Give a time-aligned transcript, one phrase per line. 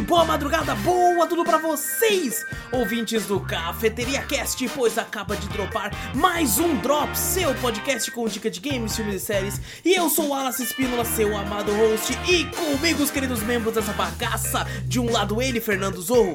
[0.00, 6.58] boa madrugada, boa tudo pra vocês, ouvintes do Cafeteria Cast, pois acaba de dropar mais
[6.58, 9.60] um Drop, seu podcast com dica de games, filmes e séries.
[9.84, 13.92] E eu sou o Wallace Espínola, seu amado host, e comigo os queridos membros dessa
[13.92, 14.66] bagaça.
[14.84, 16.34] De um lado ele, Fernando Zorro.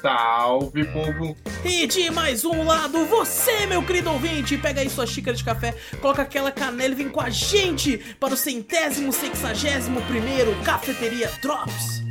[0.00, 1.36] Salve, povo!
[1.64, 5.74] E de mais um lado, você, meu querido ouvinte, pega aí sua xícara de café,
[6.00, 12.07] coloca aquela canela e vem com a gente para o centésimo, sexagésimo primeiro Cafeteria Drops.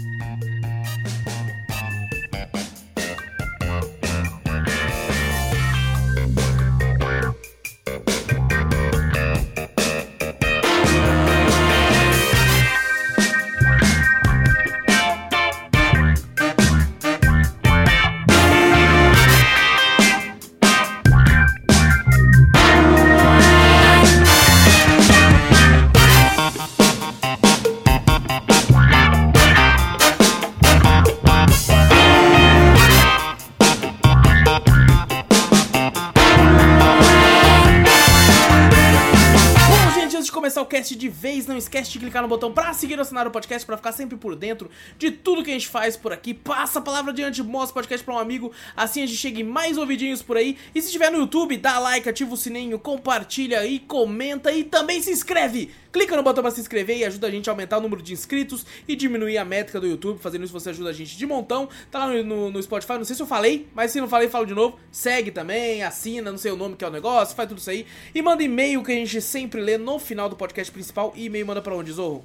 [41.67, 45.11] Esquece de clicar no botão pra seguir o podcast pra ficar sempre por dentro de
[45.11, 46.33] tudo que a gente faz por aqui.
[46.33, 49.43] Passa a palavra adiante, mostra o podcast pra um amigo, assim a gente chega em
[49.43, 50.57] mais ouvidinhos por aí.
[50.73, 55.01] E se estiver no YouTube, dá like, ativa o sininho, compartilha e comenta e também
[55.01, 55.71] se inscreve.
[55.91, 58.13] Clica no botão pra se inscrever e ajuda a gente a aumentar o número de
[58.13, 60.19] inscritos e diminuir a métrica do YouTube.
[60.19, 61.67] Fazendo isso você ajuda a gente de montão.
[61.91, 64.29] Tá lá no, no- no Spotify, não sei se eu falei, mas se não falei,
[64.29, 64.77] falo de novo.
[64.91, 67.85] Segue também, assina, não sei o nome que é o negócio, faz tudo isso aí.
[68.13, 71.13] E manda e-mail que a gente sempre lê no final do podcast principal.
[71.15, 72.23] E e-mail manda pra onde, Zorro?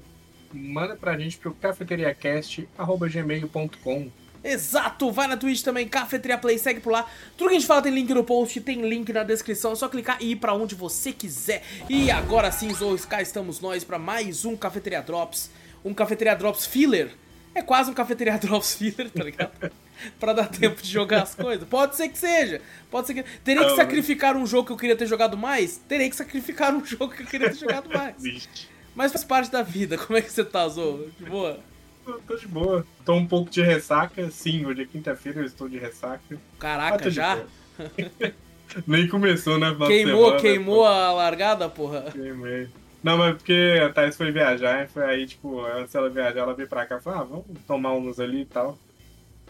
[0.52, 4.10] Manda pra gente pro cafeteriacast.gmail.com
[4.44, 7.06] Exato, vai na Twitch também, Cafeteria Play, segue por lá.
[7.36, 9.88] Tudo que a gente fala tem link no post, tem link na descrição, é só
[9.88, 11.62] clicar e ir pra onde você quiser.
[11.88, 15.50] E agora sim, Zorro, cá estamos nós pra mais um Cafeteria Drops,
[15.84, 17.10] um Cafeteria Drops filler.
[17.54, 19.70] É quase um Cafeteria Drops filler, tá ligado?
[20.18, 21.66] pra dar tempo de jogar as coisas.
[21.68, 22.60] Pode ser que seja,
[22.90, 23.22] pode ser que...
[23.44, 25.76] Terei que sacrificar um jogo que eu queria ter jogado mais?
[25.88, 28.48] Terei que sacrificar um jogo que eu queria ter jogado mais.
[28.94, 31.10] Mas faz parte da vida, como é que você tá, Zorro?
[31.18, 31.60] De boa?
[32.04, 32.86] Tô, tô de boa.
[33.04, 34.30] Tô um pouco de ressaca.
[34.30, 36.36] Sim, hoje é quinta-feira, eu estou de ressaca.
[36.58, 37.42] Caraca, de já?
[38.86, 39.70] Nem começou, né?
[39.72, 40.84] de Queimou, semana, queimou pô.
[40.86, 42.10] a largada, porra.
[42.10, 42.68] Queimei.
[43.02, 46.54] Não, mas porque a Thais foi viajar, e foi aí, tipo, antes dela viajar, ela
[46.54, 48.78] veio pra cá e falou, ah, vamos tomar uns ali e tal.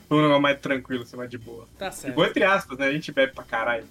[0.08, 1.68] Foi um negócio mais tranquilo, assim, mais de boa.
[1.78, 2.86] Tá De certo, boa entre aspas, né?
[2.86, 3.84] A gente bebe pra caralho.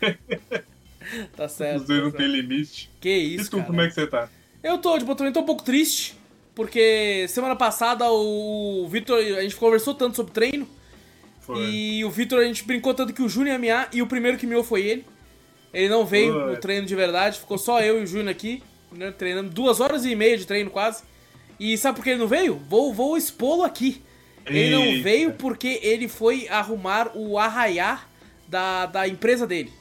[1.36, 1.80] tá certo.
[1.82, 2.16] Os dois tá não certo.
[2.16, 2.90] tem limite.
[3.00, 3.66] Que E isso, tu, cara.
[3.68, 4.28] como é que você tá?
[4.62, 6.16] Eu tô, tipo, também tô um pouco triste,
[6.54, 10.68] porque semana passada o Vitor, a gente conversou tanto sobre treino,
[11.40, 11.62] Foi.
[11.64, 14.38] e o Vitor, a gente brincou tanto que o Júnior ia miar, e o primeiro
[14.38, 15.06] que miou foi ele.
[15.72, 16.60] Ele não veio no Putz.
[16.60, 18.62] treino de verdade, ficou só eu e o Júnior aqui,
[18.92, 21.02] né, treinando duas horas e meia de treino quase.
[21.58, 22.60] E sabe por que ele não veio?
[22.68, 24.02] Vou, vou expô-lo aqui.
[24.44, 28.08] Ele não veio porque ele foi arrumar o arraiar
[28.48, 29.72] da, da empresa dele.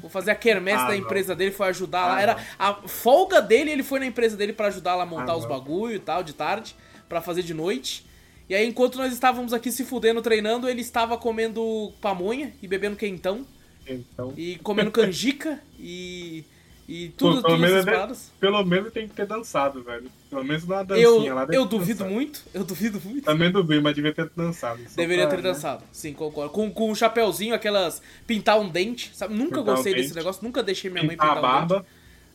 [0.00, 0.98] Vou fazer a quermesse Ah, da não.
[0.98, 2.20] empresa dele, foi ajudar Ah, lá.
[2.22, 2.42] Era não.
[2.58, 5.42] a folga dele, ele foi na empresa dele pra ajudar lá a montar Ah, os
[5.44, 5.50] não.
[5.50, 6.74] bagulho e tal, de tarde,
[7.08, 8.04] pra fazer de noite.
[8.48, 12.96] E aí, enquanto nós estávamos aqui se fudendo treinando, ele estava comendo pamonha e bebendo
[12.96, 13.46] quentão
[13.86, 14.32] Então.
[14.36, 16.44] e comendo canjica e.
[16.88, 18.32] E Pô, tudo, pelo, menos, paradas.
[18.40, 20.10] pelo menos tem que ter dançado, velho.
[20.30, 21.46] Pelo menos uma dancinha Eu, lá.
[21.52, 22.10] eu duvido dançado.
[22.14, 23.24] muito, eu duvido muito.
[23.24, 24.80] Também duvido, mas devia ter dançado.
[24.96, 25.52] Deveria pra, ter né?
[25.52, 26.50] dançado, sim, concordo.
[26.50, 28.00] Com, com um chapéuzinho, aquelas.
[28.26, 29.34] pintar um dente, sabe?
[29.34, 30.16] Nunca Pintar um gostei desse dente.
[30.16, 31.68] negócio, nunca deixei minha mãe Pintar pintar a um dente.
[31.68, 31.86] barba.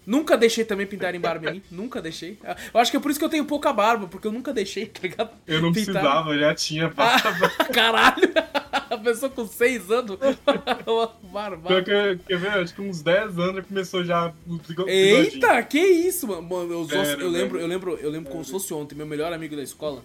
[0.06, 2.38] Nunca deixei também pintar em barba em mim, nunca deixei.
[2.74, 4.86] Eu acho que é por isso que eu tenho pouca barba, porque eu nunca deixei,
[4.88, 5.32] tá ligado?
[5.48, 5.94] Eu não Pintar.
[5.94, 7.50] precisava, eu já tinha Ah, barba.
[7.74, 8.32] caralho!
[8.90, 10.18] A pessoa com 6 anos,
[11.32, 11.68] barba.
[11.68, 12.50] Pior que, quer ver?
[12.50, 14.94] Acho que uns 10 anos já começou já o bigo- bigodinho.
[14.94, 16.42] Eita, que isso, mano.
[16.44, 19.32] Mano, eu, Sério, eu lembro, eu lembro, eu lembro como se fosse ontem, meu melhor
[19.34, 20.04] amigo da escola.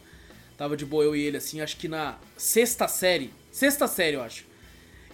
[0.56, 3.30] Tava de boa eu e ele assim, acho que na sexta série.
[3.53, 4.44] Sexta série, eu acho.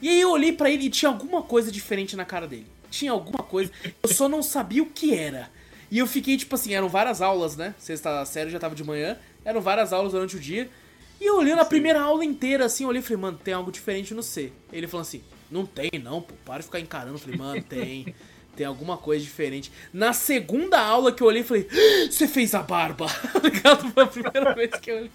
[0.01, 2.67] E aí eu olhei pra ele e tinha alguma coisa diferente na cara dele.
[2.95, 3.73] Tinha alguma coisa,
[4.05, 5.51] eu só não sabia o que era.
[5.91, 7.75] E eu fiquei tipo assim, eram várias aulas, né?
[7.77, 10.71] Sexta série já tava de manhã, eram várias aulas durante o dia.
[11.21, 13.73] E eu olhando a primeira aula inteira assim, eu olhei e falei, mano, tem algo
[13.73, 14.53] diferente no C.
[14.73, 17.17] Ele falou assim: "Não tem não, pô, para de ficar encarando".
[17.17, 18.15] Eu falei: "Mano, tem".
[18.55, 19.73] Tem alguma coisa diferente.
[19.93, 23.07] Na segunda aula que eu olhei, falei: "Ah, Você fez a barba?
[23.35, 23.91] Tá ligado?
[23.91, 25.11] Foi a primeira vez que eu olhei.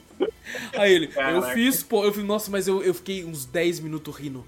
[0.73, 2.03] Aí ele: Eu fiz, pô.
[2.03, 4.45] Eu falei: Nossa, mas eu, eu fiquei uns 10 minutos rindo.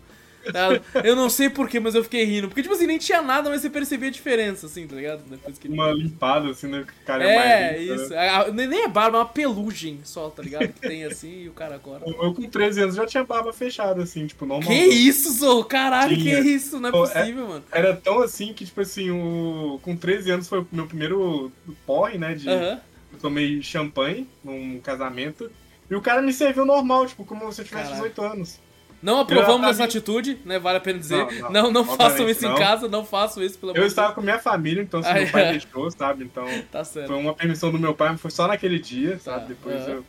[1.03, 2.47] Eu não sei porquê, mas eu fiquei rindo.
[2.47, 5.23] Porque, tipo assim, nem tinha nada, mas você percebia a diferença, assim, tá ligado?
[5.29, 6.83] Depois que Uma limpada, assim, né?
[6.85, 8.03] que o cara É, mais limpo, né?
[8.03, 8.15] isso.
[8.15, 10.67] A- a- Nem é barba, é uma pelugem só, tá ligado?
[10.69, 12.03] Que tem assim e o cara agora.
[12.05, 14.67] Eu com 13 anos já tinha barba fechada, assim, tipo, normal.
[14.69, 15.63] Que isso, Zou?
[15.65, 16.39] Caralho, que Tinha.
[16.39, 16.79] isso?
[16.79, 17.63] Não é é- possível, mano.
[17.71, 19.79] Era tão assim que, tipo assim, o...
[19.81, 21.51] com 13 anos foi o meu primeiro
[21.85, 22.33] porre, né?
[22.35, 22.47] De...
[22.49, 25.51] Eu tomei champanhe num casamento.
[25.89, 28.09] E o cara me serviu normal, tipo, como se eu tivesse Caralho.
[28.09, 28.59] 18 anos.
[29.01, 30.59] Não aprovamos essa atitude, né?
[30.59, 31.25] Vale a pena dizer.
[31.41, 32.55] Não, Não, não, não, façam isso em não.
[32.57, 35.23] casa, não façam isso, pelo amor Eu estava com minha família, então se Ah, meu
[35.23, 35.25] é.
[35.31, 36.23] pai deixou, sabe?
[36.23, 36.45] Então.
[36.71, 39.39] Tá foi uma permissão do meu pai, mas foi só naquele dia, sabe?
[39.41, 39.91] Tá, Depois aham.
[39.93, 40.05] eu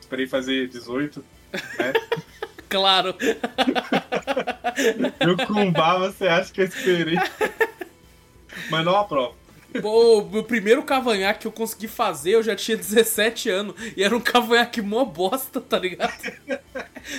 [0.00, 1.24] esperei fazer 18.
[1.78, 1.92] Né?
[2.68, 3.14] Claro.
[5.20, 7.14] Eu com baba, você acha que eu esperei?
[8.70, 9.36] Mas não aprovo.
[9.80, 13.74] Pô, o meu primeiro cavanhaque que eu consegui fazer, eu já tinha 17 anos.
[13.96, 16.12] E era um cavanhaque mó bosta, tá ligado?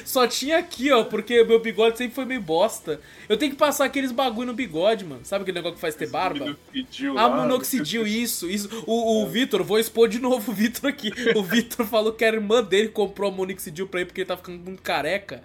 [0.03, 2.99] Só tinha aqui, ó, porque meu bigode sempre foi meio bosta.
[3.29, 5.21] Eu tenho que passar aqueles bagulho no bigode, mano.
[5.23, 6.45] Sabe aquele negócio que faz ter barba?
[6.45, 8.83] Minoxidil Ah, lá, minoxidil, isso, isso.
[8.85, 11.11] O, o Vitor, vou expor de novo o Vitor aqui.
[11.35, 14.59] O Vitor falou que a irmã dele comprou minoxidil pra ele porque ele tá ficando
[14.59, 15.41] muito careca.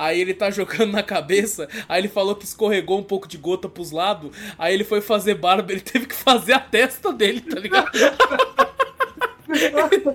[0.00, 3.68] Aí ele tá jogando na cabeça, aí ele falou que escorregou um pouco de gota
[3.68, 7.60] pros lados, aí ele foi fazer barba, ele teve que fazer a testa dele, tá
[7.60, 7.90] ligado?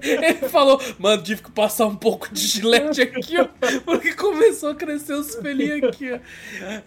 [0.02, 3.48] Ele falou, mano, tive que passar um pouco de gilete aqui, ó,
[3.86, 6.20] porque começou a crescer os pelinhos aqui, ó.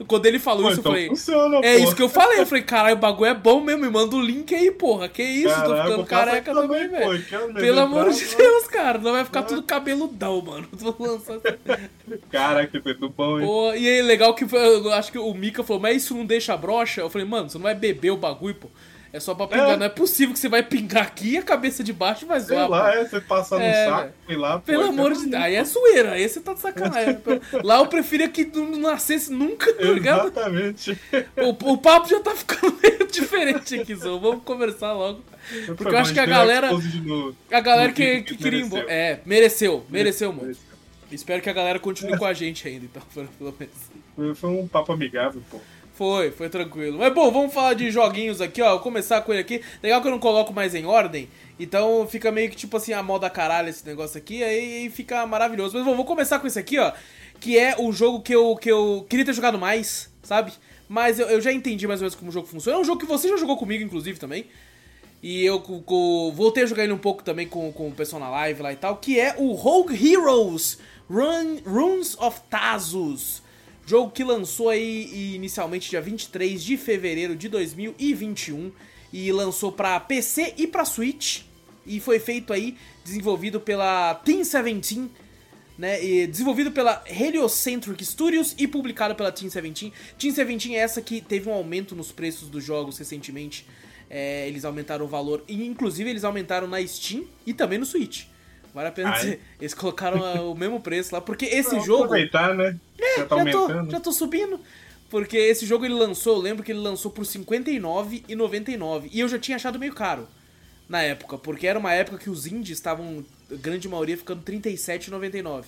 [0.07, 1.85] Quando ele falou Pô, isso, então eu falei, funciona, é pô.
[1.85, 2.41] isso que eu falei.
[2.41, 3.85] Eu falei, caralho, o bagulho é bom mesmo.
[3.85, 5.09] Me manda o link aí, porra.
[5.09, 7.25] Que isso, tô Caralho, ficando careca também, velho.
[7.55, 8.99] Pelo amor de Deus, cara.
[8.99, 10.67] Não vai ficar tudo cabeludão, mano.
[10.79, 11.43] Tô lançando
[12.31, 13.47] Caraca, que tudo bom, hein?
[13.47, 16.25] Pô, e aí, legal que foi- eu acho que o Mika falou, mas isso não
[16.25, 17.01] deixa brocha?
[17.01, 18.69] Eu falei, mano, você não vai beber o bagulho, pô.
[19.13, 19.71] É só pra pingar.
[19.71, 19.77] É.
[19.77, 22.55] Não é possível que você vai pingar aqui e a cabeça de baixo vai Sei
[22.57, 22.69] zoar.
[22.69, 22.99] lá, pô.
[22.99, 25.43] é, você passar no É, saco e lá, pô, Pelo é amor de Deus.
[25.43, 26.13] Aí é zoeira.
[26.13, 27.19] Aí você tá de sacanagem.
[27.65, 30.29] Lá eu preferia que não nascesse nunca, tá ligado?
[30.29, 30.99] Exatamente.
[31.37, 34.19] O, o papo já tá ficando meio diferente aqui, Zô.
[34.21, 35.23] Vamos conversar logo.
[35.77, 36.71] Porque eu acho que a galera.
[37.51, 38.85] A galera que, que queria ir embora.
[38.89, 40.59] É, mereceu, mereceu muito.
[41.11, 43.03] Espero que a galera continue com a gente ainda, então,
[43.39, 44.37] pelo menos.
[44.39, 45.59] Foi um papo amigável, pô.
[45.99, 46.97] Foi, foi tranquilo.
[46.97, 48.71] Mas bom, vamos falar de joguinhos aqui, ó.
[48.71, 49.61] Vou começar com ele aqui.
[49.83, 51.29] Legal que eu não coloco mais em ordem.
[51.59, 54.45] Então fica meio que tipo assim, a moda caralho esse negócio aqui.
[54.45, 55.77] Aí, fica maravilhoso.
[55.77, 56.93] Mas bom, vou começar com esse aqui, ó.
[57.41, 60.53] Que é o jogo que eu, que eu queria ter jogado mais, sabe?
[60.89, 62.79] Mas eu, eu já entendi mais ou menos como o jogo funciona.
[62.79, 64.47] É um jogo que você já jogou comigo, inclusive, também.
[65.21, 68.21] E eu co- co- voltei a jogar ele um pouco também com, com o pessoal
[68.21, 68.99] na live lá e tal.
[68.99, 70.79] Que é o Rogue Heroes
[71.11, 73.43] Run, Runes of Tazos.
[73.89, 78.71] Jogo que lançou aí inicialmente dia 23 de fevereiro de 2021
[79.11, 81.41] e lançou pra PC e pra Switch
[81.87, 85.11] e foi feito aí desenvolvido pela Team 17,
[85.79, 89.91] né, e desenvolvido pela Heliocentric Studios e publicado pela Team 17.
[90.19, 93.67] Team 17 é essa que teve um aumento nos preços dos jogos recentemente.
[94.11, 98.27] É, eles aumentaram o valor e inclusive eles aumentaram na Steam e também no Switch.
[98.79, 99.19] Vale a pena Ai.
[99.19, 102.79] dizer, eles colocaram o mesmo preço lá, porque esse Vamos jogo Aproveitar, né?
[102.97, 104.61] já tá já tô, já tô subindo.
[105.11, 109.09] Porque esse jogo ele lançou, eu lembro que ele lançou por R$ 59,99.
[109.11, 110.29] E eu já tinha achado meio caro
[110.89, 115.65] na época, porque era uma época que os indies estavam, grande maioria, ficando R$ 37,99.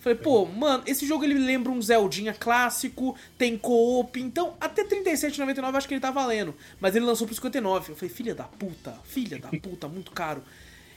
[0.00, 4.88] Falei, pô, mano, esse jogo ele lembra um Zeldinha clássico, tem co-op, então até R$
[4.88, 6.52] 37,99 eu acho que ele tá valendo.
[6.80, 7.92] Mas ele lançou por 59.
[7.92, 10.42] Eu falei, filha da puta, filha da puta, muito caro.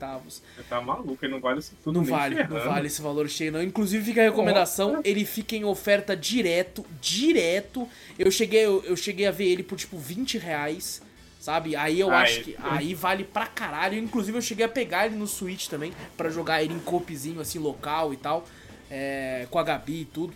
[0.69, 1.97] tá maluco, ele não vale isso tudo.
[1.97, 2.71] Não vale, não ferrando.
[2.71, 3.61] vale esse valor cheio, não.
[3.61, 5.09] Inclusive fica a recomendação, Nossa.
[5.09, 7.89] ele fica em oferta direto, direto.
[8.17, 11.03] Eu cheguei, eu, eu cheguei a ver ele por tipo 20 reais,
[11.41, 11.75] sabe?
[11.75, 13.99] Aí eu acho que aí vale pra caralho.
[13.99, 17.59] Inclusive eu cheguei a pegar ele no Switch também, pra jogar ele em coopzinho assim,
[17.59, 18.47] local e tal,
[18.89, 20.33] é, com a Gabi e tudo.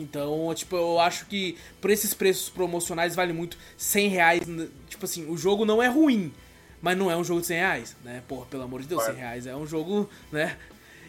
[0.00, 4.40] Então, tipo, eu acho que por esses preços promocionais vale muito 100 reais.
[4.88, 6.32] Tipo assim, o jogo não é ruim,
[6.80, 8.22] mas não é um jogo de 100 reais, né?
[8.26, 9.26] Porra, pelo amor de Deus, 100 Claro.
[9.28, 10.56] reais é um jogo, né?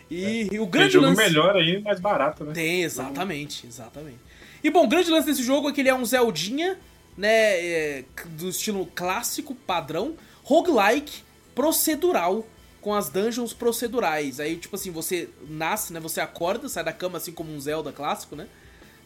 [0.09, 1.21] E, e o Tem grande jogo lance...
[1.21, 2.53] melhor aí, mais barato, né?
[2.53, 4.19] Tem, exatamente, exatamente.
[4.63, 6.77] E bom, o grande lance desse jogo é que ele é um Zeldinha,
[7.17, 11.23] né, é, do estilo clássico, padrão, roguelike,
[11.55, 12.45] procedural,
[12.81, 14.39] com as dungeons procedurais.
[14.39, 17.91] Aí, tipo assim, você nasce, né, você acorda, sai da cama assim como um Zelda
[17.91, 18.47] clássico, né?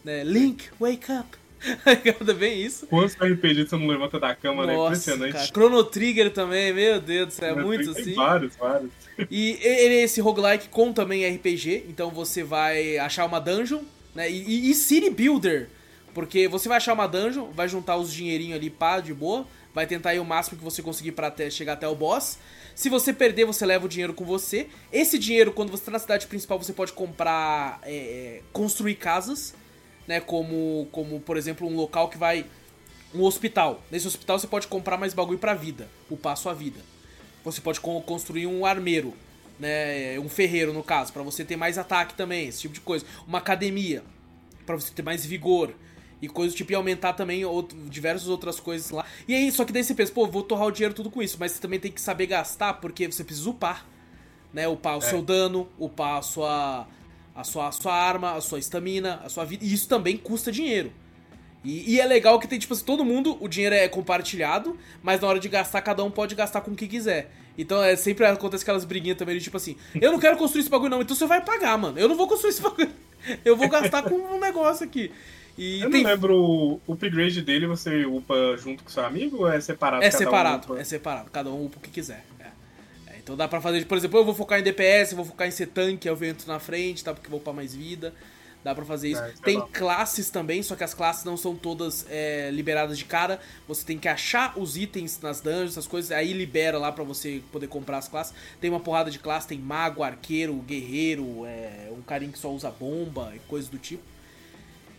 [0.05, 1.37] Né Link, wake up.
[2.29, 2.85] é bem isso.
[2.87, 4.73] Quantos RPG você não levanta da cama, né?
[4.75, 5.33] Nossa, Impressionante.
[5.33, 5.45] cara.
[5.47, 8.13] Chrono Trigger também, meu Deus do céu, é muito assim.
[8.13, 8.91] Vários, vários.
[9.31, 13.81] E ele é esse roguelike com também RPG, então você vai achar uma dungeon,
[14.13, 14.29] né?
[14.29, 15.69] E, e- City Builder,
[16.13, 19.87] porque você vai achar uma dungeon, vai juntar os dinheirinhos ali, pá, de boa, vai
[19.87, 22.37] tentar ir o máximo que você conseguir pra até, chegar até o boss.
[22.75, 24.67] Se você perder, você leva o dinheiro com você.
[24.91, 29.55] Esse dinheiro, quando você tá na cidade principal, você pode comprar, é, construir casas,
[30.07, 30.19] né?
[30.19, 32.45] Como, como por exemplo, um local que vai.
[33.13, 33.81] Um hospital.
[33.89, 36.79] Nesse hospital você pode comprar mais bagulho pra vida, upar sua vida.
[37.43, 39.13] Você pode con- construir um armeiro,
[39.59, 40.19] né?
[40.19, 43.05] Um ferreiro, no caso, pra você ter mais ataque também, esse tipo de coisa.
[43.27, 44.03] Uma academia,
[44.65, 45.73] pra você ter mais vigor.
[46.21, 49.05] E coisas tipo, e aumentar também outro, diversas outras coisas lá.
[49.27, 51.37] E aí, só que daí você pensa, pô, vou torrar o dinheiro tudo com isso.
[51.39, 53.85] Mas você também tem que saber gastar, porque você precisa upar.
[54.53, 54.67] Né?
[54.67, 56.87] Upar o seu dano, upar a sua,
[57.35, 59.63] a sua, a sua arma, a sua estamina, a sua vida.
[59.65, 60.91] E isso também custa dinheiro.
[61.63, 65.19] E, e é legal que tem, tipo assim, todo mundo, o dinheiro é compartilhado, mas
[65.19, 67.31] na hora de gastar, cada um pode gastar com o que quiser.
[67.57, 70.69] Então é sempre acontece aquelas briguinhas também, de, tipo assim, eu não quero construir esse
[70.69, 71.97] bagulho, não, então você vai pagar, mano.
[71.97, 72.91] Eu não vou construir esse bagulho.
[73.43, 75.11] Eu vou gastar com um negócio aqui.
[75.57, 76.03] E Eu tem.
[76.03, 80.03] não lembro o upgrade dele, você upa junto com seu amigo ou é separado?
[80.03, 80.81] É um separado, upa?
[80.81, 81.31] é separado.
[81.31, 82.25] Cada um upa o que quiser.
[83.25, 83.29] É.
[83.31, 85.51] É, então dá pra fazer, por exemplo, eu vou focar em DPS, vou focar em
[85.51, 87.13] ser tanque, eu entro na frente, tá?
[87.13, 88.13] Porque vou upar mais vida.
[88.63, 89.21] Dá pra fazer isso.
[89.21, 93.05] É, é tem classes também, só que as classes não são todas é, liberadas de
[93.05, 93.39] cara.
[93.67, 97.43] Você tem que achar os itens nas dungeons, essas coisas, aí libera lá pra você
[97.51, 98.33] poder comprar as classes.
[98.59, 102.71] Tem uma porrada de classe, tem mago, arqueiro, guerreiro, é, um carinha que só usa
[102.71, 104.01] bomba e coisas do tipo.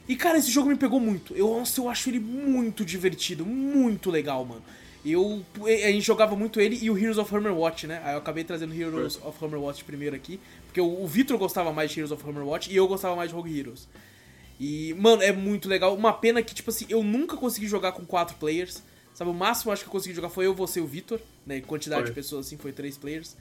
[0.09, 1.35] E, cara, esse jogo me pegou muito.
[1.35, 4.63] Eu, nossa, eu acho ele muito divertido, muito legal, mano.
[5.09, 8.01] Eu, a gente jogava muito ele e o Heroes of Hammerwatch, né?
[8.05, 11.91] Aí eu acabei trazendo Heroes of Hammerwatch primeiro aqui, porque o, o Vitor gostava mais
[11.93, 13.87] de Heroes of Hammerwatch e eu gostava mais de Rogue Heroes.
[14.59, 15.95] E, mano, é muito legal.
[15.95, 18.83] Uma pena que, tipo assim, eu nunca consegui jogar com quatro players.
[19.15, 21.61] Sabe, o máximo acho que eu consegui jogar foi eu, você e o Vitor, né?
[21.61, 22.11] Quantidade Foi.
[22.11, 23.37] de pessoas assim, foi três players.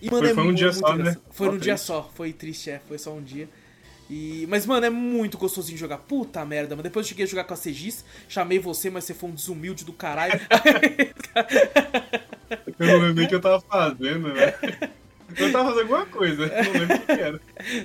[0.00, 0.94] E, mano, Foi- é foi um muito, dia muito só, né?
[1.00, 1.22] engraçado.
[1.30, 3.48] Foi Só num dia só, foi triste, é, foi só um dia.
[4.14, 5.96] E, mas, mano, é muito gostosinho jogar.
[5.96, 6.82] Puta merda, mano.
[6.82, 9.86] Depois eu cheguei a jogar com a Segis, chamei você, mas você foi um desumilde
[9.86, 10.38] do caralho.
[12.78, 14.54] Eu não lembro nem o que eu tava fazendo, né?
[15.36, 17.40] Eu tava fazendo alguma coisa, não lembro o que era.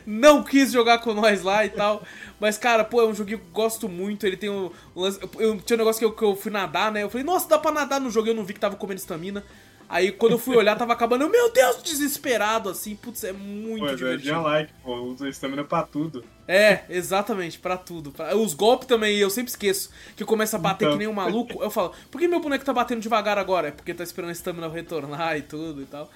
[0.06, 2.04] não quis jogar com nós lá e tal.
[2.40, 4.26] Mas, cara, pô, é um joguinho que eu gosto muito.
[4.28, 5.20] Ele tem um, um lance.
[5.22, 7.04] Eu, eu- tinha um negócio que eu, que eu fui nadar, né?
[7.04, 8.28] Eu falei, nossa, dá pra nadar no jogo.
[8.28, 9.44] Eu não vi que tava comendo estamina.
[9.90, 11.24] Aí quando eu fui olhar, tava acabando.
[11.24, 12.96] Eu, meu Deus, desesperado, assim.
[12.96, 14.24] Putz, é muito Pô, é divertido.
[14.24, 16.24] dia like, pô, usa estamina pra tudo.
[16.48, 18.14] É, exatamente, pra tudo.
[18.36, 19.90] Os golpes também, eu sempre esqueço.
[20.16, 20.94] Que começa a bater Então.
[20.94, 21.62] que nem um maluco.
[21.64, 23.70] Eu falo, por que meu boneco tá batendo devagar agora?
[23.70, 26.10] É porque tá esperando a estamina retornar e tudo e tal.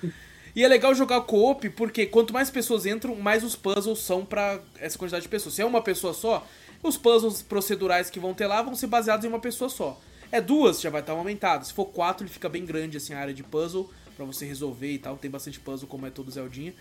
[0.54, 4.60] E é legal jogar co-op, porque quanto mais pessoas entram, mais os puzzles são pra
[4.80, 5.56] essa quantidade de pessoas.
[5.56, 6.46] Se é uma pessoa só,
[6.84, 9.98] os puzzles procedurais que vão ter lá vão ser baseados em uma pessoa só.
[10.32, 11.66] É duas, já vai estar aumentado.
[11.66, 14.92] Se for quatro, ele fica bem grande, assim, a área de puzzle, pra você resolver
[14.92, 15.18] e tal.
[15.18, 16.74] Tem bastante puzzle, como é todo Zeldinha.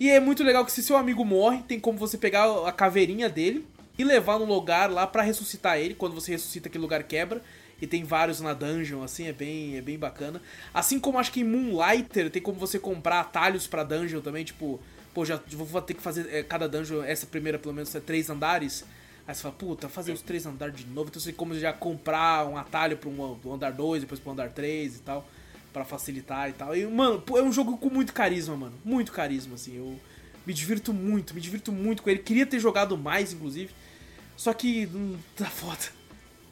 [0.00, 3.28] E é muito legal que se seu amigo morre, tem como você pegar a caveirinha
[3.28, 5.94] dele e levar no lugar lá pra ressuscitar ele.
[5.94, 7.42] Quando você ressuscita, aquele lugar quebra.
[7.80, 10.42] E tem vários na dungeon, assim, é bem, é bem bacana.
[10.74, 14.80] Assim como acho que em Moonlighter tem como você comprar atalhos pra dungeon também, tipo,
[15.14, 18.28] pô, já vou ter que fazer é, cada dungeon, essa primeira pelo menos é três
[18.28, 18.84] andares.
[19.28, 22.46] Aí você fala, puta, fazer os três andares de novo, então você como já comprar
[22.48, 25.28] um atalho pra um, andar 2, depois pro andar 3 e tal,
[25.70, 26.74] pra facilitar e tal.
[26.74, 28.72] E, mano, é um jogo com muito carisma, mano.
[28.82, 29.76] Muito carisma, assim.
[29.76, 30.00] Eu
[30.46, 32.20] me divirto muito, me divirto muito com ele.
[32.20, 33.70] Queria ter jogado mais, inclusive.
[34.34, 35.98] Só que não tá foda.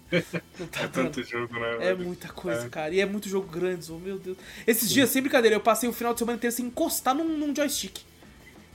[0.61, 0.93] Não tá É dando.
[1.11, 1.75] tanto jogo, né?
[1.77, 2.07] É velho?
[2.07, 2.69] muita coisa, É.
[2.69, 2.95] cara.
[2.95, 4.37] E é muito jogo grande, oh, meu Deus.
[4.65, 7.53] Esses dias, sem brincadeira, eu passei o final de semana inteiro sem encostar num, num
[7.57, 7.99] joystick.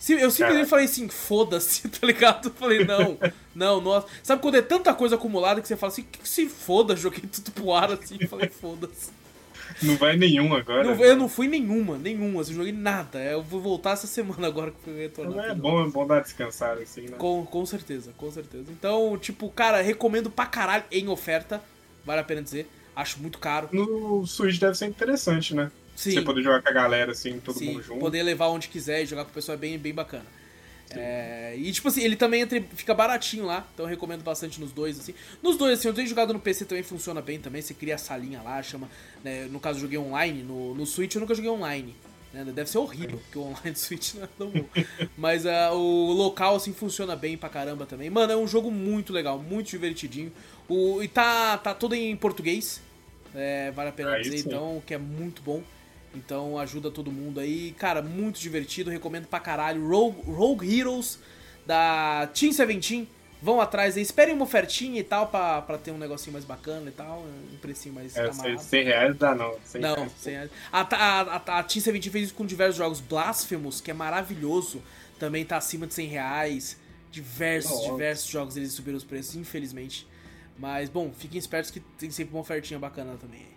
[0.10, 2.50] Eu simplesmente falei assim, foda-se, tá ligado?
[2.50, 3.18] Eu falei, não,
[3.54, 4.08] não, nossa.
[4.24, 7.22] Sabe quando é tanta coisa acumulada que você fala assim, que, que se foda, joguei
[7.22, 9.12] tudo pro ar assim, falei, foda-se.
[9.82, 10.84] Não vai nenhum agora.
[10.84, 11.10] Não, né?
[11.10, 13.24] eu não fui nenhuma, nenhuma, assim, joguei nada.
[13.24, 15.36] Eu vou voltar essa semana agora que eu retornar.
[15.36, 17.18] Mas é bom, é bom dar descansar assim, né?
[17.18, 18.66] Com, com certeza, com certeza.
[18.70, 21.62] Então, tipo, cara, recomendo pra caralho em oferta.
[22.04, 22.68] Vale a pena dizer.
[22.96, 23.70] Acho muito caro.
[23.72, 25.72] No Switch deve ser interessante, né?
[26.02, 26.12] Sim.
[26.14, 28.00] Você poder jogar com a galera, assim, todo Sim, mundo junto.
[28.00, 30.26] poder levar onde quiser e jogar com o pessoal é bem, bem bacana.
[30.94, 34.72] É, e tipo assim, ele também entra, fica baratinho lá, então eu recomendo bastante nos
[34.74, 35.14] dois, assim.
[35.42, 37.98] Nos dois, assim, eu tenho jogado no PC também funciona bem também, você cria a
[37.98, 38.90] salinha lá, chama.
[39.24, 41.96] né, no caso, eu joguei online, no, no Switch eu nunca joguei online.
[42.34, 44.66] né, deve ser horrível, porque o online do Switch não é tão bom.
[45.18, 48.10] Mas ah, o local, assim, funciona bem pra caramba também.
[48.10, 50.32] Mano, é um jogo muito legal, muito divertidinho.
[50.68, 52.82] O, e tá, tá todo em português,
[53.34, 54.48] é, vale a pena Aí dizer, sim.
[54.48, 55.64] então, que é muito bom.
[56.14, 57.72] Então ajuda todo mundo aí.
[57.78, 59.88] Cara, muito divertido, recomendo pra caralho.
[59.88, 61.20] Rogue, Rogue Heroes
[61.66, 63.08] da Team Seventeen.
[63.44, 66.90] Vão atrás aí, esperem uma ofertinha e tal, pra, pra ter um negocinho mais bacana
[66.90, 67.26] e tal.
[67.52, 68.60] Um precinho mais É, amarrado.
[68.62, 69.58] 100 reais dá não.
[69.66, 72.78] 100 Não, reais, sem a, a, a, a, a Team Seventeen fez isso com diversos
[72.78, 73.00] jogos.
[73.00, 74.84] Blasphemous, que é maravilhoso,
[75.18, 76.78] também tá acima de 100 reais.
[77.12, 77.92] Diversos, Nossa.
[77.92, 80.08] diversos jogos eles subiram os preços, infelizmente.
[80.58, 83.48] Mas, bom, fiquem espertos que tem sempre uma ofertinha bacana também.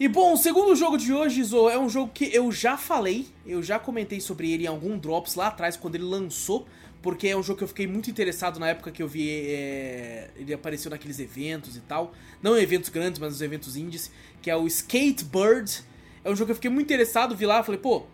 [0.00, 3.26] E bom, o segundo jogo de hoje, Zo, é um jogo que eu já falei,
[3.44, 6.68] eu já comentei sobre ele em algum Drops lá atrás, quando ele lançou,
[7.02, 10.30] porque é um jogo que eu fiquei muito interessado na época que eu vi é,
[10.36, 12.14] ele apareceu naqueles eventos e tal.
[12.40, 14.08] Não eventos grandes, mas os eventos indies,
[14.40, 15.82] que é o Skatebird.
[16.22, 18.04] É um jogo que eu fiquei muito interessado, vi lá, falei, pô,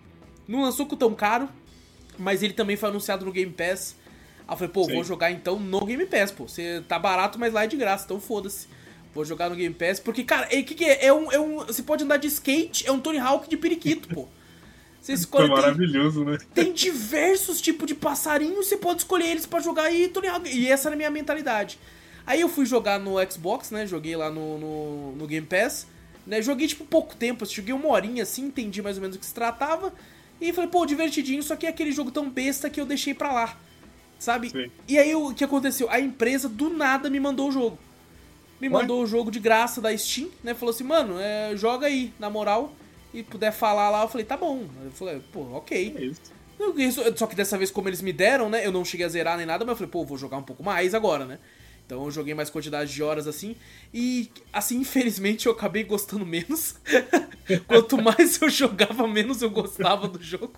[0.49, 1.50] não lançou com tão caro,
[2.19, 3.95] mas ele também foi anunciado no Game Pass.
[4.49, 4.95] Aí eu falei, pô, Sim.
[4.95, 6.49] vou jogar então no Game Pass, pô.
[6.49, 8.69] Você tá barato, mas lá é de graça, então foda-se.
[9.14, 11.06] Vou jogar no Game Pass, porque, cara, o que, que é?
[11.06, 11.59] É um, é um.
[11.59, 14.26] Você pode andar de skate, é um Tony Hawk de periquito, pô.
[15.00, 15.47] Você escolhe.
[15.47, 16.38] Foi maravilhoso, tem, né?
[16.52, 20.49] Tem diversos tipos de passarinhos, você pode escolher eles para jogar e Tony Hawk.
[20.49, 21.78] E essa era a minha mentalidade.
[22.26, 23.87] Aí eu fui jogar no Xbox, né?
[23.87, 25.87] Joguei lá no, no, no Game Pass.
[26.26, 26.42] Né?
[26.42, 27.47] Joguei, tipo, pouco tempo.
[27.47, 29.92] Joguei uma horinha assim, entendi mais ou menos o que se tratava.
[30.40, 33.33] E falei, pô, divertidinho, só que é aquele jogo tão besta que eu deixei pra
[33.33, 33.56] lá.
[34.18, 34.50] Sabe?
[34.50, 34.71] Sim.
[34.88, 35.88] E aí o que aconteceu?
[35.90, 37.78] A empresa do nada me mandou o jogo
[38.61, 40.54] me mandou o jogo de graça da Steam, né?
[40.54, 42.73] Falou assim, mano, é, joga aí, na moral,
[43.12, 44.02] e puder falar lá.
[44.02, 44.66] Eu falei, tá bom.
[44.84, 45.94] Eu falei, pô, ok.
[45.96, 46.20] É isso.
[47.16, 48.64] Só que dessa vez, como eles me deram, né?
[48.64, 50.62] Eu não cheguei a zerar nem nada, mas eu falei, pô, vou jogar um pouco
[50.62, 51.38] mais agora, né?
[51.87, 53.56] Então eu joguei mais quantidade de horas assim.
[53.92, 56.76] E assim, infelizmente, eu acabei gostando menos.
[57.66, 60.54] Quanto mais eu jogava, menos eu gostava do jogo.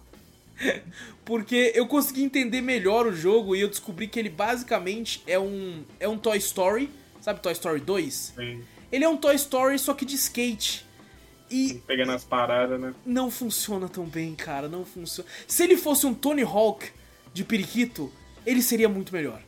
[1.24, 5.84] Porque eu consegui entender melhor o jogo e eu descobri que ele basicamente é um,
[6.00, 6.88] é um Toy Story
[7.26, 8.35] Sabe Toy Story 2?
[8.37, 8.62] Sim.
[8.92, 10.87] Ele é um Toy Story só que de skate.
[11.50, 11.83] E.
[11.85, 12.95] Pegando as paradas, né?
[13.04, 14.68] Não funciona tão bem, cara.
[14.68, 15.28] Não funciona.
[15.45, 16.88] Se ele fosse um Tony Hawk
[17.35, 18.12] de periquito,
[18.47, 19.42] ele seria muito melhor.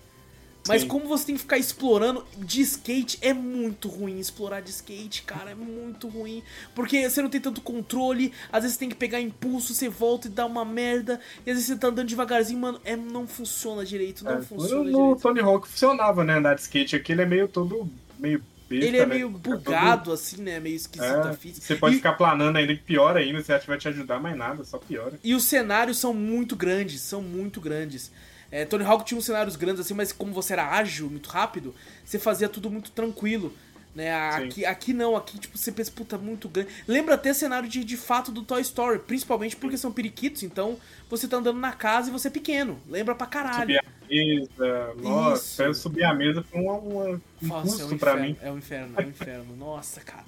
[0.69, 0.89] Mas Sim.
[0.89, 5.51] como você tem que ficar explorando de skate, é muito ruim explorar de skate, cara,
[5.51, 6.43] é muito ruim.
[6.75, 10.29] Porque você não tem tanto controle, às vezes você tem que pegar impulso, você volta
[10.29, 13.85] e dá uma merda, e às vezes você tá andando devagarzinho, mano, é, não funciona
[13.85, 14.99] direito, não é, funciona no, direito.
[14.99, 18.85] No Tony Hawk funcionava, né, andar de skate aqui, ele é meio todo, meio Besta,
[18.85, 19.15] ele é né?
[19.15, 20.15] meio bugado, todo...
[20.15, 20.61] assim, né?
[20.61, 21.67] Meio esquisito é, a física.
[21.67, 21.97] Você pode e...
[21.97, 25.19] ficar planando ainda, pior ainda, você acha que vai te ajudar, mas nada, só piora.
[25.25, 28.13] E os cenários são muito grandes, são muito grandes.
[28.51, 31.75] É, Tony Hawk tinha uns cenários grandes assim, mas como você era ágil, muito rápido,
[32.05, 33.53] você fazia tudo muito tranquilo.
[33.95, 34.15] Né?
[34.15, 36.71] Aqui, aqui não, aqui tipo, você pensa, puta, muito grande.
[36.87, 40.79] Lembra até cenário de, de fato do Toy Story, principalmente porque são periquitos, então
[41.11, 42.79] você tá andando na casa e você é pequeno.
[42.89, 43.75] Lembra pra caralho.
[43.75, 48.37] Subir a mesa, nossa, subir a mesa foi um, um, nossa, é um pra mim.
[48.41, 50.25] É um inferno, é um inferno, nossa, cara.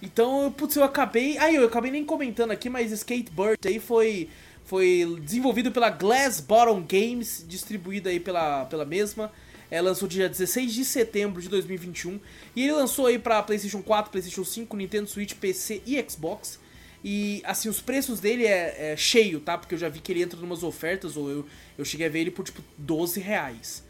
[0.00, 1.36] Então, putz, eu acabei.
[1.38, 4.28] Aí, eu acabei nem comentando aqui, mas Skatebird aí foi
[4.68, 9.32] foi desenvolvido pela Glass Bottom Games, distribuído aí pela, pela mesma.
[9.70, 12.20] É, lançou dia 16 de setembro de 2021.
[12.54, 16.60] E ele lançou aí pra PlayStation 4, PlayStation 5, Nintendo Switch, PC e Xbox.
[17.02, 19.56] E assim, os preços dele é, é cheio, tá?
[19.56, 21.46] Porque eu já vi que ele entra em umas ofertas, ou eu,
[21.78, 23.82] eu cheguei a ver ele por tipo 12 reais.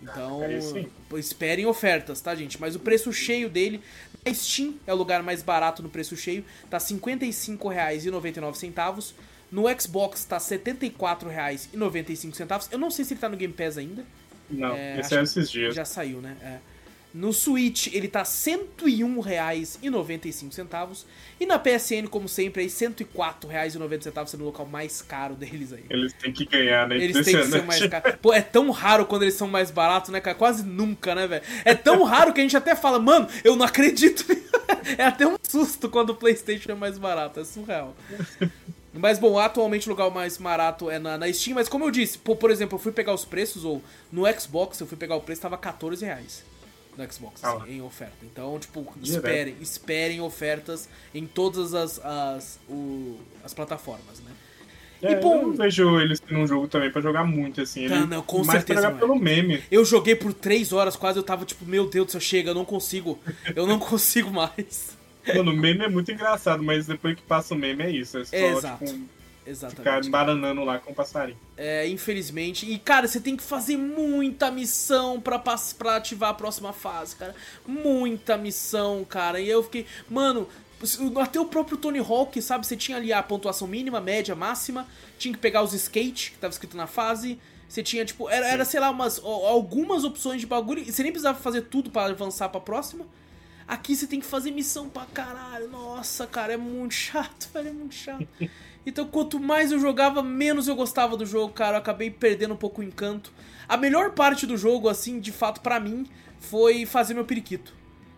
[0.00, 0.40] Então,
[1.18, 2.58] esperem ofertas, tá, gente?
[2.58, 3.82] Mas o preço cheio dele
[4.24, 9.12] na Steam é o lugar mais barato no preço cheio, tá R$ 55,99.
[9.52, 12.68] No Xbox tá R$ 74,95.
[12.72, 14.02] Eu não sei se ele tá no Game Pass ainda.
[14.50, 15.74] Não, é, esse é esses dias.
[15.74, 16.34] Já saiu, né?
[16.42, 16.56] É.
[17.14, 21.04] No Switch ele tá R$ 101,95.
[21.38, 25.84] E na PSN, como sempre, aí R$ 104,90 sendo o local mais caro deles aí.
[25.90, 26.96] Eles têm que ganhar, né?
[26.96, 28.14] Eles têm que ser mais caros.
[28.22, 30.34] Pô, é tão raro quando eles são mais baratos, né, cara?
[30.34, 31.42] Quase nunca, né, velho?
[31.66, 34.24] É tão raro que a gente até fala, mano, eu não acredito.
[34.96, 37.40] é até um susto quando o PlayStation é mais barato.
[37.40, 37.94] É surreal.
[38.94, 42.18] Mas bom, atualmente o lugar mais barato é na, na Steam, mas como eu disse,
[42.18, 45.20] por, por exemplo, eu fui pegar os preços, ou no Xbox eu fui pegar o
[45.20, 46.44] preço, tava 14 reais
[46.96, 47.72] no Xbox, assim, ah.
[47.72, 48.16] em oferta.
[48.22, 54.30] Então, tipo, esperem, esperem ofertas em todas as, as, o, as plataformas, né?
[55.00, 57.84] É, e, bom, eu não vejo eles tendo um jogo também pra jogar muito, assim.
[57.84, 58.80] Ele não, com mais certeza.
[58.82, 59.60] Pra jogar pelo meme.
[59.70, 62.54] Eu joguei por 3 horas quase, eu tava tipo, meu Deus do céu, chega, eu
[62.54, 63.18] não consigo.
[63.56, 64.96] Eu não consigo mais.
[65.36, 68.18] Mano, o meme é muito engraçado, mas depois que passa o meme é isso.
[68.18, 68.84] É só, é, exato.
[68.84, 69.08] Tipo,
[69.44, 69.78] Exatamente.
[69.78, 71.38] Ficar embaranando lá com o passarinho.
[71.56, 72.70] É, infelizmente.
[72.70, 77.34] E, cara, você tem que fazer muita missão pra, pra ativar a próxima fase, cara.
[77.66, 79.40] Muita missão, cara.
[79.40, 79.84] E eu fiquei.
[80.08, 80.48] Mano,
[81.20, 82.66] até o próprio Tony Hawk, sabe?
[82.66, 84.86] Você tinha ali a pontuação mínima, média, máxima.
[85.18, 87.38] Tinha que pegar os skate, que tava escrito na fase.
[87.68, 90.84] Você tinha, tipo, era, era sei lá, umas, algumas opções de bagulho.
[90.84, 93.06] Você nem precisava fazer tudo para avançar pra próxima.
[93.72, 95.66] Aqui você tem que fazer missão pra caralho.
[95.70, 98.28] Nossa, cara, é muito chato, velho, é muito chato.
[98.84, 101.76] Então, quanto mais eu jogava, menos eu gostava do jogo, cara.
[101.76, 103.32] Eu acabei perdendo um pouco o encanto.
[103.66, 106.06] A melhor parte do jogo, assim, de fato, para mim,
[106.38, 107.72] foi fazer meu periquito.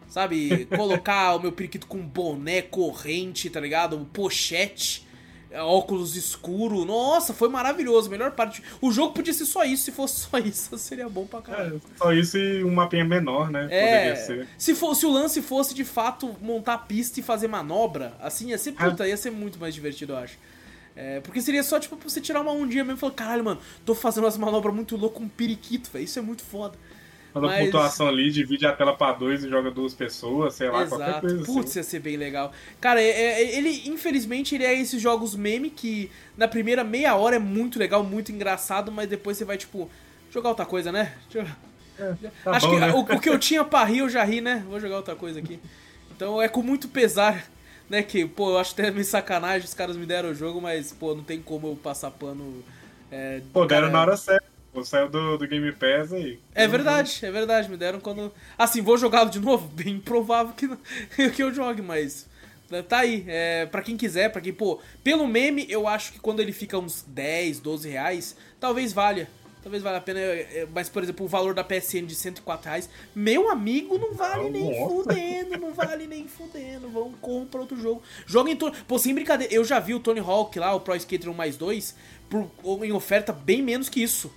[0.09, 0.67] Sabe?
[0.75, 4.11] Colocar o meu periquito com boné, corrente, tá ligado?
[4.13, 5.07] Pochete.
[5.63, 6.85] Óculos escuro.
[6.85, 8.11] Nossa, foi maravilhoso.
[8.11, 8.63] Melhor parte.
[8.81, 9.85] O jogo podia ser só isso.
[9.85, 11.81] Se fosse só isso, seria bom pra caralho.
[11.95, 13.69] É, só isso e um mapinha menor, né?
[13.71, 18.59] É, se, fosse, o lance fosse de fato montar pista e fazer manobra, assim ia
[18.59, 18.91] ser É.
[18.91, 20.39] puta, ia ser muito mais divertido, eu acho.
[20.97, 23.61] É, porque seria só tipo pra você tirar uma ondinha mesmo e falar, caralho, mano,
[23.85, 26.05] tô fazendo umas manobras muito loucas com um periquito, velho.
[26.05, 26.79] Isso é muito foda.
[27.35, 30.69] Quando a Mas- pontuação ali, divide a tela pra dois e joga duas pessoas, sei
[30.71, 31.21] lá, qualquer Exato.
[31.23, 31.79] coisa Putz, assim.
[31.81, 32.53] ia ser bem legal.
[32.81, 33.11] Cara, é-
[33.43, 37.77] é- ele, infelizmente, ele é esses jogos meme que na primeira meia hora é muito
[37.77, 39.91] legal, muito engraçado, mas depois você vai, tipo,
[40.33, 41.13] jogar outra coisa, né?
[41.29, 41.75] Deixa eu-
[42.45, 42.93] Tá Acho bom, que né?
[42.93, 44.65] o, o que eu tinha pra rir, eu já ri, né?
[44.69, 45.59] Vou jogar outra coisa aqui.
[46.15, 47.47] Então é com muito pesar,
[47.91, 48.01] né?
[48.03, 51.15] Que, pô, eu acho até meio sacanagem, os caras me deram o jogo, mas, pô,
[51.17, 52.63] não tem como eu passar pano.
[53.11, 54.45] É, Pô, deram cara, na hora certa.
[54.75, 56.41] Pô, saiu do, do Game Pass aí.
[56.53, 58.33] É verdade, é verdade, me deram quando.
[58.59, 59.69] Assim, vou jogá-lo de novo?
[59.73, 60.79] Bem provável que, não-
[61.33, 62.29] que eu jogue, mas.
[62.89, 66.41] Tá aí, é, pra quem quiser, pra quem, pô, pelo meme, eu acho que quando
[66.41, 69.29] ele fica uns 10, 12 reais, talvez valha.
[69.63, 72.69] Talvez valha a pena, é, é, mas, por exemplo, o valor da PSN de 104
[72.69, 74.95] reais, meu amigo, não vale Não, nem nossa.
[74.95, 76.89] fudendo, não vale nem fudendo.
[76.91, 78.03] Vão, compra outro jogo.
[78.27, 78.77] Joga em Tony.
[78.89, 81.57] Pô, sem brincadeira, eu já vi o Tony Hawk lá, o Pro Skater 1 mais
[81.57, 81.95] 2,
[82.29, 82.51] por,
[82.85, 84.31] em oferta bem menos que isso.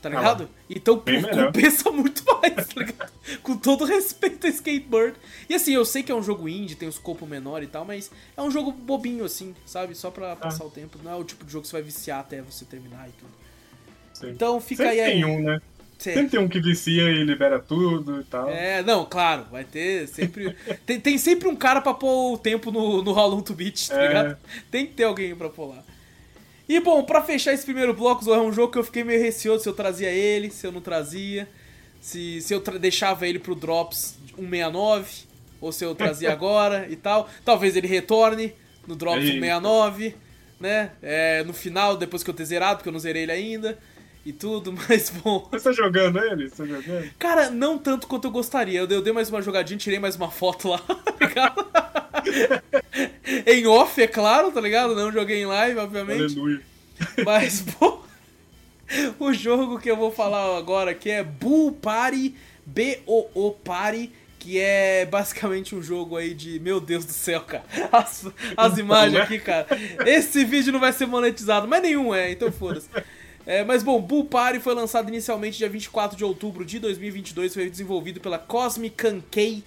[0.00, 0.48] Tá Ah, ligado?
[0.68, 1.46] Então pô, melhor.
[1.46, 3.12] compensa muito mais, tá ligado?
[3.42, 5.14] Com todo respeito a Skateboard.
[5.48, 7.84] E assim, eu sei que é um jogo indie, tem um escopo menor e tal,
[7.84, 9.94] mas é um jogo bobinho, assim, sabe?
[9.94, 10.98] Só pra passar o tempo.
[11.04, 13.30] Não é o tipo de jogo que você vai viciar até você terminar e tudo.
[14.14, 14.30] Sim.
[14.30, 15.12] Então fica Sempre aí.
[15.12, 15.30] tem aí.
[15.30, 15.60] um, né?
[15.98, 18.48] Cê- Sempre tem um que vicia e libera tudo e tal.
[18.48, 20.56] É, não, claro, vai ter sempre.
[20.86, 23.88] tem, tem sempre um cara pra pôr o tempo no, no How Long to Beat,
[23.88, 24.08] tá É.
[24.08, 24.38] ligado?
[24.70, 25.84] Tem que ter alguém pra pôr lá.
[26.70, 29.20] E bom, pra fechar esse primeiro bloco, Zorro, é um jogo que eu fiquei meio
[29.20, 31.48] receoso se eu trazia ele, se eu não trazia,
[32.00, 35.24] se, se eu deixava ele pro Drops 169,
[35.60, 37.28] ou se eu trazia agora e tal.
[37.44, 38.54] Talvez ele retorne
[38.86, 39.32] no Drops Eita.
[39.32, 40.14] 169,
[40.60, 40.92] né?
[41.02, 43.76] É, no final, depois que eu ter zerado, porque eu não zerei ele ainda.
[44.24, 45.48] E tudo, mas bom.
[45.50, 46.48] Você tá jogando ele?
[46.48, 47.10] Você tá jogando?
[47.18, 48.80] Cara, não tanto quanto eu gostaria.
[48.80, 51.66] Eu dei, mais uma jogadinha, tirei mais uma foto lá, tá ligado?
[53.46, 54.94] em off, é claro, tá ligado?
[54.94, 56.22] Não joguei em live, obviamente.
[56.22, 56.60] Aleluia.
[57.24, 58.04] Mas, bom.
[59.18, 62.34] O jogo que eu vou falar agora aqui é Bull Party,
[62.66, 66.58] B-O-O Party, que é basicamente um jogo aí de.
[66.58, 67.64] Meu Deus do céu, cara.
[67.92, 69.66] As, as imagens aqui, cara.
[70.04, 72.88] Esse vídeo não vai ser monetizado, mas nenhum é, então foda-se.
[73.46, 77.70] É, mas bom, Bull Party foi lançado inicialmente dia 24 de outubro de 2022, foi
[77.70, 79.64] desenvolvido pela Cosmic Kankei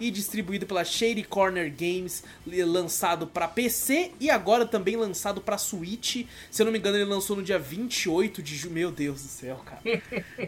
[0.00, 6.26] e distribuído pela Shady Corner Games, lançado pra PC e agora também lançado pra Switch.
[6.50, 8.74] Se eu não me engano, ele lançou no dia 28 de julho.
[8.74, 10.02] Meu Deus do céu, cara.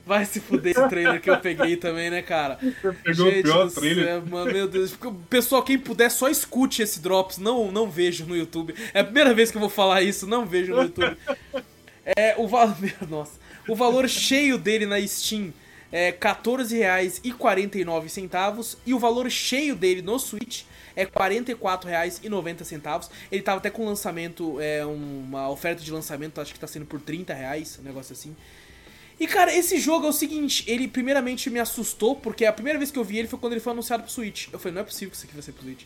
[0.05, 2.59] Vai se fuder esse trailer que eu peguei também, né, cara?
[2.61, 4.05] Você pegou o pior trailer.
[4.05, 4.95] céu, mano, meu Deus.
[5.31, 7.39] Pessoal, quem puder, só escute esse Drops.
[7.39, 8.75] Não, não vejo no YouTube.
[8.93, 11.17] É a primeira vez que eu vou falar isso, não vejo no YouTube.
[12.17, 12.77] É, o valor.
[13.09, 13.39] Nossa.
[13.69, 15.53] O valor cheio dele na Steam
[15.93, 20.63] é R$14,49 e o valor cheio dele no Switch
[20.97, 23.11] é R$44,90.
[23.31, 26.99] Ele tava até com lançamento, é, uma oferta de lançamento, acho que tá sendo por
[26.99, 28.35] R$30,00, um negócio assim.
[29.21, 32.91] E cara, esse jogo é o seguinte, ele primeiramente me assustou, porque a primeira vez
[32.91, 34.49] que eu vi ele foi quando ele foi anunciado pro Switch.
[34.53, 35.83] Eu falei, não é possível que isso aqui vai ser pro Switch.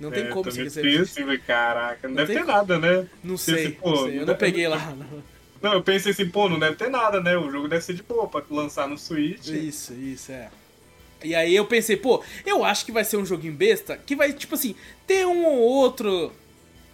[0.00, 1.40] Não tem É, como isso aqui ser pro Switch.
[1.46, 3.06] Caraca, não, Não deve tem ter nada, né?
[3.24, 4.94] Não sei, pô, não sei, eu não deve- peguei lá.
[4.94, 5.37] Não.
[5.60, 7.36] Não, eu pensei assim, pô, não deve ter nada, né?
[7.36, 9.48] O jogo deve ser de boa pra lançar no Switch.
[9.48, 10.50] Isso, isso, é.
[11.22, 14.32] E aí eu pensei, pô, eu acho que vai ser um joguinho besta, que vai,
[14.32, 16.32] tipo assim, ter um ou outro,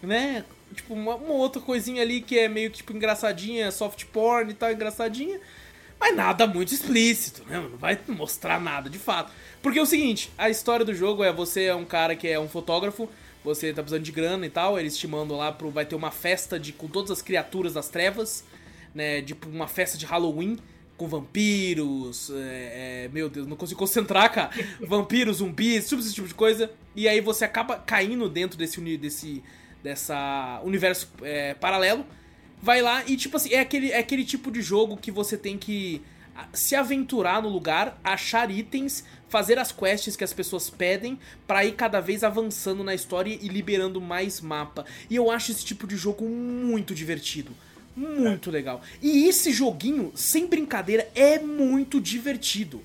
[0.03, 0.45] né?
[0.75, 4.55] Tipo, uma, uma outra coisinha ali que é meio que, tipo, engraçadinha, soft porn e
[4.55, 5.39] tal, engraçadinha.
[6.01, 7.59] Mas nada muito explícito, né?
[7.59, 9.33] Não vai mostrar nada de fato.
[9.63, 12.39] Porque é o seguinte, a história do jogo é você é um cara que é
[12.39, 13.09] um fotógrafo,
[13.45, 15.71] você tá precisando de grana e tal, eles te mandam lá pro.
[15.71, 18.45] Vai ter uma festa de, com todas as criaturas das trevas,
[18.95, 19.23] né?
[19.23, 20.59] Tipo, uma festa de Halloween
[20.97, 24.51] com vampiros, é, é, meu Deus, não consigo concentrar, cara.
[24.81, 26.71] Vampiros, zumbis, tipo esse tipo de coisa.
[26.95, 29.43] E aí você acaba caindo dentro desse, desse
[29.85, 32.07] dessa universo é, paralelo.
[32.63, 35.59] Vai lá e, tipo assim, é aquele, é aquele tipo de jogo que você tem
[35.59, 36.01] que
[36.53, 41.73] se aventurar no lugar, achar itens, fazer as quests que as pessoas pedem pra ir
[41.73, 44.85] cada vez avançando na história e liberando mais mapa.
[45.11, 47.55] E eu acho esse tipo de jogo muito divertido.
[47.97, 48.83] Muito legal.
[49.01, 52.83] E esse joguinho, sem brincadeira, é muito divertido.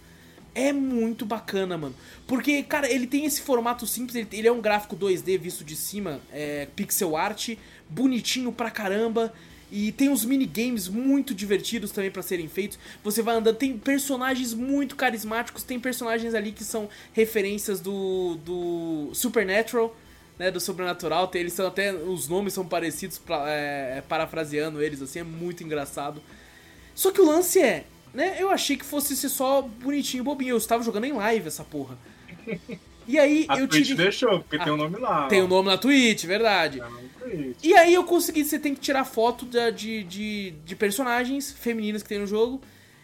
[0.54, 1.96] É muito bacana, mano.
[2.28, 5.76] Porque, cara, ele tem esse formato simples, ele, ele é um gráfico 2D visto de
[5.76, 7.56] cima, é, pixel art,
[7.90, 9.34] bonitinho pra caramba.
[9.72, 12.80] E tem uns minigames muito divertidos também pra serem feitos.
[13.04, 19.10] Você vai andando, tem personagens muito carismáticos, tem personagens ali que são referências do, do
[19.14, 19.96] Supernatural,
[20.40, 21.28] né, do sobrenatural.
[21.28, 21.94] Tem, eles são até.
[21.94, 26.22] Os nomes são parecidos, pra, é, parafraseando eles, assim, é muito engraçado.
[26.96, 28.38] Só que o lance é, né?
[28.40, 30.52] Eu achei que fosse ser só bonitinho, bobinho.
[30.52, 31.98] Eu estava jogando em live essa porra.
[33.08, 34.04] E aí A eu Twitch tive.
[34.04, 35.28] deixou, porque Ah, tem o nome lá.
[35.28, 36.82] Tem o nome na Twitch, verdade.
[37.20, 37.58] Twitch.
[37.64, 42.04] E aí eu consegui, você tem que tirar foto da- de, de, de personagens femininas
[42.04, 42.62] que tem no jogo.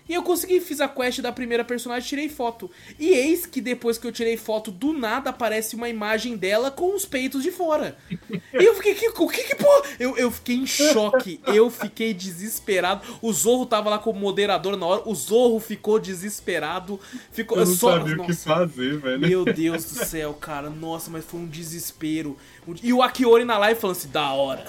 [0.08, 2.70] E eu consegui, fiz a quest da primeira personagem, tirei foto.
[3.00, 6.96] E eis que depois que eu tirei foto, do nada aparece uma imagem dela com
[6.96, 7.98] os peitos de fora.
[8.22, 9.82] E eu fiquei, que, o que que porra?
[10.00, 13.02] Eu, eu fiquei em choque, eu fiquei desesperado.
[13.22, 17.00] O Zorro tava lá como moderador na hora, o Zorro ficou desesperado.
[17.32, 18.44] Ficou Eu não só- sabia o que nossa.
[18.50, 19.20] fazer, velho.
[19.20, 20.70] Meu Deus do céu, cara.
[20.70, 22.38] Nossa, mas foi um desespero.
[22.84, 24.66] E o Akiori na live falando assim, da hora.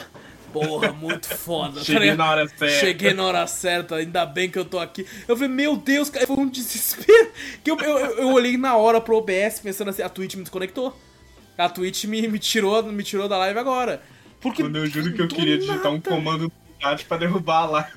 [0.60, 1.84] Porra, muito foda.
[1.84, 2.68] Cheguei na hora certa.
[2.68, 5.06] Cheguei na hora certa, ainda bem que eu tô aqui.
[5.28, 7.30] Eu falei, meu Deus, cara, foi um desespero.
[7.62, 10.98] Que eu, eu, eu olhei na hora pro OBS pensando assim, a Twitch me desconectou.
[11.58, 14.02] A Twitch me, me, tirou, me tirou da live agora.
[14.40, 17.62] Porque Quando eu juro que eu queria digitar um nada- comando no chat pra derrubar
[17.62, 17.90] a live.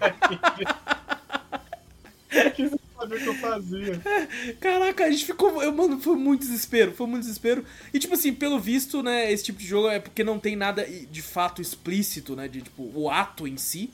[2.58, 4.02] Você sabia o que eu fazia.
[4.60, 5.62] Caraca, a gente ficou.
[5.64, 7.64] Eu, mano, foi muito desespero, foi muito desespero.
[7.94, 10.86] E, tipo assim, pelo visto, né, esse tipo de jogo é porque não tem nada
[10.86, 12.48] de fato explícito, né?
[12.48, 13.92] De tipo, o ato em si.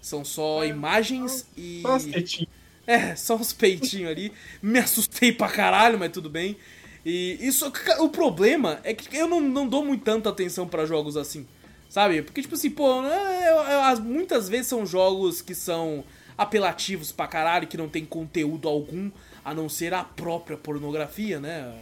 [0.00, 1.80] São só imagens e.
[1.82, 2.48] Só as tetinhas.
[2.86, 4.32] É, só uns peitinhos ali.
[4.62, 6.56] Me assustei pra caralho, mas tudo bem.
[7.04, 7.70] E isso.
[7.98, 11.46] O problema é que eu não, não dou muito tanta atenção pra jogos assim.
[11.88, 12.22] Sabe?
[12.22, 16.04] Porque, tipo assim, pô, eu- eu- as- muitas vezes são jogos que são
[16.38, 19.10] apelativos pra caralho, que não tem conteúdo algum,
[19.44, 21.74] a não ser a própria pornografia, né?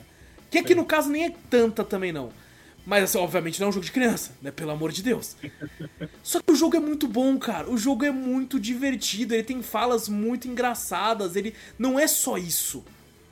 [0.50, 2.32] Que aqui no caso nem é tanta também não.
[2.86, 4.52] Mas, assim, obviamente não é um jogo de criança, né?
[4.52, 5.36] Pelo amor de Deus.
[6.22, 7.68] Só que o jogo é muito bom, cara.
[7.68, 12.84] O jogo é muito divertido, ele tem falas muito engraçadas, ele não é só isso,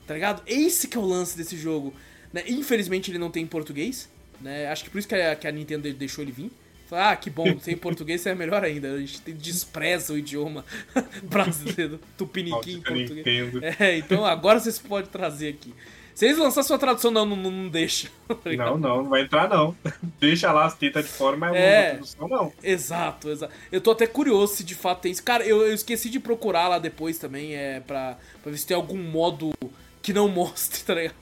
[0.09, 0.43] tá ligado?
[0.45, 1.95] Esse que é o lance desse jogo.
[2.33, 2.43] Né?
[2.49, 4.09] Infelizmente ele não tem em português,
[4.41, 4.67] né?
[4.67, 6.51] Acho que por isso que a, que a Nintendo deixou ele vir.
[6.93, 8.93] Ah, que bom, sem português é melhor ainda.
[8.93, 10.65] A gente despreza o idioma
[11.25, 13.11] brasileiro, tupiniquim em português.
[13.55, 13.61] Nintendo.
[13.81, 15.75] É, então agora vocês podem trazer aqui.
[16.15, 18.09] Se eles lançarem sua tradução, não, não, não deixa.
[18.57, 19.77] Não, não, não vai entrar não.
[20.21, 21.89] Deixa lá as tetas de fora, mas É.
[21.89, 22.53] não produção não.
[22.63, 23.53] Exato, exato.
[23.73, 25.23] Eu tô até curioso se de fato tem isso.
[25.25, 28.77] Cara, eu, eu esqueci de procurar lá depois também, é, pra, pra ver se tem
[28.77, 29.53] algum modo
[30.01, 31.15] que não mostre, tá ligado?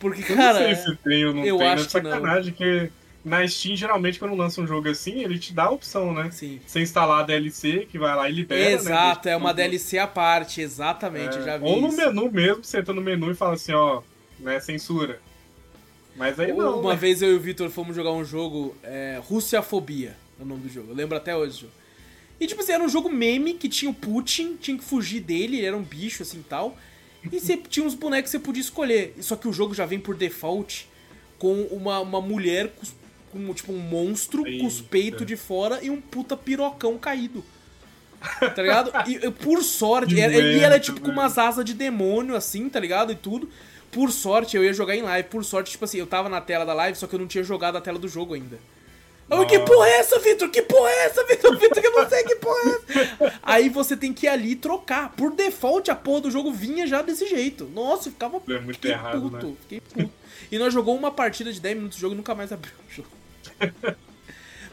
[0.00, 0.58] Porque, Eu cara.
[0.60, 2.10] não sei se tem ou não eu tem, acho é que não.
[2.10, 2.90] sacanagem, que
[3.28, 6.30] na Steam, geralmente, quando lança um jogo assim, ele te dá a opção, né?
[6.32, 6.60] Sim.
[6.66, 8.72] Você instalar a DLC, que vai lá e libera, né?
[8.72, 11.64] Exato, Deixa é uma tudo- DLC à parte, exatamente, eu já vi.
[11.64, 11.96] Ou no isso.
[11.96, 14.02] menu mesmo, você entra no menu e fala assim, ó,
[14.40, 15.20] né, censura.
[16.16, 16.96] Mas aí não, Uma né?
[16.96, 20.68] vez eu e o Vitor fomos jogar um jogo, é, Russiafobia, é o nome do
[20.68, 20.90] jogo.
[20.90, 21.68] Eu lembro até hoje.
[22.40, 25.58] E tipo assim, era um jogo meme que tinha o Putin, tinha que fugir dele,
[25.58, 26.76] ele era um bicho assim tal.
[27.24, 29.14] E você tinha uns bonecos que você podia escolher.
[29.20, 30.88] Só que o jogo já vem por default
[31.38, 32.72] com uma, uma mulher
[33.30, 34.88] com, tipo um monstro com os Eita.
[34.88, 37.44] peitos de fora e um puta pirocão caído.
[38.40, 38.90] Tá ligado?
[39.06, 43.12] E por sorte, era- ele era tipo com umas asas de demônio, assim, tá ligado?
[43.12, 43.48] E tudo.
[43.92, 45.28] Por sorte, eu ia jogar em live.
[45.28, 47.44] Por sorte, tipo assim, eu tava na tela da live, só que eu não tinha
[47.44, 48.58] jogado a tela do jogo ainda.
[49.30, 50.48] Eu, que porra é essa, Vitor?
[50.50, 51.56] Que porra é essa, Vitor?
[51.60, 53.40] Vitor, que eu não sei que porra é essa.
[53.42, 55.10] Aí você tem que ir ali e trocar.
[55.14, 57.64] Por default, a porra do jogo vinha já desse jeito.
[57.74, 59.46] Nossa, ficava É muito errado, puto.
[59.46, 59.54] né?
[59.62, 60.10] Fiquei puto.
[60.50, 62.92] E nós jogou uma partida de 10 minutos de jogo e nunca mais abriu o
[62.92, 63.08] jogo.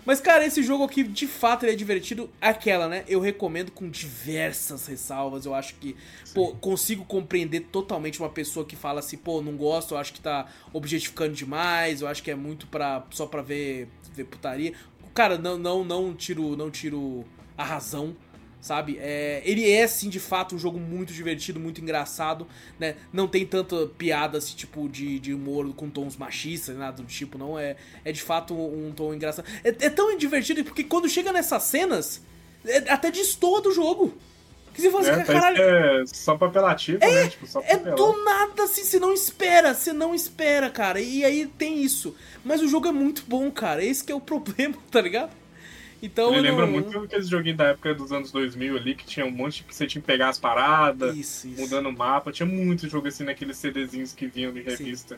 [0.05, 2.29] Mas, cara, esse jogo aqui, de fato, ele é divertido.
[2.39, 3.03] Aquela, né?
[3.07, 5.45] Eu recomendo com diversas ressalvas.
[5.45, 5.95] Eu acho que,
[6.33, 10.21] pô, consigo compreender totalmente uma pessoa que fala assim, pô, não gosto, eu acho que
[10.21, 14.73] tá objetificando demais, eu acho que é muito pra, só pra ver, ver putaria.
[15.15, 17.25] Cara, não, não, não tiro, não tiro
[17.57, 18.15] a razão
[18.65, 18.97] sabe?
[18.99, 22.47] É, ele é, sim, de fato, um jogo muito divertido, muito engraçado,
[22.79, 22.95] né?
[23.13, 27.37] Não tem tanta piada, assim, tipo, de, de humor com tons machistas, nada do tipo,
[27.37, 27.59] não.
[27.59, 29.45] É, é de fato um, um tom engraçado.
[29.63, 32.23] É, é tão divertido porque quando chega nessas cenas,
[32.65, 34.17] é, até destoa do jogo.
[34.73, 37.29] Que você fala É, assim, parece caralho, é só papelativo, né?
[37.29, 40.99] Tipo, só é do nada, assim, você não espera, você não espera, cara.
[40.99, 42.15] E aí tem isso.
[42.43, 43.85] Mas o jogo é muito bom, cara.
[43.85, 45.44] Esse que é o problema, tá ligado?
[46.01, 49.25] Então Ele lembra não- muito aqueles joguinhos da época dos anos 2000 ali, que tinha
[49.25, 51.59] um monte que você tinha que pegar as paradas, Isso, isso.
[51.61, 52.31] mudando o mapa.
[52.31, 55.17] Tinha muito jogo assim naqueles CDzinhos que vinham de revista.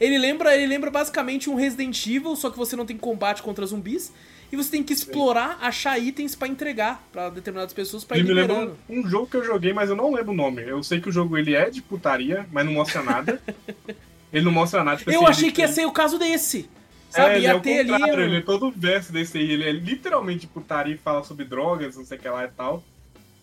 [0.00, 3.64] Ele lembra, ele lembra basicamente um Resident Evil, só que você não tem combate contra
[3.64, 4.12] zumbis.
[4.52, 8.32] E você tem que explorar, achar itens pra entregar pra determinadas pessoas pra ir me
[8.32, 10.62] lembra um, um jogo que eu joguei, mas eu não lembro o nome.
[10.62, 13.42] Eu sei que o jogo ele é de putaria, mas não mostra nada.
[14.32, 14.98] ele não mostra nada.
[14.98, 16.68] tipo Eu assim, achei que ia tem- ser o caso desse.
[17.16, 17.34] É, Sabe?
[17.36, 17.90] ele é o ter ali.
[17.90, 19.50] contrário, ele é todo verso desse aí.
[19.50, 22.82] Ele é literalmente putaria e fala sobre drogas, não sei o que lá e tal.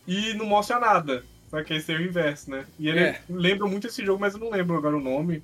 [0.08, 1.24] E não mostra nada.
[1.50, 2.66] Só que esse é o inverso, né?
[2.80, 3.22] E ele É.
[3.30, 5.44] lembra muito esse jogo, mas eu não lembro agora o nome.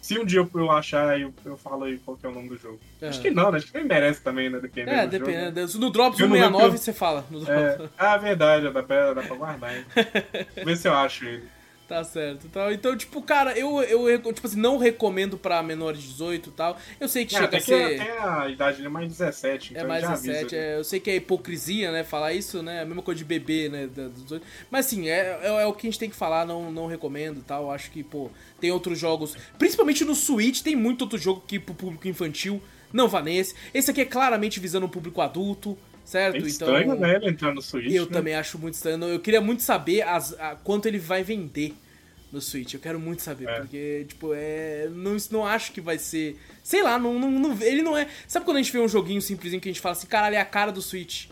[0.00, 2.48] Se um dia eu, eu achar, eu, eu falo aí qual que é o nome
[2.48, 2.80] do jogo.
[3.02, 3.08] É.
[3.08, 3.58] Acho que não, né?
[3.58, 4.56] Acho que nem merece também, né?
[4.58, 4.60] É,
[5.06, 5.26] do jogo.
[5.26, 5.78] depende.
[5.78, 7.26] No Drops Eu não lembro 169 que você fala.
[7.30, 7.54] No Drops.
[7.54, 9.84] É, ah, verdade, dá pra, dá pra guardar, hein?
[10.64, 11.44] Vê se eu acho ele.
[11.90, 12.46] Tá certo.
[12.46, 16.52] Então, então, tipo, cara, eu, eu tipo assim, não recomendo pra menores de 18 e
[16.52, 16.78] tal.
[17.00, 17.98] Eu sei que Ah, chega a ser.
[17.98, 20.64] tem a idade ali mais 17, então É mais já avisa 17, ali.
[20.64, 23.68] é, eu sei que é hipocrisia, né, falar isso, né, a mesma coisa de bebê,
[23.68, 24.40] né, dos.
[24.70, 27.40] Mas assim, é, é, é o que a gente tem que falar, não, não recomendo
[27.40, 31.42] e tal, acho que, pô, tem outros jogos, principalmente no Switch, tem muito outro jogo
[31.44, 33.56] que pro público infantil, não vá nesse.
[33.74, 35.76] Esse aqui é claramente visando o público adulto,
[36.10, 36.36] certo?
[36.36, 37.16] É estranho, né?
[37.16, 37.92] Ele entrar no Switch.
[37.92, 38.10] Eu né?
[38.12, 39.02] também acho muito estranho.
[39.04, 41.74] Eu queria muito saber as, a- quanto ele vai vender
[42.32, 42.74] no Switch.
[42.74, 43.60] Eu quero muito saber, É.
[43.60, 44.88] porque, tipo, é.
[44.92, 46.36] Não, não acho que vai ser.
[46.62, 48.06] Sei lá, não, não, não- ele não é.
[48.28, 50.40] Sabe quando a gente vê um joguinho simplesinho que a gente fala assim, caralho, é
[50.40, 51.26] a cara do Switch?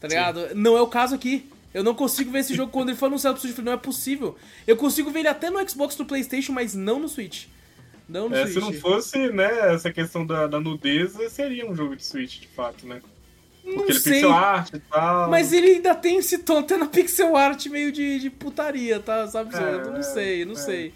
[0.00, 0.54] Tá ligado?
[0.54, 1.48] Não é o caso aqui.
[1.72, 3.58] Eu não consigo ver esse jogo quando ele for anunciado pro Switch.
[3.64, 4.36] Não é possível.
[4.66, 7.46] Eu consigo ver ele até no Xbox do PlayStation, mas não no Switch.
[8.08, 8.54] Não no É, Switch.
[8.54, 12.48] se não fosse, né, essa questão da, da nudez, seria um jogo de Switch, de
[12.48, 13.00] fato, né?
[13.64, 14.12] Não Porque ele é sei.
[14.14, 15.30] pixel art e tal.
[15.30, 19.26] Mas ele ainda tem esse tom até na pixel art meio de, de putaria, tá?
[19.26, 19.54] Sabe?
[19.56, 20.56] É, eu não sei, não é.
[20.56, 20.94] sei.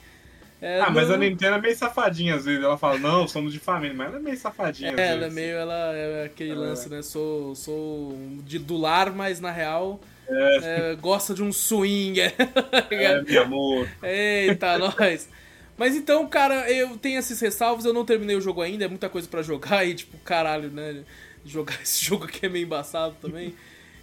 [0.63, 2.65] É, Ah, mas não- a Nintendo é meio safadinha às vezes.
[2.65, 5.57] Ela fala, não, somos de família, mas ela é meio safadinha É, ela é meio,
[5.57, 6.55] ela é aquele É.
[6.55, 7.03] lance, né?
[7.03, 12.19] Sou, sou de, do lar, mas na real É, gosta de um swing.
[12.91, 13.89] é, meu amor.
[14.03, 15.29] Eita, nós.
[15.77, 19.09] Mas então, cara, eu tenho esses ressalvos, eu não terminei o jogo ainda, é muita
[19.09, 21.03] coisa pra jogar e, tipo, caralho, né?
[21.45, 23.55] Jogar esse jogo aqui é meio embaçado também.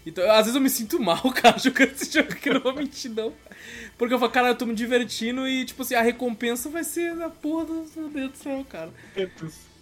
[0.05, 3.11] Então, às vezes eu me sinto mal, cara, jogando esse jogo aqui, não vou mentir,
[3.11, 3.33] não.
[3.97, 7.21] Porque eu falo, cara, eu tô me divertindo e, tipo assim, a recompensa vai ser
[7.21, 8.91] a porra do meu Deus do céu, cara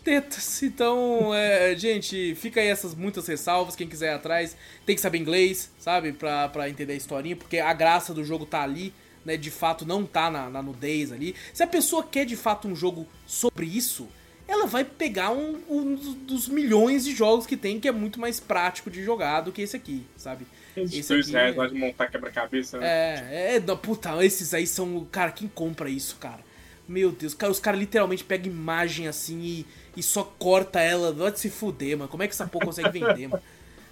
[0.10, 0.64] tetas.
[0.64, 3.76] Então, é, gente, fica aí essas muitas ressalvas.
[3.76, 6.12] Quem quiser ir atrás, tem que saber inglês, sabe?
[6.14, 8.94] Pra, pra entender a historinha, porque a graça do jogo tá ali,
[9.24, 9.38] né?
[9.38, 11.36] De fato, não tá na, na nudez ali.
[11.54, 14.08] Se a pessoa quer de fato um jogo sobre isso,
[14.50, 18.40] ela vai pegar um, um dos milhões de jogos que tem, que é muito mais
[18.40, 20.46] prático de jogar do que esse aqui, sabe?
[20.76, 22.88] Esse aqui reais é- lá de montar quebra-cabeça, né?
[22.88, 25.06] É, é, não, puta, esses aí são.
[25.12, 26.40] Cara, quem compra isso, cara?
[26.88, 31.12] Meu Deus, cara, os caras literalmente pegam imagem assim e, e só corta ela.
[31.12, 32.10] Vai se fuder, mano.
[32.10, 33.44] Como é que essa porra consegue vender, mano?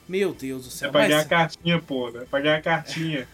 [0.08, 0.92] Meu Deus do É céu.
[0.92, 2.22] pra ganhar a Mas, cartinha, pô, né?
[2.24, 3.28] É pra ganhar a cartinha.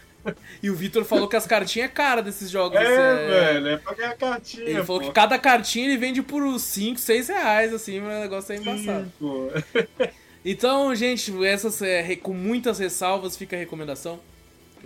[0.62, 2.78] E o Vitor falou que as cartinhas é cara desses jogos.
[2.78, 5.08] É, é, velho, é pra ganhar cartinha, Ele falou pô.
[5.08, 9.12] que cada cartinha ele vende por 5, 6 reais, assim, mas o negócio é embaçado.
[9.18, 10.08] Sim.
[10.44, 14.20] Então, gente, essas é, com muitas ressalvas, fica a recomendação.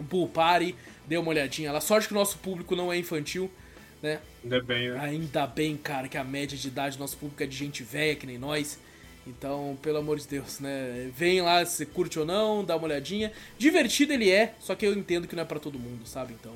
[0.08, 1.80] Pool Party, dê uma olhadinha lá.
[1.80, 3.50] Sorte que o nosso público não é infantil,
[4.00, 4.20] né?
[4.44, 5.00] Ainda bem, né?
[5.00, 8.14] Ainda bem, cara, que a média de idade do nosso público é de gente velha,
[8.14, 8.78] que nem nós.
[9.28, 11.10] Então, pelo amor de Deus, né?
[11.14, 13.30] Vem lá se curte ou não, dá uma olhadinha.
[13.58, 16.34] Divertido ele é, só que eu entendo que não é pra todo mundo, sabe?
[16.40, 16.52] Então,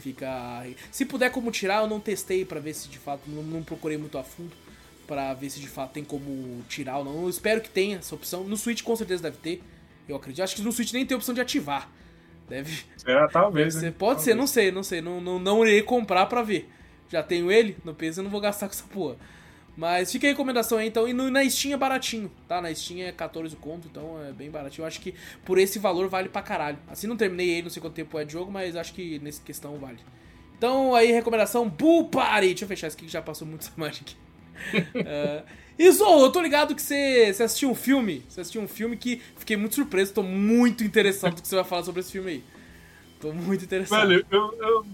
[0.00, 0.64] fica.
[0.90, 3.22] Se puder como tirar, eu não testei pra ver se de fato.
[3.26, 4.52] Não, não procurei muito a fundo
[5.06, 7.22] pra ver se de fato tem como tirar ou não.
[7.22, 8.44] Eu espero que tenha essa opção.
[8.44, 9.62] No Switch com certeza deve ter.
[10.08, 10.42] Eu acredito.
[10.42, 11.88] Acho que no Switch nem tem opção de ativar.
[12.48, 12.84] Deve.
[12.96, 13.26] Será?
[13.28, 13.94] Talvez, Deve ser- né?
[13.98, 14.36] pode ser, Talvez.
[14.38, 15.00] não sei, não sei.
[15.00, 16.68] Não, não, não irei comprar pra ver.
[17.10, 19.16] Já tenho ele no PC, eu não vou gastar com essa porra.
[19.76, 21.06] Mas fica a recomendação aí, então.
[21.06, 22.62] E no, na Steam é baratinho, tá?
[22.62, 24.84] Na Steam é 14 conto, então é bem baratinho.
[24.84, 26.78] Eu acho que por esse valor vale pra caralho.
[26.88, 29.42] Assim, não terminei ele, não sei quanto tempo é de jogo, mas acho que nessa
[29.42, 29.98] questão vale.
[30.56, 32.48] Então, aí, recomendação, Bull Party.
[32.48, 34.16] Deixa eu fechar isso aqui que já passou muito essa aqui.
[35.92, 38.24] Zou, eu tô ligado que você, você assistiu um filme.
[38.26, 41.64] Você assistiu um filme que fiquei muito surpreso, tô muito interessado do que você vai
[41.64, 42.44] falar sobre esse filme aí.
[43.20, 44.08] Tô muito interessado.
[44.08, 44.86] Velho, eu, eu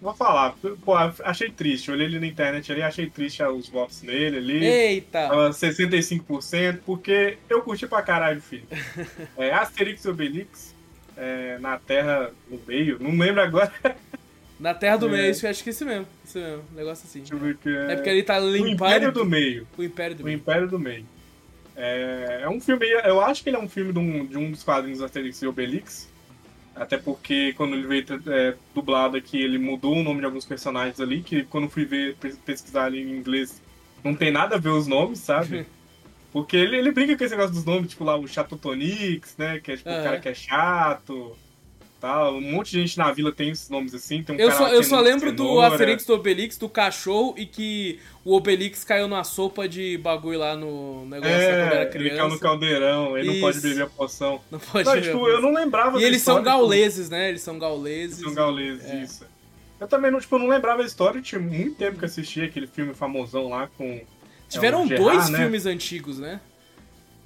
[0.00, 0.54] vou falar.
[0.84, 1.90] Pô, achei triste.
[1.90, 4.64] Olhei ele na internet ali, achei triste os votos nele ali.
[4.64, 5.28] Eita!
[5.28, 8.66] Tava 65%, porque eu curti pra caralho o filme.
[9.36, 10.74] É Asterix e Obelix,
[11.16, 13.72] é, na Terra, no meio, não lembro agora.
[14.58, 15.12] Na Terra do É.
[15.12, 16.06] Meio, isso acho que é esse mesmo.
[16.22, 17.20] Esse mesmo, um negócio assim.
[17.20, 18.72] Deixa eu ver que É porque ele tá O limpando.
[18.74, 19.66] Império do Meio.
[19.78, 20.36] O Império do O Meio.
[20.36, 21.06] Império do Meio.
[21.74, 24.50] É, é um filme, eu acho que ele é um filme de um, de um
[24.50, 26.09] dos quadrinhos do Asterix e Obelix.
[26.80, 30.98] Até porque quando ele veio é, dublado aqui, ele mudou o nome de alguns personagens
[30.98, 33.60] ali, que quando fui ver, pes- pesquisar ali em inglês,
[34.02, 35.66] não tem nada a ver os nomes, sabe?
[36.32, 39.60] Porque ele, ele brinca com esse negócio dos nomes, tipo lá o Chatotonix, né?
[39.60, 40.04] Que é tipo o Aham.
[40.04, 41.36] cara que é chato.
[42.00, 42.36] Tal.
[42.36, 44.22] Um monte de gente na vila tem esses nomes assim.
[44.22, 45.60] Tem um Eu só, eu é só lembro do.
[45.60, 50.56] Asterix do Obelix, do cachorro, e que o Obelix caiu na sopa de bagulho lá
[50.56, 52.38] no negócio quando era É, ele caiu no criança.
[52.38, 53.68] caldeirão, ele não pode Isso.
[53.68, 54.40] beber a poção.
[54.50, 57.28] Não pode Não, tipo, eu não lembrava E eles são história, tipo, gauleses, né?
[57.28, 58.18] Eles são gauleses.
[58.18, 59.02] São gauleses, É.
[59.02, 59.26] isso.
[59.78, 62.94] Eu também não, tipo, não lembrava a história, tinha muito tempo que assisti aquele filme
[62.94, 64.00] famosão lá com.
[64.48, 65.38] Tiveram É Gerard, dois né?
[65.38, 66.40] filmes antigos, né?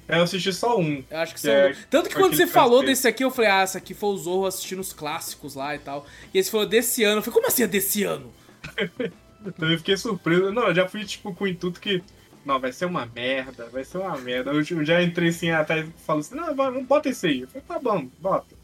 [0.07, 1.03] Eu assisti só um.
[1.11, 1.53] Eu acho que Que são.
[1.53, 4.11] é- Tanto que foi quando você falou desse aqui, eu falei, ah, essa aqui foi
[4.11, 6.07] o Zorro assistindo os clássicos lá e tal.
[6.33, 7.19] E esse falou desse ano.
[7.19, 8.33] Eu falei, como assim é desse ano?
[9.59, 10.53] Também fiquei surpreso.
[10.53, 12.03] Não, eu já fui, tipo, com o intuito que.
[12.45, 14.51] Não, vai ser uma merda, vai ser uma merda.
[14.51, 17.41] Eu, eu já entrei assim atrás e falo assim, não, não bota isso aí.
[17.41, 18.55] Eu falei, tá bom, bota.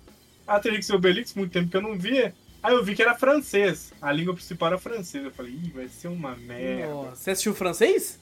[0.47, 2.34] Asterix e Obelix, muito tempo que eu não via.
[2.62, 3.91] Aí eu vi que era francês.
[4.03, 5.24] A língua principal era francês.
[5.24, 6.93] Eu falei, ih, vai ser uma merda.
[6.93, 7.16] Nossa.
[7.16, 8.20] Você assistiu francês?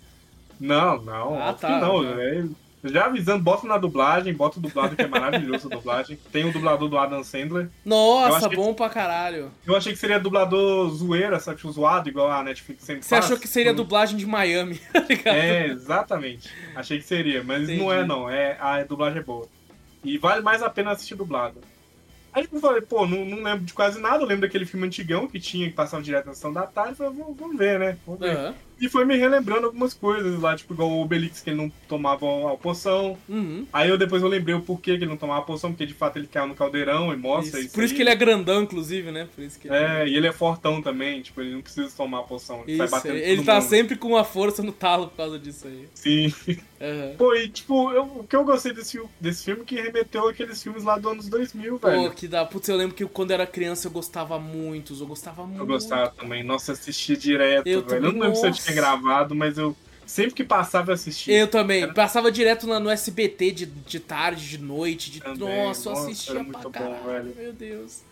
[0.60, 1.42] Não, não.
[1.42, 1.80] Ah, tá.
[1.80, 2.04] não.
[2.04, 2.44] É,
[2.84, 6.18] já avisando, bota na dublagem, bota o dublado que é maravilhoso a dublagem.
[6.30, 7.68] Tem o dublador do Adam Sandler.
[7.84, 9.50] Nossa, bom que, pra caralho.
[9.66, 11.56] Eu achei que seria dublador zoeira, sabe?
[11.56, 13.24] Tipo, zoado, igual a Netflix sempre Você faz.
[13.24, 15.34] achou que seria dublagem de Miami, tá ligado?
[15.34, 16.50] É, exatamente.
[16.74, 17.80] Achei que seria, mas Entendi.
[17.80, 18.30] não é não.
[18.30, 19.46] É, a dublagem é boa.
[20.04, 21.60] E vale mais a pena assistir dublado.
[22.32, 25.26] Aí eu falei, pô, não, não lembro de quase nada, eu lembro daquele filme antigão
[25.26, 27.96] que tinha, que passava direto na sessão da tarde, falei, vamos, vamos ver, né?
[28.06, 28.36] Vamos ver.
[28.36, 28.54] Uhum.
[28.80, 32.52] E foi me relembrando algumas coisas lá, tipo, igual o Obelix, que ele não tomava
[32.52, 33.16] a poção.
[33.28, 33.66] Uhum.
[33.72, 35.94] Aí eu depois eu lembrei o porquê que ele não tomava a poção, porque de
[35.94, 37.68] fato ele caiu no caldeirão e mostra isso.
[37.68, 37.96] isso Por isso aí.
[37.96, 39.28] que ele é grandão, inclusive, né?
[39.34, 42.20] Por isso que é, é, e ele é fortão também, tipo, ele não precisa tomar
[42.20, 42.62] a poção.
[42.66, 43.68] Ele, isso, batendo ele tá mundo.
[43.68, 45.88] sempre com uma força no talo por causa disso aí.
[45.94, 46.32] Sim.
[46.80, 47.16] Uhum.
[47.16, 50.84] Pô, e tipo, eu, o que eu gostei desse, desse filme que remeteu aqueles filmes
[50.84, 52.08] lá dos anos 2000, velho.
[52.08, 52.44] Pô, que dá.
[52.44, 55.60] Putz, eu lembro que quando eu era criança eu gostava muito, eu gostava muito.
[55.60, 56.44] Eu gostava também.
[56.44, 57.86] Nossa, assistia direto, eu velho.
[57.86, 58.40] Também, eu não lembro nossa.
[58.40, 61.36] se eu tinha gravado, mas eu sempre que passava eu assistia.
[61.36, 61.82] Eu também.
[61.82, 61.92] Era...
[61.92, 65.10] Passava direto no, no SBT de, de tarde, de noite.
[65.10, 65.20] De...
[65.20, 65.64] Também.
[65.64, 67.02] Nossa, eu assistia pra bom.
[67.04, 67.34] Velho.
[67.36, 68.02] Meu Deus.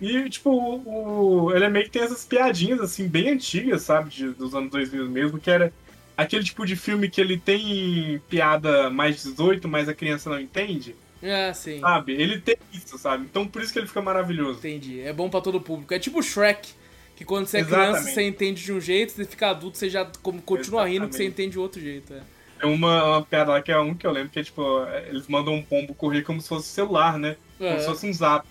[0.00, 4.10] E, tipo, o, o, ele é meio que tem essas piadinhas, assim, bem antigas, sabe?
[4.10, 5.72] De, dos anos 2000 mesmo, que era
[6.16, 10.94] aquele tipo de filme que ele tem piada mais 18, mas a criança não entende.
[11.22, 11.80] É, sim.
[11.80, 12.12] Sabe?
[12.12, 13.24] Ele tem isso, sabe?
[13.24, 14.58] Então por isso que ele fica maravilhoso.
[14.58, 15.00] Entendi.
[15.00, 15.94] É bom para todo público.
[15.94, 16.72] É tipo Shrek.
[17.16, 17.90] Que quando você é Exatamente.
[17.90, 20.92] criança, você entende de um jeito, você fica adulto, você já continua Exatamente.
[20.92, 22.12] rindo que você entende de outro jeito.
[22.12, 22.20] É.
[22.60, 24.62] Tem uma, uma piada lá que é um que eu lembro, que é tipo,
[25.06, 27.36] eles mandam um pombo correr como se fosse celular, né?
[27.58, 27.78] Como é.
[27.78, 28.46] se fosse um zap.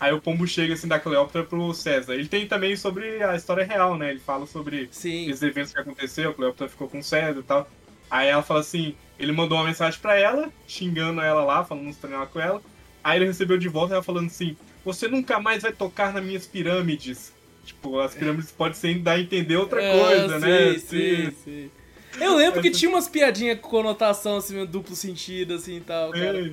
[0.00, 2.14] Aí o pombo chega assim da Cleópatra pro César.
[2.14, 4.10] Ele tem também sobre a história real, né?
[4.10, 5.28] Ele fala sobre Sim.
[5.28, 7.68] esses eventos que aconteceu, a Cleópatra ficou com o César e tal.
[8.10, 11.96] Aí ela fala assim, ele mandou uma mensagem para ela, xingando ela lá, falando uns
[11.96, 12.62] treinar com ela.
[13.02, 16.46] Aí ele recebeu de volta ela falando assim: Você nunca mais vai tocar nas minhas
[16.46, 17.32] pirâmides.
[17.68, 20.72] Tipo, as pirâmides podem ser dar a entender outra é, coisa, né?
[20.72, 21.70] Sim, sim, sim.
[22.18, 26.46] Eu lembro que tinha umas piadinhas com conotação, assim, duplo sentido, assim e tal, cara.
[26.46, 26.52] É.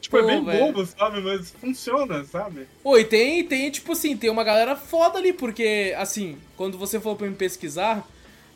[0.00, 1.20] Tipo, Pô, é bem bobo, sabe?
[1.22, 2.68] Mas funciona, sabe?
[2.84, 7.18] Oi, tem, tem, tipo assim, tem uma galera foda ali, porque, assim, quando você falou
[7.18, 8.06] pra me pesquisar,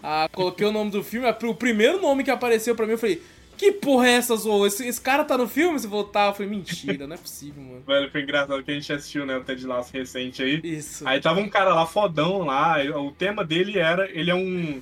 [0.01, 3.21] ah, coloquei o nome do filme, o primeiro nome que apareceu pra mim, eu falei,
[3.59, 4.67] que porra é essa, Zou?
[4.67, 5.79] Esse, esse cara tá no filme?
[5.79, 7.83] Se voltar, foi mentira, não é possível, mano.
[7.87, 10.61] Velho, foi engraçado que a gente assistiu, né, o Ted Lasso recente aí.
[10.63, 11.07] Isso.
[11.07, 14.81] Aí tava um cara lá fodão lá, o tema dele era, ele é um,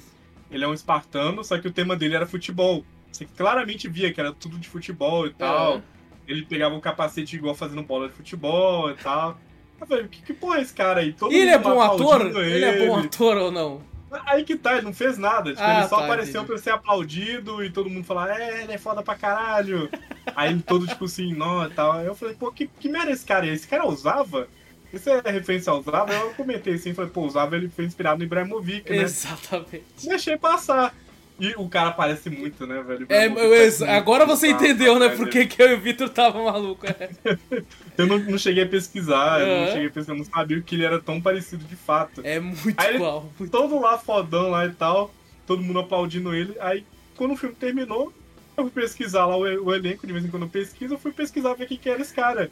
[0.50, 2.84] ele é um espartano, só que o tema dele era futebol.
[3.10, 5.78] Você claramente via que era tudo de futebol e tal.
[5.78, 5.82] É.
[6.28, 9.38] Ele pegava um capacete igual fazendo bola de futebol e tal.
[9.80, 11.12] Eu falei, que, que porra é esse cara aí?
[11.12, 12.26] Todo ele é bom ator?
[12.26, 12.52] Ele.
[12.52, 13.80] ele é bom ator ou não?
[14.24, 15.50] Aí que tá, ele não fez nada.
[15.50, 16.46] Tipo, ah, ele só tá, apareceu entendi.
[16.46, 19.90] pra ser aplaudido e todo mundo falar, é, ele é foda pra caralho.
[20.34, 21.92] Aí ele todo tipo assim, não e tal.
[21.92, 23.46] Aí eu falei, pô, que, que merda é esse cara?
[23.46, 24.48] Esse cara usava?
[24.92, 26.12] Isso é referência ao Zava?
[26.12, 29.02] Eu comentei assim, falei, pô, o Zava ele foi inspirado no Ibrahimovic, né?
[29.02, 29.84] Exatamente.
[30.02, 30.94] Deixei passar.
[31.38, 33.06] E o cara parece muito, né, velho?
[33.10, 36.86] É, eu, agora você entendeu, né, por que, eu e o Vitor tava maluco.
[36.86, 37.10] É.
[37.98, 40.84] eu não, não, cheguei a pesquisar, eu não cheguei a pesquisar, não sabia que ele
[40.84, 42.22] era tão parecido de fato.
[42.24, 43.30] É muito aí, igual.
[43.38, 45.12] Muito todo lá fodão lá e tal,
[45.46, 46.56] todo mundo aplaudindo ele.
[46.58, 48.14] Aí, quando o filme terminou,
[48.56, 51.12] eu fui pesquisar lá o, o elenco, de vez em quando eu pesquiso, eu fui
[51.12, 52.50] pesquisar ver quem que era esse cara.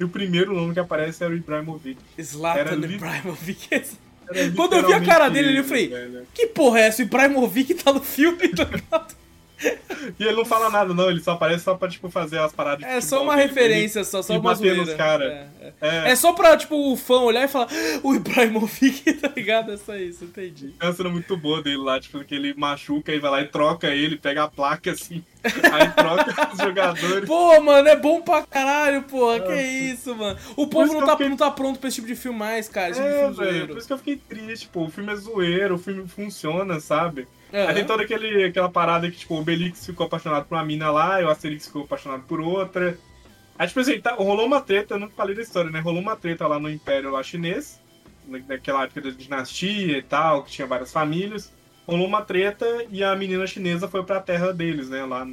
[0.00, 2.00] E o primeiro nome que aparece era o Ibrahimovic.
[2.20, 3.68] Zlatan Ibrahimovic.
[4.56, 6.26] Quando eu vi a cara dele, eu falei, velho.
[6.32, 7.02] que porra é essa?
[7.02, 9.14] O Ibrahimovic tá no filme, tá ligado?
[10.18, 12.86] E ele não fala nada, não, ele só aparece só pra, tipo, fazer as paradas
[12.86, 14.76] É só uma referência, só, só uma zoeira.
[14.76, 15.50] Nos cara.
[15.60, 15.88] É, é.
[15.88, 16.10] É.
[16.10, 17.68] é, só pra, tipo, o fã olhar e falar,
[18.02, 19.72] o Ibrahimovic, tá ligado?
[19.72, 20.74] É só isso, entendi.
[20.80, 23.48] É uma cena muito boa dele lá, tipo, que ele machuca e vai lá e
[23.48, 27.26] troca ele, pega a placa assim, aí troca os jogadores.
[27.26, 30.38] Pô, mano, é bom pra caralho, porra, que isso, mano.
[30.56, 31.28] O povo não tá, fiquei...
[31.28, 33.68] não tá pronto pra esse tipo de filme mais, cara, esse é, tipo de velho,
[33.68, 37.26] por isso que eu fiquei triste, pô, o filme é zoeiro, o filme funciona, sabe?
[37.54, 37.68] Uhum.
[37.68, 40.90] Aí tem toda aquele, aquela parada que, tipo, o Belix ficou apaixonado por uma mina
[40.90, 42.98] lá, e o Asterix ficou apaixonado por outra.
[43.56, 45.78] Aí, tipo assim, tá, rolou uma treta, eu não falei da história, né?
[45.78, 47.80] Rolou uma treta lá no Império lá chinês,
[48.48, 51.52] naquela época da dinastia e tal, que tinha várias famílias.
[51.86, 55.04] Rolou uma treta e a menina chinesa foi pra terra deles, né?
[55.04, 55.24] Lá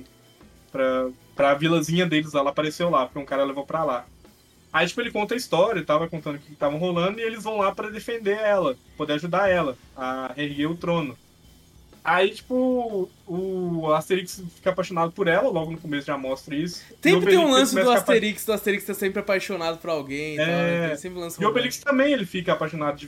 [0.71, 4.05] pra, pra vilazinha deles, ela apareceu lá, porque um cara levou pra lá.
[4.71, 7.57] Aí, tipo, ele conta a história, tava contando o que estavam rolando, e eles vão
[7.57, 11.17] lá para defender ela, poder ajudar ela a erguer o trono.
[12.03, 16.83] Aí, tipo, o Asterix fica apaixonado por ela, logo no começo já mostra isso.
[17.01, 20.39] Sempre tem um lance do Asterix, do Asterix tá sempre apaixonado por alguém.
[20.39, 20.81] É...
[20.81, 20.87] Tá?
[20.89, 23.07] Tem sempre um lance e o Obelix também ele fica apaixonado de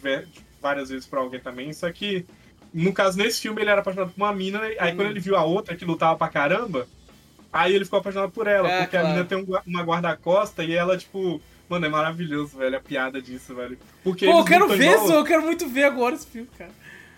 [0.61, 2.23] várias vezes por alguém também, só que
[2.71, 4.95] no caso, nesse filme, ele era apaixonado por uma mina, aí Hum.
[4.95, 6.87] quando ele viu a outra que lutava pra caramba,
[7.51, 9.07] aí ele ficou apaixonado por ela, É, porque claro.
[9.07, 11.41] a mina tem um uma guarda-costa e ela, tipo.
[11.69, 13.79] Mano, é maravilhoso, velho, a piada disso, velho.
[14.03, 16.69] Porque Pô, eu quero ver, igual- Zou, eu quero muito ver agora esse filme, cara.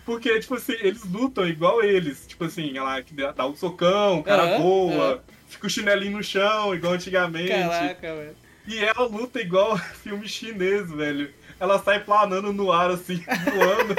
[0.06, 2.24] Porque, tipo assim, eles lutam igual eles.
[2.26, 3.02] Tipo assim, ela
[3.36, 5.20] dá um socão, o cara Aham, voa, aham.
[5.48, 7.48] fica o chinelinho no chão, igual antigamente.
[7.48, 8.36] Caraca, velho.
[8.68, 11.34] E ela luta igual filme chinês, velho.
[11.58, 13.96] Ela sai planando no ar, assim, voando.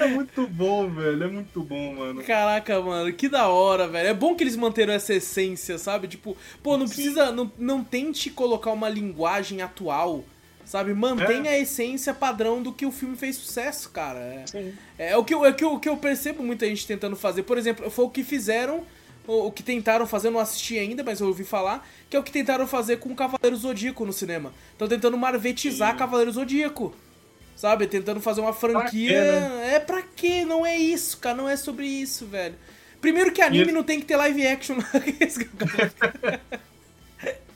[0.00, 1.22] é muito bom, velho.
[1.22, 2.22] É muito bom, mano.
[2.24, 4.08] Caraca, mano, que da hora, velho.
[4.08, 6.08] É bom que eles manteram essa essência, sabe?
[6.08, 7.30] Tipo, pô, não precisa.
[7.30, 10.24] Não, não tente colocar uma linguagem atual,
[10.66, 10.92] sabe?
[10.92, 14.18] Mantenha a essência padrão do que o filme fez sucesso, cara.
[14.18, 14.74] É, Sim.
[14.98, 17.16] é o, que eu, é o que eu, o que eu percebo muita gente tentando
[17.16, 17.44] fazer.
[17.44, 18.84] Por exemplo, foi o que fizeram.
[19.26, 22.20] O, o que tentaram fazer, eu não assisti ainda, mas eu ouvi falar, que é
[22.20, 24.52] o que tentaram fazer com o Cavaleiro Zodíaco no cinema.
[24.72, 25.98] Estão tentando marvetizar Sim.
[25.98, 26.94] Cavaleiro Zodíaco.
[27.56, 27.86] Sabe?
[27.86, 29.08] Tentando fazer uma franquia.
[29.08, 29.74] quê, né?
[29.76, 30.44] É pra quê?
[30.44, 31.36] Não é isso, cara.
[31.36, 32.54] Não é sobre isso, velho.
[33.00, 34.76] Primeiro que anime ele- não tem que ter live action.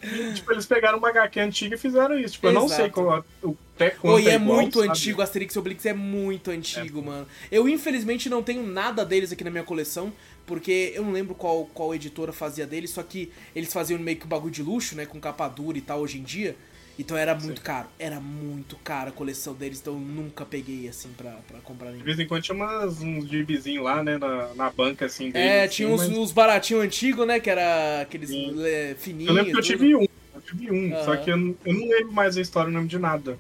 [0.35, 2.35] Tipo, eles pegaram uma HQ antiga e fizeram isso.
[2.35, 2.81] Tipo, eu não Exato.
[2.83, 4.91] sei qual, o até quanto Oi, é, igual, muito sabe?
[4.91, 7.27] antigo, Asterix e Obelix é muito antigo, mano.
[7.51, 10.13] Eu infelizmente não tenho nada deles aqui na minha coleção,
[10.47, 14.27] porque eu não lembro qual, qual editora fazia deles, só que eles faziam meio que
[14.27, 16.57] um bagulho de luxo, né, com capa dura e tal hoje em dia.
[17.01, 21.09] Então era muito caro, era muito caro a coleção deles, então eu nunca peguei assim
[21.17, 22.05] pra, pra comprar De nenhum.
[22.05, 25.51] vez em quando tinha umas, uns gibizinhos lá, né, na, na banca, assim, deles.
[25.51, 28.55] É, assim, tinha uns, mas uns baratinhos antigos, né, que era aqueles Sim.
[28.65, 29.29] é, fininhos.
[29.29, 29.73] Eu lembro que eu tudo.
[29.79, 30.03] tive um,
[30.35, 31.05] eu tive um, Aham.
[31.07, 33.39] só que eu, não- eu não lembro mais a história, o nome de nada.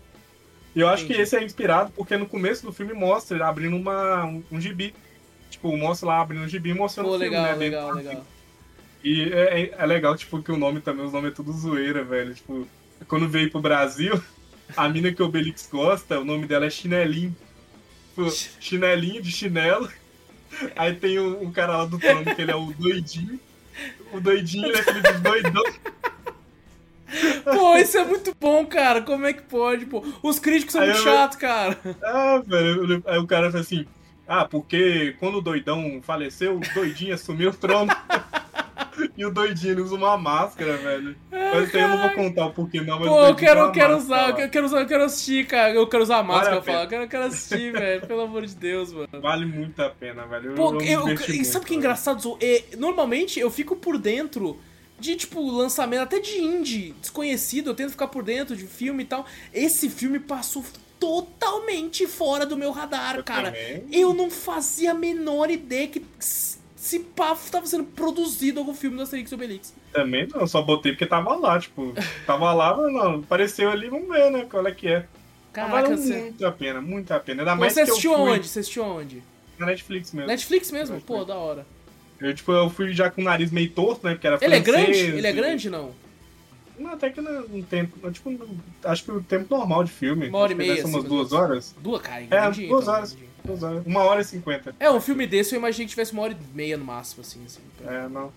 [0.74, 1.16] E eu acho Entendi.
[1.18, 4.60] que esse é inspirado porque no começo do filme mostra ele abrindo uma, um, um
[4.60, 4.94] gibi.
[5.50, 7.54] Tipo, mostra lá abrindo um gibi e mostrando Pô, o filme, legal, né?
[7.56, 8.26] legal, legal.
[9.02, 12.04] E é, é- é legal, tipo, que o nome também, os nomes é tudo zoeira,
[12.04, 12.34] velho.
[12.34, 12.66] Tipo,
[13.08, 14.20] quando veio pro Brasil,
[14.76, 17.34] a mina que o Obelix gosta, o nome dela é Chinelinho.
[18.60, 19.88] Chinelinho de chinelo.
[20.76, 23.40] Aí tem o, o cara lá do trono, que ele é o doidinho.
[24.12, 25.62] O doidinho, ele é filho dos doidão.
[27.44, 29.02] Pô, isso é muito bom, cara.
[29.02, 30.04] Como é que pode, pô?
[30.22, 31.78] Os críticos são Aí muito eu- chatos, cara.
[32.02, 33.02] Ah, velho.
[33.06, 33.86] Aí o cara fala assim:
[34.28, 37.90] Ah, porque quando o doidão faleceu, o doidinho assumiu o trono.
[39.20, 41.14] E o doidinho usa uma máscara, velho.
[41.30, 42.98] Mas isso aí eu não vou contar o porquê, não.
[42.98, 45.74] Mas Pô, eu quero, eu quero máscara usar, eu quero- usar, eu quero assistir, cara.
[45.74, 46.84] Eu quero usar a máscara, Vale eu falo.
[46.84, 48.06] Eu quero, eu quero assistir, velho.
[48.06, 49.08] Pelo amor de Deus, mano.
[49.20, 50.54] Vale muito a pena, velho.
[50.54, 52.38] Pô, eu, e muito, sabe o que é engraçado?
[52.40, 54.58] É, normalmente eu fico por dentro
[54.98, 59.06] de, tipo, lançamento, até de indie, desconhecido, eu tento ficar por dentro de filme e
[59.06, 59.24] tal.
[59.52, 60.62] Esse filme passou
[60.98, 63.50] totalmente fora do meu radar, Eu cara.
[63.50, 63.84] também.
[63.90, 66.04] Eu não fazia a menor ideia que
[66.80, 69.74] se pá tava sendo produzido algum filme do Asterix e Obelix.
[69.92, 71.92] Também não, só botei porque tava lá, tipo,
[72.26, 75.06] tava lá, mas não, apareceu ali, vamos ver, né, qual é que é.
[75.52, 76.16] Caraca, valeu você...
[76.16, 77.42] muito a pena, muito a pena.
[77.42, 78.48] Ainda mais Você assistiu fui aonde?
[78.48, 79.22] Você assistiu aonde?
[79.58, 80.28] na Netflix mesmo.
[80.28, 80.94] Netflix mesmo?
[80.94, 81.18] Netflix.
[81.18, 81.66] Pô, da hora.
[82.18, 84.60] Eu, tipo, eu fui já com o nariz meio torto, né, porque era Ele é
[84.60, 84.98] grande?
[84.98, 85.90] Ele é grande, não?
[86.78, 88.34] Não, até que não, tempo, tipo,
[88.84, 90.28] acho que o tempo normal de filme.
[90.28, 91.76] Uma hora e meia, assim, umas duas horas.
[91.78, 93.12] Duas, cara, É, grandinho, duas então, horas.
[93.12, 93.29] grandinho.
[93.86, 94.74] Uma hora e cinquenta.
[94.78, 97.40] É, um filme desse eu imaginei que tivesse uma hora e meia no máximo, assim.
[97.44, 98.32] assim pra- É, não.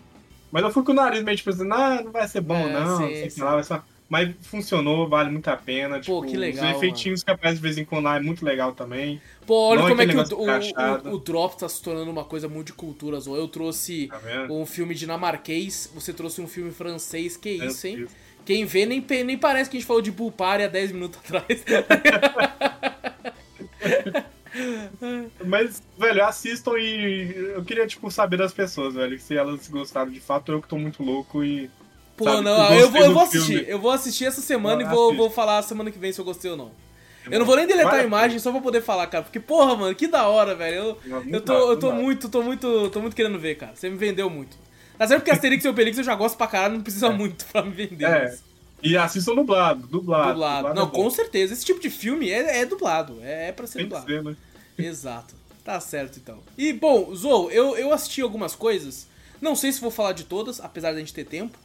[0.51, 2.72] Mas eu fui com o nariz meio tipo assim, ah, não vai ser bom, É,
[2.74, 2.97] não.
[3.30, 3.82] sei lá, vai.
[4.10, 5.95] Mas funcionou, vale muito a pena.
[5.95, 8.45] Pô, tipo, que legal, Os efeitinhos que aparecem de vez em quando lá é muito
[8.45, 9.20] legal também.
[9.47, 12.24] Pô, olha Não é como é que o, o, o, Drop tá se tornando uma
[12.24, 13.36] coisa muito de cultura, Zô.
[13.36, 14.20] Eu trouxe Tá
[14.51, 18.06] um filme dinamarquês, você trouxe um filme francês, que É isso, hein?
[18.45, 21.64] Quem vê nem, nem parece que a gente falou de Bulpari há 10 minutos atrás.
[25.45, 29.20] Mas, velho, assistam e eu queria, tipo, saber das pessoas, velho.
[29.20, 31.70] Se elas gostaram de fato, eu que tô muito louco e.
[32.16, 33.54] Pô, Sabe, não, eu eu vou, eu vou assistir.
[33.58, 33.66] filme.
[33.72, 35.18] Eu vou assistir essa semana Ah, e vou, assiste.
[35.18, 36.72] vou falar semana que vem se eu gostei ou não.
[37.32, 39.24] Eu não vou nem deletar a imagem só pra poder falar, cara.
[39.24, 40.76] Porque, porra, mano, que da hora, velho.
[40.76, 43.56] Eu, Não, não eu tô, eu não tô muito, tô muito, tô muito querendo ver,
[43.56, 43.72] cara.
[43.76, 44.58] Você me vendeu muito.
[44.97, 47.64] Tá certo porque Asterix e Obelix eu já gosto pra caralho, não precisa muito pra
[47.64, 48.06] me vender.
[48.06, 48.24] É.
[48.26, 48.43] mas
[48.84, 50.30] E assistam dublado, dublado.
[50.34, 50.74] dublado.
[50.74, 50.92] Não, é bom.
[51.04, 51.54] com certeza.
[51.54, 53.18] Esse tipo de filme é, é dublado.
[53.22, 54.06] É, é pra ser Tem que dublado.
[54.12, 54.36] ser, né?
[54.78, 55.34] Exato.
[55.64, 56.40] Tá certo, então.
[56.58, 59.08] E, bom, Zou, eu, eu assisti algumas coisas.
[59.42, 61.58] Não sei se vou falar de todas, apesar da gente ter tempo.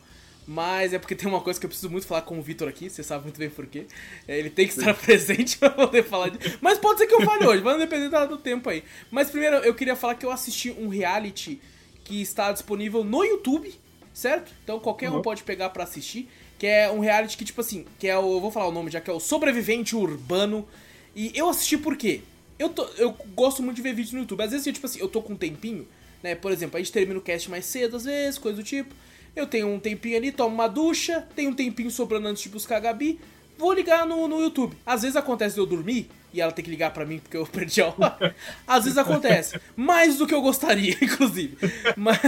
[0.46, 2.88] Mas é porque tem uma coisa que eu preciso muito falar com o Vitor aqui,
[2.88, 3.86] você sabe muito bem por quê.
[4.26, 6.38] É, Ele tem que estar presente pra poder falar de.
[6.62, 8.82] Mas pode ser que eu fale hoje, vai depender do tempo aí.
[9.10, 11.60] Mas primeiro eu queria falar que eu assisti um reality
[12.02, 13.74] que está disponível no YouTube,
[14.14, 14.50] certo?
[14.64, 15.22] Então qualquer um Uhum.
[15.22, 16.30] pode pegar pra assistir.
[16.58, 18.34] Que é um reality que, tipo assim, que é o.
[18.34, 20.66] Eu vou falar o nome já, que é o Sobrevivente Urbano.
[21.14, 22.22] E eu assisti por quê?
[22.58, 24.42] Eu, tô, eu gosto muito de ver vídeos no YouTube.
[24.42, 25.86] Às vezes, eu, tipo assim, eu tô com um tempinho,
[26.22, 26.34] né?
[26.34, 28.94] Por exemplo, a gente termina o cast mais cedo, às vezes, coisa do tipo.
[29.36, 32.78] Eu tenho um tempinho ali, tomo uma ducha, tenho um tempinho sobrando antes de buscar
[32.78, 33.20] a Gabi.
[33.56, 34.76] vou ligar no, no YouTube.
[34.84, 37.46] Às vezes acontece de eu dormir e ela tem que ligar pra mim porque eu
[37.50, 38.34] perdi a hora.
[38.66, 39.60] Às vezes acontece.
[39.76, 41.56] Mais do que eu gostaria, inclusive.
[41.96, 42.18] Mas,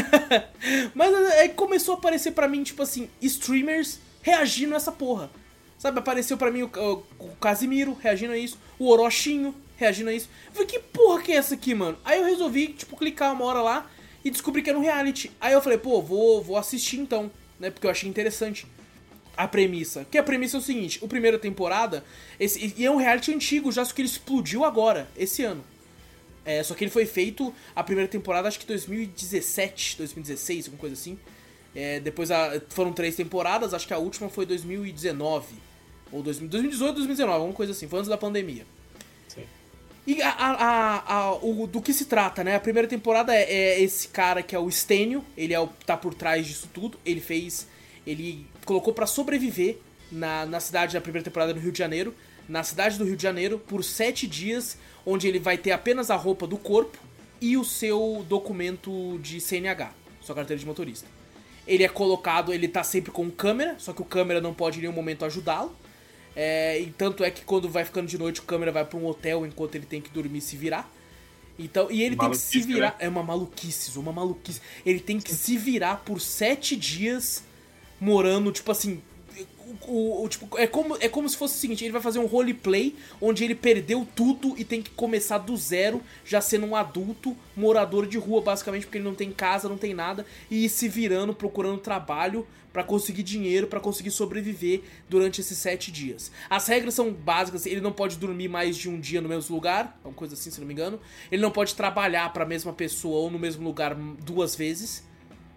[0.95, 5.31] mas aí começou a aparecer pra mim, tipo assim, streamers reagindo a essa porra.
[5.79, 10.13] Sabe, apareceu pra mim o, o, o Casimiro reagindo a isso, o Orochinho reagindo a
[10.13, 10.29] isso.
[10.49, 11.97] Eu falei, que porra que é essa aqui, mano?
[12.05, 13.91] Aí eu resolvi, tipo, clicar uma hora lá
[14.23, 15.31] e descobri que era um reality.
[15.41, 17.71] Aí eu falei, pô, vou, vou assistir então, né?
[17.71, 18.67] Porque eu achei interessante
[19.37, 20.07] a premissa.
[20.11, 22.05] Que a premissa é o seguinte: o primeira temporada,
[22.39, 25.65] esse, e é um reality antigo, já só que ele explodiu agora, esse ano.
[26.45, 30.95] É, só que ele foi feito a primeira temporada, acho que 2017, 2016, alguma coisa
[30.95, 31.19] assim.
[31.75, 35.55] É, depois a, foram três temporadas, acho que a última foi 2019.
[36.13, 38.67] Ou 2018, 2019, alguma coisa assim, foi antes da pandemia.
[39.29, 39.45] Sim.
[40.07, 42.57] E a, a, a, o, do que se trata, né?
[42.57, 45.97] A primeira temporada é, é esse cara que é o Stênio, ele é o, tá
[45.97, 46.99] por trás disso tudo.
[47.05, 47.69] Ele fez.
[48.07, 49.79] Ele colocou para sobreviver
[50.11, 52.15] na, na cidade da primeira temporada no Rio de Janeiro.
[52.49, 56.17] Na cidade do Rio de Janeiro, por sete dias, onde ele vai ter apenas a
[56.17, 56.99] roupa do corpo
[57.41, 61.20] e o seu documento de CNH, sua carteira de motorista.
[61.67, 64.83] Ele é colocado, ele tá sempre com câmera, só que o câmera não pode em
[64.83, 65.75] nenhum momento ajudá-lo.
[66.35, 69.07] É, e tanto é que quando vai ficando de noite, o câmera vai para um
[69.07, 70.91] hotel enquanto ele tem que dormir e se virar.
[71.59, 72.91] Então, e ele maluquice, tem que se virar.
[72.91, 72.95] Né?
[73.01, 74.61] É uma maluquice, uma maluquice.
[74.85, 77.45] Ele tem que se virar por sete dias
[78.01, 79.03] morando, tipo assim,
[79.87, 82.27] o, o, tipo, é como, é como se fosse o seguinte: ele vai fazer um
[82.27, 87.37] roleplay onde ele perdeu tudo e tem que começar do zero, já sendo um adulto,
[87.57, 91.35] morador de rua, basicamente, porque ele não tem casa, não tem nada, e se virando,
[91.35, 96.31] procurando trabalho para conseguir dinheiro, para conseguir sobreviver durante esses sete dias.
[96.49, 99.99] As regras são básicas: ele não pode dormir mais de um dia no mesmo lugar,
[100.05, 101.01] uma coisa assim, se não me engano.
[101.31, 105.10] Ele não pode trabalhar para a mesma pessoa ou no mesmo lugar duas vezes.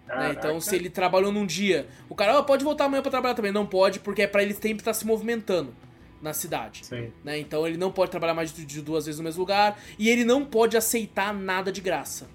[0.06, 0.34] Né?
[0.36, 3.52] Então, se ele trabalhou num dia, o cara oh, pode voltar amanhã para trabalhar também.
[3.52, 5.74] Não pode, porque é para ele sempre estar tá se movimentando
[6.20, 6.82] na cidade.
[7.22, 7.38] Né?
[7.38, 9.78] Então, ele não pode trabalhar mais de duas vezes no mesmo lugar.
[9.98, 12.26] E ele não pode aceitar nada de graça.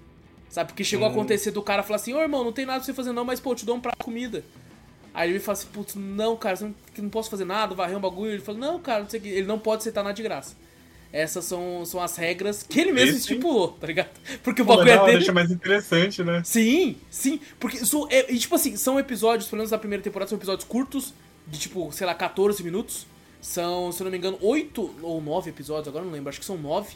[0.48, 0.70] Sabe?
[0.70, 1.10] Porque chegou hum.
[1.10, 3.12] a acontecer do cara falar assim: Ô oh, irmão, não tem nada pra você fazer
[3.12, 4.44] não, mas pô, eu te dou um prato de comida.
[5.14, 8.32] Aí ele fala assim: Putz, não, cara, não, não posso fazer nada, varrer um bagulho.
[8.32, 9.28] Ele fala: Não, cara, não sei o que.
[9.28, 10.56] Ele não pode aceitar nada de graça.
[11.12, 13.18] Essas são, são as regras que ele mesmo sim.
[13.18, 14.10] estipulou, tá ligado?
[14.44, 15.18] Porque o bagulho é dele.
[15.18, 16.40] deixa mais interessante, né?
[16.44, 17.40] Sim, sim.
[17.58, 20.66] Porque, so, é, e, tipo assim, são episódios, pelo menos da primeira temporada, são episódios
[20.68, 21.12] curtos,
[21.48, 23.06] de tipo, sei lá, 14 minutos.
[23.40, 26.44] São, se eu não me engano, 8 ou 9 episódios, agora não lembro, acho que
[26.44, 26.94] são 9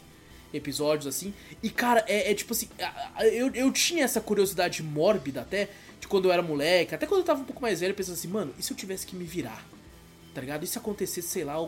[0.53, 1.35] episódios, assim.
[1.61, 2.69] E, cara, é, é tipo assim,
[3.33, 7.25] eu, eu tinha essa curiosidade mórbida até, de quando eu era moleque, até quando eu
[7.25, 9.67] tava um pouco mais velho, pensando assim, mano, e se eu tivesse que me virar?
[10.33, 10.65] Tá ligado?
[10.65, 11.61] E se acontecesse, sei lá,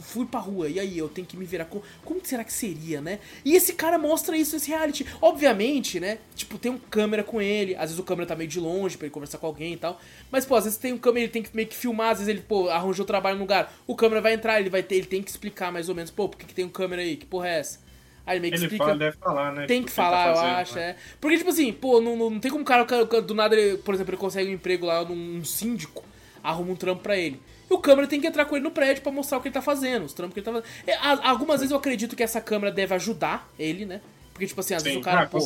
[0.00, 1.64] fui pra rua, e aí eu tenho que me virar.
[1.66, 3.18] Como, como será que seria, né?
[3.44, 5.06] E esse cara mostra isso nesse reality.
[5.20, 6.18] Obviamente, né?
[6.34, 9.06] Tipo, tem um câmera com ele, às vezes o câmera tá meio de longe pra
[9.06, 10.00] ele conversar com alguém e tal.
[10.30, 12.28] Mas, pô, às vezes tem um câmera, ele tem que meio que filmar, às vezes
[12.28, 13.72] ele, pô, arranjou trabalho no lugar.
[13.86, 16.28] O câmera vai entrar, ele vai ter, ele tem que explicar mais ou menos, pô,
[16.28, 17.16] por que, que tem um câmera aí?
[17.16, 17.84] Que porra é essa?
[18.26, 18.84] Aí ele meio que ele explica.
[18.84, 19.66] Fala, deve falar, né?
[19.66, 20.90] Tem tipo, que falar, tá fazendo, eu acho, né?
[20.90, 20.96] é.
[21.20, 23.94] Porque, tipo assim, pô, não, não, não tem como o cara, do nada, ele, por
[23.94, 26.02] exemplo, ele consegue um emprego lá num síndico,
[26.42, 27.40] arruma um trampo pra ele.
[27.70, 29.54] E o câmera tem que entrar com ele no prédio para mostrar o que ele
[29.54, 30.68] tá fazendo, os trampos que ele tá fazendo.
[30.86, 30.96] É,
[31.26, 34.00] algumas vezes eu acredito que essa câmera deve ajudar ele, né?
[34.32, 35.38] Porque, tipo assim, às Sim, vezes o cara, ah, pô.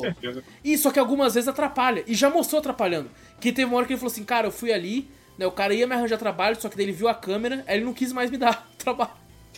[0.64, 2.02] E só que algumas vezes atrapalha.
[2.06, 3.10] E já mostrou atrapalhando.
[3.38, 5.46] Que teve uma hora que ele falou assim, cara, eu fui ali, né?
[5.46, 7.84] O cara ia me arranjar trabalho, só que daí ele viu a câmera, aí ele
[7.84, 9.10] não quis mais me dar trabalho.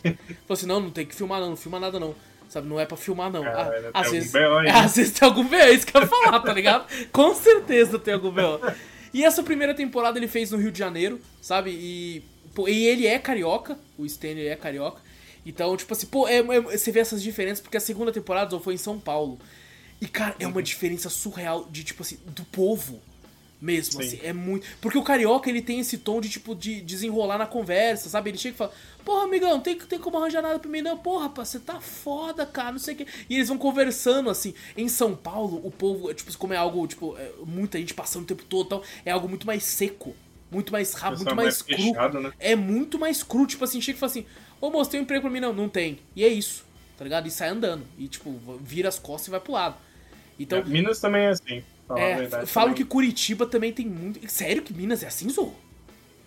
[0.02, 0.14] falou
[0.50, 2.14] assim, não, não tem que filmar não, não filma nada não.
[2.48, 3.44] Sabe, não é pra filmar, não.
[3.46, 6.40] Ah, às, vezes, é, às vezes tem algum BO, é isso que eu ia falar,
[6.40, 6.84] tá ligado?
[7.12, 8.61] Com certeza tem algum BO.
[9.14, 11.70] E essa primeira temporada ele fez no Rio de Janeiro, sabe?
[11.70, 12.24] E
[12.55, 15.01] Pô, e ele é carioca, o Stanley é carioca.
[15.44, 18.74] Então, tipo assim, pô, é, é, você vê essas diferenças, porque a segunda temporada foi
[18.74, 19.38] em São Paulo.
[20.01, 23.01] E, cara, é uma diferença surreal de, tipo assim, do povo
[23.61, 24.09] mesmo, Sim.
[24.09, 24.66] assim, é muito...
[24.80, 28.30] Porque o carioca, ele tem esse tom de, tipo, de desenrolar na conversa, sabe?
[28.30, 28.72] Ele chega e fala,
[29.05, 30.96] porra, amigão, tem, tem como arranjar nada pra mim, não?
[30.96, 33.07] Porra, rapaz, você tá foda, cara, não sei o quê.
[33.28, 34.55] E eles vão conversando, assim.
[34.76, 38.26] Em São Paulo, o povo, tipo, como é algo, tipo, é, muita gente passando o
[38.26, 40.14] tempo todo e tal, é algo muito mais seco
[40.51, 41.76] muito mais rápido, muito mais, mais cru.
[41.76, 42.32] Fechado, né?
[42.38, 43.46] É muito mais cru.
[43.46, 44.26] Tipo assim, chega e fala assim:
[44.61, 45.40] Ô moço, tem um emprego pra mim?
[45.40, 45.98] Não, não tem.
[46.14, 46.64] E é isso,
[46.98, 47.26] tá ligado?
[47.26, 47.84] E sai andando.
[47.98, 48.30] E tipo,
[48.61, 49.76] vira as costas e vai pro lado.
[50.38, 51.62] Então, é, Minas também é assim.
[51.96, 54.28] É, falam que Curitiba também tem muito.
[54.30, 55.55] Sério que Minas é assim, Zou?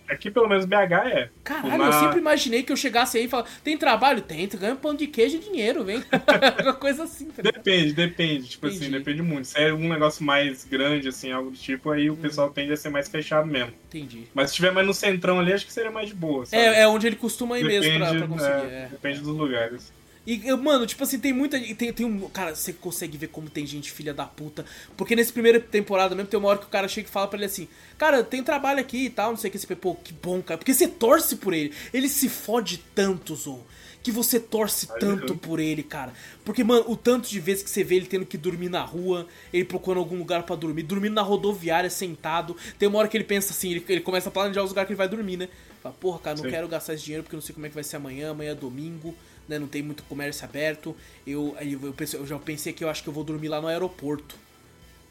[0.07, 1.29] Aqui pelo menos BH é.
[1.43, 1.85] Caralho, Uma...
[1.85, 4.21] eu sempre imaginei que eu chegasse aí e falasse, tem trabalho?
[4.21, 6.03] Tem, tu ganha pão de queijo e dinheiro, vem.
[6.61, 8.49] Uma coisa assim, tá Depende, depende.
[8.49, 8.95] Tipo assim, Entendi.
[8.95, 9.47] assim, depende muito.
[9.47, 12.17] Se é um negócio mais grande, assim, algo do tipo, aí o hum.
[12.17, 13.73] pessoal tende a ser mais fechado mesmo.
[13.87, 14.27] Entendi.
[14.33, 16.45] Mas se estiver mais no centrão ali, acho que seria mais de boa.
[16.45, 16.61] Sabe?
[16.61, 18.73] É, é onde ele costuma ir depende, mesmo pra, pra conseguir.
[18.73, 18.87] É, é.
[18.91, 19.91] Depende dos lugares.
[20.25, 21.59] E, mano, tipo assim, tem muita.
[21.75, 22.29] Tem, tem um.
[22.29, 24.65] Cara, você consegue ver como tem gente filha da puta.
[24.95, 27.37] Porque nesse primeira temporada mesmo tem uma hora que o cara chega e fala pra
[27.37, 27.67] ele assim:
[27.97, 29.59] Cara, tem trabalho aqui e tal, não sei o que.
[29.59, 30.57] Você, pô, que bom, cara.
[30.57, 31.73] Porque você torce por ele.
[31.93, 33.65] Ele se fode tanto, Zou.
[34.01, 36.11] Que você torce tanto por ele, cara.
[36.43, 39.27] Porque, mano, o tanto de vezes que você vê ele tendo que dormir na rua,
[39.51, 42.55] ele procurando algum lugar para dormir, dormindo na rodoviária, sentado.
[42.77, 44.93] Tem uma hora que ele pensa assim, ele, ele começa a planejar os lugares que
[44.93, 45.47] ele vai dormir, né?
[45.81, 46.49] Fala, porra, cara, não Sim.
[46.49, 48.55] quero gastar esse dinheiro porque não sei como é que vai ser amanhã, amanhã é
[48.55, 49.15] domingo
[49.47, 49.59] né?
[49.59, 50.95] Não tem muito comércio aberto.
[51.25, 53.67] Eu, eu, pensei, eu já pensei que eu acho que eu vou dormir lá no
[53.67, 54.35] aeroporto.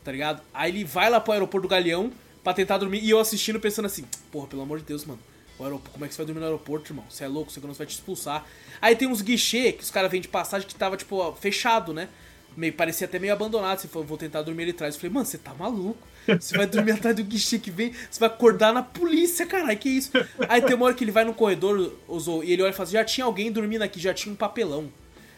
[0.04, 0.42] Tá ligado?
[0.52, 2.12] Aí ele vai lá pro aeroporto do Galeão
[2.42, 3.00] pra tentar dormir.
[3.02, 5.20] E eu assistindo pensando assim, porra, pelo amor de Deus, mano.
[5.92, 7.04] Como é que você vai dormir no aeroporto, irmão?
[7.08, 8.44] Você é louco, segurança vai te expulsar.
[8.80, 12.08] Aí tem uns guichê que os caras vêm de passagem que tava, tipo, fechado, né?
[12.56, 13.78] Meio, parecia até meio abandonado.
[13.78, 14.94] Você falou, vou tentar dormir ali atrás.
[14.94, 16.08] Eu falei, mano, você tá maluco?
[16.26, 19.88] Você vai dormir atrás do guichê que vem, você vai acordar na polícia, caralho, que
[19.88, 20.10] isso?
[20.48, 22.84] Aí tem uma hora que ele vai no corredor, Ozo, e ele olha e fala
[22.84, 24.90] assim, já tinha alguém dormindo aqui, já tinha um papelão.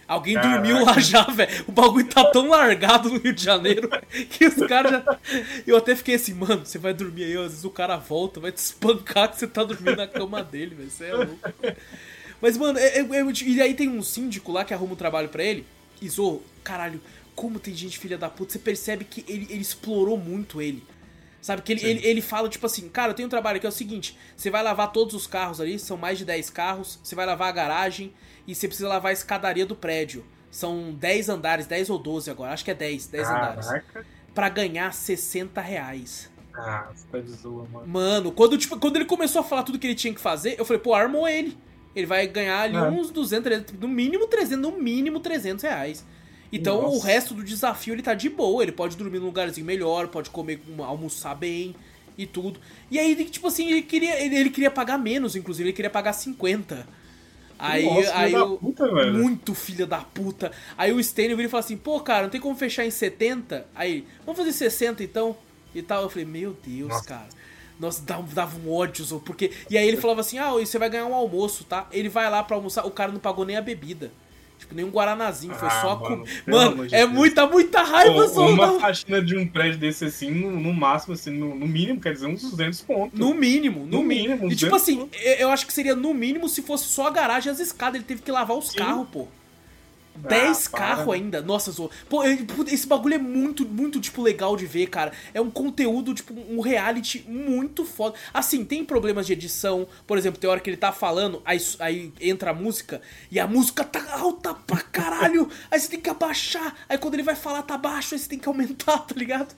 [0.06, 0.56] Alguém Caraca.
[0.56, 1.64] dormiu lá já, velho.
[1.66, 3.88] O bagulho tá tão largado no Rio de Janeiro
[4.30, 5.18] que os caras já.
[5.66, 8.52] Eu até fiquei assim, mano, você vai dormir aí, às vezes o cara volta, vai
[8.52, 10.90] te espancar que você tá dormindo na cama dele, velho.
[10.90, 11.38] Você é louco.
[12.40, 15.30] Mas, mano, é, é, é, e aí tem um síndico lá que arruma um trabalho
[15.30, 15.64] para ele.
[16.02, 17.00] E Zo, caralho,
[17.34, 20.82] como tem gente filha da puta, você percebe que ele, ele explorou muito ele.
[21.40, 21.60] Sabe?
[21.60, 23.72] Que ele, ele, ele, fala, tipo assim, cara, eu tenho um trabalho aqui, é o
[23.72, 27.26] seguinte: você vai lavar todos os carros ali, são mais de 10 carros, você vai
[27.26, 28.14] lavar a garagem
[28.46, 30.24] e você precisa lavar a escadaria do prédio.
[30.50, 33.60] São 10 andares, 10 ou 12 agora, acho que é 10, 10 Caraca.
[33.60, 33.84] andares.
[34.34, 36.30] Pra ganhar 60 reais.
[36.54, 37.86] Ah, você tá de zoa, mano.
[37.86, 40.64] Mano, quando, tipo, quando ele começou a falar tudo que ele tinha que fazer, eu
[40.64, 41.58] falei, pô, armou ele.
[41.94, 42.82] Ele vai ganhar ali é.
[42.82, 46.04] uns 200, 300, no mínimo 300, no mínimo 300 reais.
[46.52, 46.96] Então Nossa.
[46.96, 50.30] o resto do desafio ele tá de boa, ele pode dormir num lugarzinho melhor, pode
[50.30, 51.74] comer, almoçar bem
[52.16, 52.60] e tudo.
[52.90, 56.12] E aí, tipo assim, ele queria, ele, ele queria pagar menos, inclusive, ele queria pagar
[56.12, 56.86] 50.
[57.58, 60.50] Aí, Nossa, aí eu, puta, muito filha da puta.
[60.76, 63.66] Aí o Stanley vira e fala assim: pô, cara, não tem como fechar em 70?
[63.74, 65.36] Aí, vamos fazer 60 então?
[65.74, 66.02] E tal.
[66.02, 67.04] Eu falei: meu Deus, Nossa.
[67.04, 67.28] cara.
[67.78, 69.52] Nossa, dava, um ódio, porque.
[69.70, 71.88] E aí ele falava assim: ah, você vai ganhar um almoço, tá?
[71.92, 74.12] Ele vai lá pra almoçar, o cara não pagou nem a bebida.
[74.64, 76.50] Tipo, nem um Guaranazinho, ah, foi só mano, com.
[76.50, 80.72] Mano, é muita, muita raiva, Pô, Uma faxina de um prédio desse assim, no, no
[80.72, 83.18] máximo, assim, no, no, mínimo, quer dizer, uns 200 pontos.
[83.18, 84.50] No mínimo, no, no mínimo.
[84.50, 85.20] E tipo assim, pontos.
[85.38, 87.96] eu acho que seria no mínimo se fosse só a garagem e as escadas.
[87.96, 89.28] Ele teve que lavar os carros, pô.
[90.16, 91.42] 10 ah, carros ainda.
[91.42, 91.90] Nossa, Zo.
[92.08, 95.12] Pô, esse bagulho é muito, muito, tipo, legal de ver, cara.
[95.32, 98.16] É um conteúdo, tipo, um reality muito foda.
[98.32, 99.86] Assim, tem problemas de edição.
[100.06, 103.46] Por exemplo, tem hora que ele tá falando, aí, aí entra a música e a
[103.46, 105.50] música tá alta pra caralho.
[105.70, 106.74] aí você tem que abaixar.
[106.88, 109.54] Aí quando ele vai falar tá baixo, aí você tem que aumentar, tá ligado?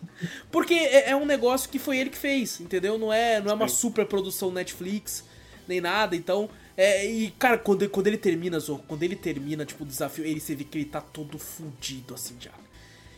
[0.51, 2.99] Porque é, é um negócio que foi ele que fez, entendeu?
[2.99, 5.25] Não é, não é uma super produção Netflix,
[5.69, 6.17] nem nada.
[6.17, 6.49] Então.
[6.77, 10.39] É, e, cara, quando, quando ele termina, Zorro, quando ele termina, tipo, o desafio, ele
[10.39, 12.51] você vê que ele tá todo fudido, assim, já.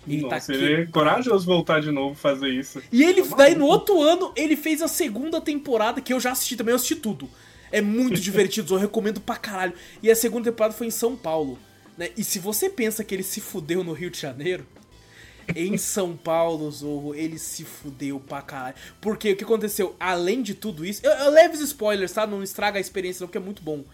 [0.07, 2.81] Ele tá Nossa, tá ele é corajoso voltar de novo fazer isso.
[2.93, 6.33] E ele, tá daí no outro ano, ele fez a segunda temporada, que eu já
[6.33, 7.29] assisti também, eu assisti tudo.
[7.71, 9.75] É muito divertido, eu recomendo pra caralho.
[10.03, 11.59] E a segunda temporada foi em São Paulo,
[11.97, 12.11] né?
[12.17, 14.65] E se você pensa que ele se fudeu no Rio de Janeiro,
[15.55, 18.77] em São Paulo, Zorro, ele se fudeu pra caralho.
[19.01, 19.95] Porque o que aconteceu?
[19.99, 21.05] Além de tudo isso.
[21.05, 22.27] Eu, eu levo os spoilers, tá?
[22.27, 23.85] Não estraga a experiência, não, porque é muito bom.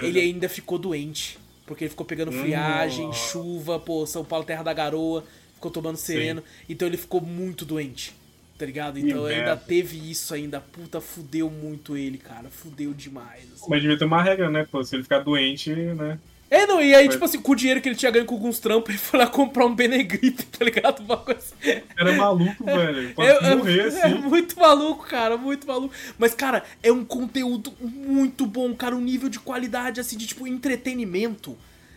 [0.00, 1.38] Ele ainda ficou doente.
[1.66, 5.22] Porque ele ficou pegando friagem, chuva, pô, São Paulo, terra da garoa,
[5.54, 6.40] ficou tomando sereno.
[6.40, 6.64] Sim.
[6.70, 8.14] Então ele ficou muito doente.
[8.58, 8.98] Tá ligado?
[8.98, 10.60] Então ainda teve isso ainda.
[10.60, 12.48] Puta, fudeu muito ele, cara.
[12.50, 13.44] Fudeu demais.
[13.54, 13.66] Assim.
[13.68, 14.66] Mas devia ter uma regra, né?
[14.68, 16.18] Pô, se ele ficar doente, né?
[16.50, 17.12] É, não, e aí, foi.
[17.12, 19.26] tipo assim, com o dinheiro que ele tinha ganho com alguns trampos, ele foi lá
[19.26, 21.00] comprar um Benegrip, tá ligado?
[21.00, 21.82] Uma coisa assim.
[21.96, 23.14] Era maluco, velho.
[23.14, 24.00] Pode é, morrer, é, assim.
[24.00, 25.94] É muito maluco, cara, muito maluco.
[26.18, 30.46] Mas, cara, é um conteúdo muito bom, cara, um nível de qualidade, assim, de, tipo,
[30.46, 31.56] entretenimento.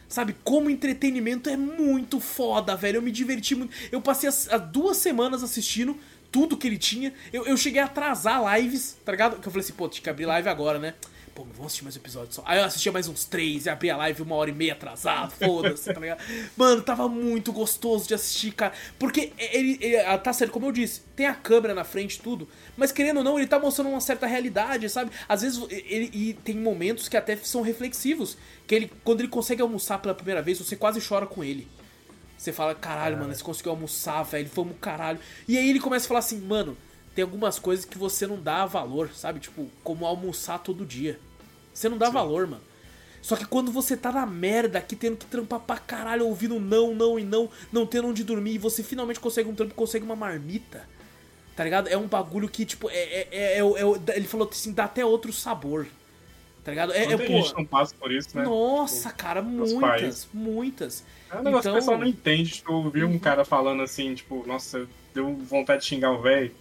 [0.09, 2.97] Sabe, como entretenimento é muito foda, velho.
[2.97, 3.73] Eu me diverti muito.
[3.89, 5.97] Eu passei as, as duas semanas assistindo
[6.29, 7.13] tudo que ele tinha.
[7.31, 9.39] Eu, eu cheguei a atrasar lives, tá ligado?
[9.39, 10.95] Que eu falei assim, pô, tinha que abrir live agora, né?
[11.33, 12.43] Pô, vamos assistir mais um episódio só.
[12.45, 15.31] Aí eu assistia mais uns três e abria a live uma hora e meia atrasado,
[15.31, 16.21] foda-se, tá ligado?
[16.57, 18.73] Mano, tava muito gostoso de assistir, cara.
[18.99, 22.91] Porque ele, ele, tá certo, como eu disse, tem a câmera na frente tudo, mas
[22.91, 25.11] querendo ou não, ele tá mostrando uma certa realidade, sabe?
[25.27, 29.61] Às vezes ele e tem momentos que até são reflexivos, que ele quando ele consegue
[29.61, 31.67] almoçar pela primeira vez, você quase chora com ele.
[32.37, 35.19] Você fala, caralho, mano, você conseguiu almoçar, velho, vamos caralho.
[35.47, 36.75] E aí ele começa a falar assim, mano,
[37.15, 39.39] tem algumas coisas que você não dá valor, sabe?
[39.39, 41.19] Tipo, como almoçar todo dia.
[41.73, 42.13] Você não dá Sim.
[42.13, 42.61] valor, mano.
[43.21, 46.95] Só que quando você tá na merda aqui, tendo que trampar pra caralho, ouvindo não,
[46.95, 50.15] não e não, não tendo onde dormir, e você finalmente consegue um trampo, consegue uma
[50.15, 50.87] marmita,
[51.55, 51.87] tá ligado?
[51.87, 55.05] É um bagulho que, tipo, é, é, é, é, é ele falou assim, dá até
[55.05, 55.85] outro sabor.
[56.63, 56.93] Tá ligado?
[56.93, 58.43] É, é, Muita pô, gente não passa por isso, né?
[58.43, 60.27] Nossa, Tipo, cara, muitas, pais.
[60.31, 61.03] muitas.
[61.31, 62.51] É um negócio Então- que o pessoal não entende.
[62.51, 66.51] Tipo, eu vi um cara falando assim, tipo, nossa, deu vontade de xingar o velho.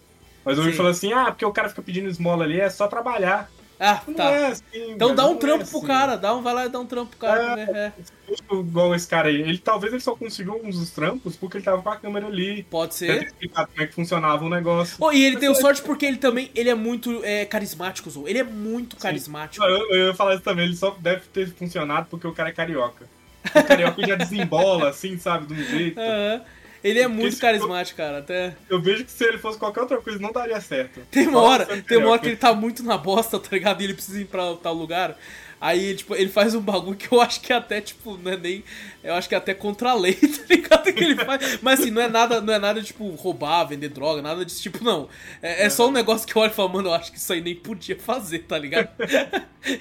[0.45, 0.77] Mas eu ouvi Sim.
[0.79, 3.51] falar assim, ah, porque o cara fica pedindo esmola ali, é só trabalhar.
[3.83, 4.25] Ah, Não tá.
[4.31, 5.87] é assim, Então dá um não trampo é pro assim.
[5.87, 7.57] cara, dá um, vai lá e dá um trampo pro cara.
[7.57, 7.93] né?
[8.29, 9.37] É, Tipo, Igual esse cara aí.
[9.41, 12.63] Ele, talvez ele só conseguiu uns dos trampos porque ele tava com a câmera ali.
[12.65, 13.23] pode ser.
[13.25, 14.97] explicado como é que funcionava o negócio.
[15.01, 18.11] Oh, e ele deu Mas é- sorte porque ele também ele é muito é, carismático,
[18.11, 18.29] Zou.
[18.29, 19.65] Ele é muito carismático.
[19.65, 22.53] Eu, eu ia falar isso também, ele só deve ter funcionado porque o cara é
[22.53, 23.07] carioca.
[23.55, 25.99] O carioca já desembola, assim, sabe, de um jeito.
[25.99, 26.43] Aham.
[26.83, 28.19] Ele é muito esse- carismático, cara.
[28.19, 28.55] Até...
[28.69, 31.01] Eu vejo que se ele fosse qualquer outra coisa, não daria certo.
[31.11, 33.81] Tem uma hora, tem uma hora que ele tá muito na bosta, tá ligado?
[33.81, 35.17] E ele precisa ir pra tal lugar.
[35.61, 38.37] Aí, tipo, ele faz um bagulho que eu acho que é até, tipo, não é
[38.37, 38.65] nem.
[39.05, 40.93] Eu acho que é até contra a lei, tá ligado?
[40.93, 41.59] Que ele faz.
[41.61, 44.83] Mas assim, não é nada, não é nada, tipo, roubar, vender droga, nada desse tipo,
[44.83, 45.09] não.
[45.43, 47.31] É, é só um negócio que eu olho e falo, mano, eu acho que isso
[47.31, 48.89] aí nem podia fazer, tá ligado?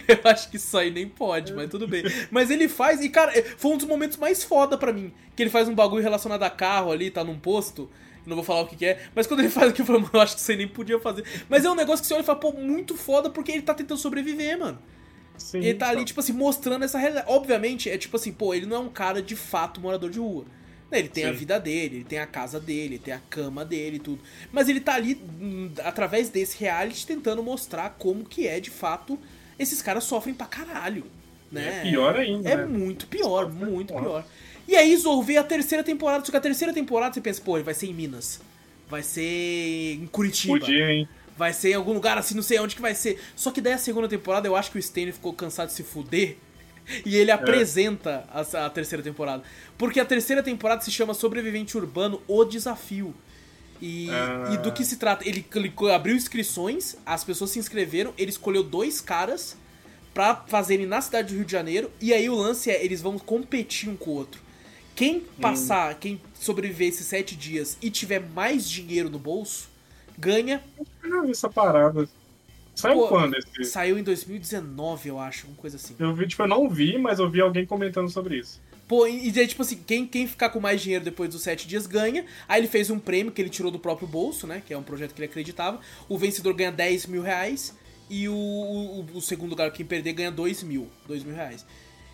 [0.06, 2.04] eu acho que isso aí nem pode, mas tudo bem.
[2.30, 5.14] Mas ele faz, e cara, foi um dos momentos mais foda pra mim.
[5.34, 7.90] Que ele faz um bagulho relacionado a carro ali, tá num posto.
[8.26, 10.12] Não vou falar o que, que é, mas quando ele faz aquilo, eu falo, mano,
[10.14, 11.24] eu acho que aí nem podia fazer.
[11.48, 13.74] Mas é um negócio que você olha e fala, pô, muito foda, porque ele tá
[13.74, 14.78] tentando sobreviver, mano.
[15.40, 16.06] Sim, Ele tá ali, então.
[16.06, 17.26] tipo assim, mostrando essa realidade.
[17.30, 20.46] Obviamente, é tipo assim, pô, ele não é um cara de fato morador de rua.
[20.92, 21.34] Ele tem a Sim.
[21.34, 24.20] vida dele, ele tem a casa dele, ele tem a cama dele e tudo.
[24.52, 29.18] Mas ele tá ali, hum, através desse reality, tentando mostrar como que é, de fato,
[29.60, 31.06] esses caras sofrem pra caralho.
[31.52, 31.80] Né?
[31.80, 32.66] É pior ainda, É né?
[32.66, 34.02] muito pior, muito pior.
[34.02, 34.26] pior.
[34.68, 36.24] E aí, Zou, vê a terceira temporada.
[36.26, 38.40] Só que a terceira temporada você pensa, pô, ele vai ser em Minas.
[38.88, 40.60] Vai ser em Curitiba.
[40.60, 41.08] Podia, hein?
[41.40, 43.18] Vai ser em algum lugar assim, não sei onde que vai ser.
[43.34, 45.84] Só que daí a segunda temporada eu acho que o Stanley ficou cansado de se
[45.84, 46.36] fuder.
[47.06, 47.20] E É.
[47.20, 49.44] ele apresenta a, a terceira temporada.
[49.78, 53.14] Porque a terceira temporada se chama Sobrevivente Urbano O Desafio.
[53.82, 54.50] E, Ah.
[54.54, 55.26] e do que se trata?
[55.28, 59.56] Ele, clicou- abriu inscrições, as pessoas se inscreveram, ele escolheu dois caras
[60.14, 61.90] pra fazerem na cidade do Rio de Janeiro.
[62.02, 64.42] E aí o lance é, eles vão competir um com o outro.
[64.96, 69.70] Quem passar, quem sobreviver esses sete dias e tiver mais dinheiro no bolso,
[70.20, 72.08] ganha Eu já vi essa parada.
[72.76, 73.66] Saiu Pô, quando esse?
[73.66, 75.96] Saiu em 2019, eu acho, uma coisa assim.
[76.00, 78.62] Eu vi, tipo, eu não vi, mas eu vi alguém comentando sobre isso.
[78.88, 81.68] Pô, e e daí, tipo assim, quem, quem ficar com mais dinheiro depois dos sete
[81.68, 82.26] dias ganha.
[82.48, 84.64] Aí ele fez um prêmio que ele tirou do próprio bolso, né?
[84.66, 85.80] Que é um projeto que ele acreditava.
[86.08, 87.78] O vencedor ganha 10 mil reais.
[88.10, 90.88] E o, o, o segundo lugar, quem perder, ganha 2 mil.
[91.08, 91.66] 2 mil reais.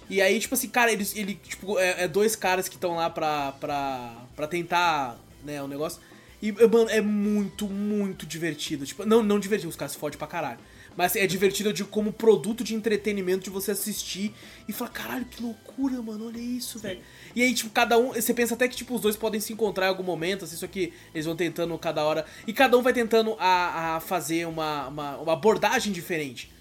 [0.09, 3.09] E aí, tipo assim, cara, eles, ele, tipo, é, é dois caras que estão lá
[3.09, 6.01] pra, pra, pra tentar, né, o negócio.
[6.45, 8.85] E, mano, é muito, muito divertido.
[8.85, 10.59] Tipo, não, não divertido, os caras se fodem pra caralho.
[10.95, 14.31] Mas assim, é divertido de, como produto de entretenimento de você assistir
[14.67, 17.01] e falar, caralho, que loucura, mano, olha isso, velho.
[17.35, 18.13] E aí, tipo, cada um.
[18.13, 20.63] Você pensa até que, tipo, os dois podem se encontrar em algum momento, assim, isso
[20.63, 22.25] aqui, eles vão tentando cada hora.
[22.45, 26.51] E cada um vai tentando a, a fazer uma, uma, uma abordagem diferente.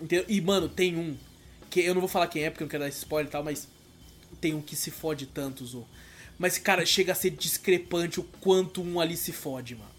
[0.00, 0.24] Entendeu?
[0.28, 1.16] E, mano, tem um.
[1.70, 3.32] Que eu não vou falar quem é, porque eu não quero dar esse spoiler e
[3.32, 3.66] tal, mas.
[4.40, 5.86] Tem um que se fode tanto, Zo.
[6.38, 9.94] Mas, cara, chega a ser discrepante o quanto um ali se fode, mano.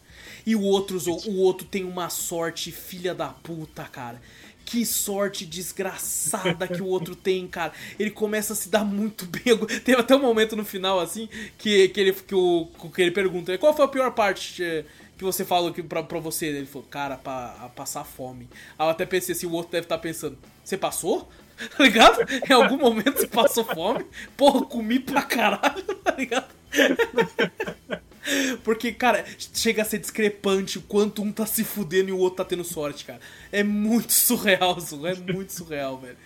[0.45, 4.21] E o outro, o outro tem uma sorte filha da puta, cara.
[4.63, 7.71] Que sorte desgraçada que o outro tem, cara.
[7.99, 9.57] Ele começa a se dar muito bem.
[9.83, 13.57] Teve até um momento no final, assim, que, que, ele, que, o, que ele pergunta:
[13.57, 14.85] qual foi a pior parte eh,
[15.17, 16.47] que você falou que pra, pra você?
[16.47, 18.47] Ele falou: cara, pra, a passar fome.
[18.77, 21.29] Aí eu até pensei assim: o outro deve estar pensando: você passou?
[21.77, 22.19] Tá ligado?
[22.49, 24.05] Em algum momento você passou fome?
[24.35, 26.47] Porra, comi pra caralho, tá ligado?
[28.63, 32.37] Porque, cara, chega a ser discrepante o quanto um tá se fudendo e o outro
[32.37, 33.19] tá tendo sorte, cara.
[33.51, 36.17] É muito surreal, Zu, é muito surreal, velho.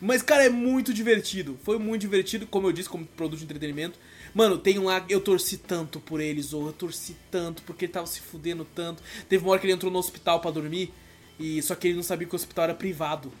[0.00, 1.58] Mas, cara, é muito divertido.
[1.62, 3.98] Foi muito divertido, como eu disse, como produto de entretenimento.
[4.34, 7.92] Mano, tem um lá, eu torci tanto por ele, Zou, eu torci tanto, porque ele
[7.92, 9.02] tava se fudendo tanto.
[9.28, 10.92] Teve uma hora que ele entrou no hospital pra dormir,
[11.38, 13.32] e só que ele não sabia que o hospital era privado.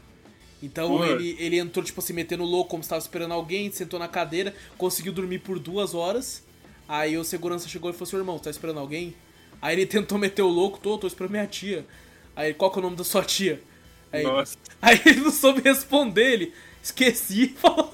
[0.62, 4.08] Então ele, ele entrou, tipo assim, metendo louco, como se tava esperando alguém, sentou na
[4.08, 6.42] cadeira, conseguiu dormir por duas horas.
[6.88, 9.14] Aí o segurança chegou e falou: Seu irmão, tá esperando alguém?
[9.62, 11.86] Aí ele tentou meter o louco, tô, tô esperando minha tia.
[12.34, 13.60] Aí, qual que é o nome da sua tia?
[14.12, 14.56] Aí, Nossa.
[14.80, 16.52] aí ele não soube responder, ele
[16.82, 17.48] esqueci.
[17.58, 17.92] Falou.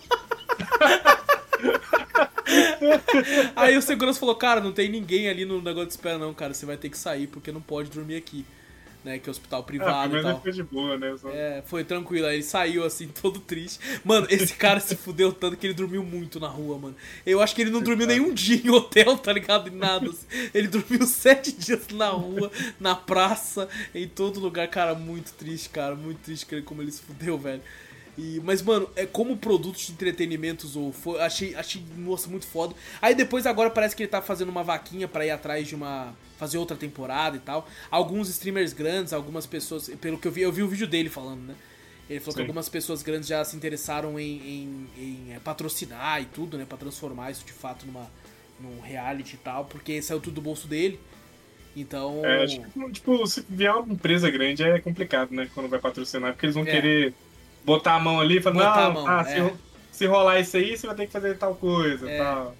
[3.57, 6.55] aí o segurança falou: Cara, não tem ninguém ali no negócio de espera, não, cara.
[6.55, 8.45] Você vai ter que sair porque não pode dormir aqui.
[9.05, 10.41] Né, que é hospital Ah, privado e tal.
[10.41, 11.15] foi de boa, né?
[11.21, 12.27] Só- É, foi tranquilo.
[12.27, 13.79] Aí ele saiu assim, todo triste.
[14.03, 16.97] Mano, esse cara se fudeu tanto que ele dormiu muito na rua, mano.
[17.27, 19.69] Eu acho que ele não dormiu nenhum dia em hotel, tá ligado?
[19.69, 20.09] Em nada.
[20.09, 20.25] assim.
[20.55, 22.51] Ele dormiu sete dias na rua,
[22.81, 24.67] na praça, em todo lugar.
[24.69, 25.95] Cara, muito triste, cara.
[25.95, 27.61] Muito triste como ele se fudeu, velho.
[28.17, 32.75] E, mas, mano, é como produto de entretenimento, Zou, foi, achei, achei, nossa, muito foda.
[33.03, 36.15] Aí depois agora parece que ele tá fazendo uma vaquinha pra ir atrás de uma.
[36.39, 37.67] fazer outra temporada e tal.
[37.91, 41.41] Alguns streamers grandes, algumas pessoas, pelo que eu vi, eu vi o vídeo dele falando,
[41.41, 41.55] né?
[42.09, 42.37] Ele falou Sim.
[42.37, 46.65] que algumas pessoas grandes já se interessaram em, em- em, é, patrocinar e tudo, né?
[46.69, 48.09] Pra transformar isso de fato numa,
[48.61, 51.01] num reality e tal, porque saiu tudo do bolso dele.
[51.77, 52.25] Então.
[52.25, 55.49] É, tipo, tipo, se vier uma empresa grande é complicado, né?
[55.55, 56.71] Quando vai patrocinar, porque eles vão É.
[56.71, 57.15] querer
[57.65, 59.35] botar a mão ali e falar, Botar a não, mão, ah, é.
[59.35, 59.59] se, ro-
[59.93, 62.57] se rolar isso aí, você vai ter que fazer tal coisa É, tal.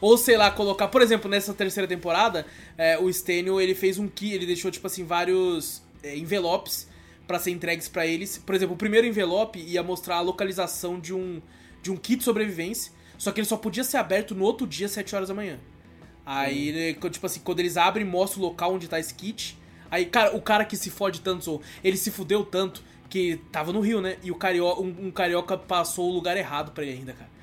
[0.00, 2.46] Ou sei lá, colocar, por exemplo, nessa terceira temporada,
[2.76, 6.88] é, o Stênio ele fez um kit, ele deixou tipo assim vários é, envelopes
[7.26, 8.38] pra ser entregues pra eles.
[8.38, 11.40] Por exemplo, o primeiro envelope ia mostrar a localização de um
[11.80, 14.88] de um kit de sobrevivência, só que ele só podia ser aberto no outro dia,
[14.88, 15.58] 7 horas da manhã.
[16.26, 19.56] Aí, ele, tipo assim, quando eles abrem, mostra o local onde tá esse kit.
[19.90, 23.80] Aí, cara, o cara que se fode tanto, ele se fudeu tanto que tava no
[23.80, 24.16] Rio, né?
[24.22, 27.38] E o carioca, um, um carioca passou o lugar errado pra ele ainda, cara.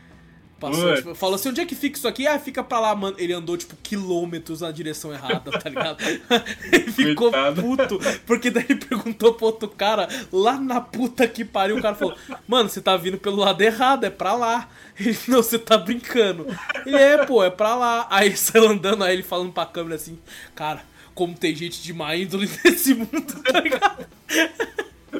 [0.59, 2.25] Passou, tipo, falou assim, onde é que fica isso aqui?
[2.25, 3.17] Ah, fica pra lá, mano.
[3.19, 5.97] Ele andou, tipo, quilômetros na direção errada, tá ligado?
[6.71, 7.61] ele ficou Coitado.
[7.61, 11.93] puto, porque daí ele perguntou pro outro cara, lá na puta que pariu, o cara
[11.93, 12.15] falou,
[12.47, 14.69] mano, você tá vindo pelo lado errado, é pra lá.
[14.97, 16.47] Ele, não, você tá brincando.
[16.85, 18.07] Ele, é, pô, é pra lá.
[18.09, 20.17] Aí ele saiu andando, aí ele falando pra câmera assim,
[20.55, 24.07] cara, como tem gente de má índole nesse mundo, tá ligado?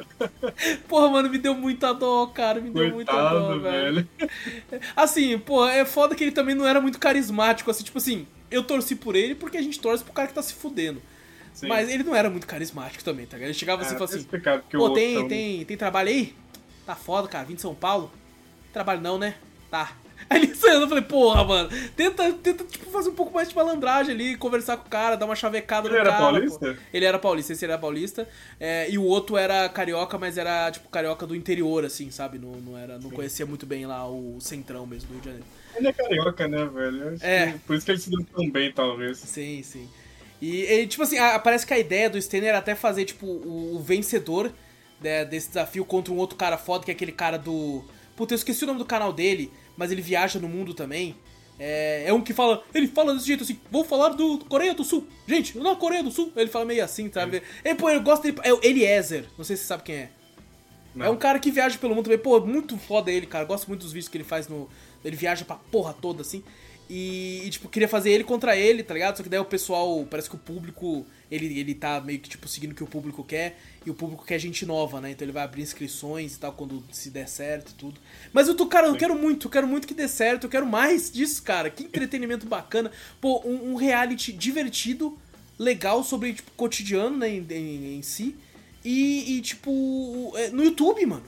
[0.88, 2.60] Porra, mano, me deu muita dó, cara.
[2.60, 4.08] Me deu muita dó, Coitado, velho.
[4.18, 4.80] velho.
[4.94, 8.62] Assim, pô, é foda que ele também não era muito carismático, assim, tipo assim, eu
[8.62, 11.00] torci por ele porque a gente torce pro cara que tá se fudendo.
[11.52, 11.68] Sim.
[11.68, 13.48] Mas ele não era muito carismático também, tá ligado?
[13.48, 14.26] Ele chegava assim e falava assim,
[14.72, 16.34] pô, tem, tem, tem trabalho aí?
[16.84, 18.12] Tá foda, cara, vim de São Paulo.
[18.72, 19.36] Trabalho não, né?
[19.70, 19.96] Tá.
[20.28, 23.54] Aí ele saiu, eu falei, porra, mano, tenta, tenta, tipo, fazer um pouco mais de
[23.54, 26.22] malandragem ali, conversar com o cara, dar uma chavecada Ele no era cara.
[26.24, 26.74] paulista?
[26.74, 26.80] pô.
[26.92, 28.28] Ele era paulista, esse era paulista.
[28.58, 32.38] É, e o outro era carioca, mas era, tipo, carioca do interior, assim, sabe?
[32.38, 35.46] Não, não, era, não conhecia muito bem lá o centrão mesmo do Rio de Janeiro.
[35.76, 37.16] Ele é carioca, né, velho?
[37.20, 37.52] É.
[37.52, 39.18] que Por isso que ele se deu tão bem, talvez.
[39.18, 39.88] Sim, sim.
[40.40, 43.26] E, e, tipo assim, a- parece que a ideia do Stanley era até fazer, tipo,
[43.26, 44.50] o, o vencedor
[45.00, 47.84] né, desse desafio contra um outro cara foda, que é aquele cara do.
[48.16, 51.14] Puta, eu esqueci o nome do canal dele, mas ele viaja no mundo também.
[51.58, 52.62] É, é um que fala.
[52.74, 55.06] Ele fala desse jeito assim, vou falar do Coreia do Sul.
[55.26, 56.32] Gente, na Coreia do Sul.
[56.36, 57.42] Ele fala meio assim, sabe?
[57.64, 58.36] Ele, pô, eu gosto dele.
[58.42, 59.24] É o Eliezer.
[59.36, 60.10] Não sei se você sabe quem é.
[60.94, 61.06] Não.
[61.06, 62.18] É um cara que viaja pelo mundo também.
[62.18, 63.44] Pô, muito foda ele, cara.
[63.44, 64.68] Gosto muito dos vídeos que ele faz no.
[65.04, 66.42] Ele viaja pra porra toda, assim.
[66.88, 69.16] E, e, tipo, queria fazer ele contra ele, tá ligado?
[69.16, 70.06] Só que daí o pessoal.
[70.10, 71.06] Parece que o público.
[71.30, 73.58] Ele, ele tá meio que, tipo, seguindo o que o público quer.
[73.86, 75.12] E o público quer gente nova, né?
[75.12, 78.00] Então ele vai abrir inscrições e tal, quando se der certo e tudo.
[78.32, 80.44] Mas eu tô, cara, eu quero muito, eu quero muito que dê certo.
[80.44, 81.70] Eu quero mais disso, cara.
[81.70, 82.90] Que entretenimento bacana.
[83.20, 85.16] Pô, um, um reality divertido,
[85.56, 87.28] legal sobre, tipo, cotidiano, né?
[87.30, 88.34] Em, em- em si.
[88.84, 91.24] E, e, tipo, é, no YouTube, mano.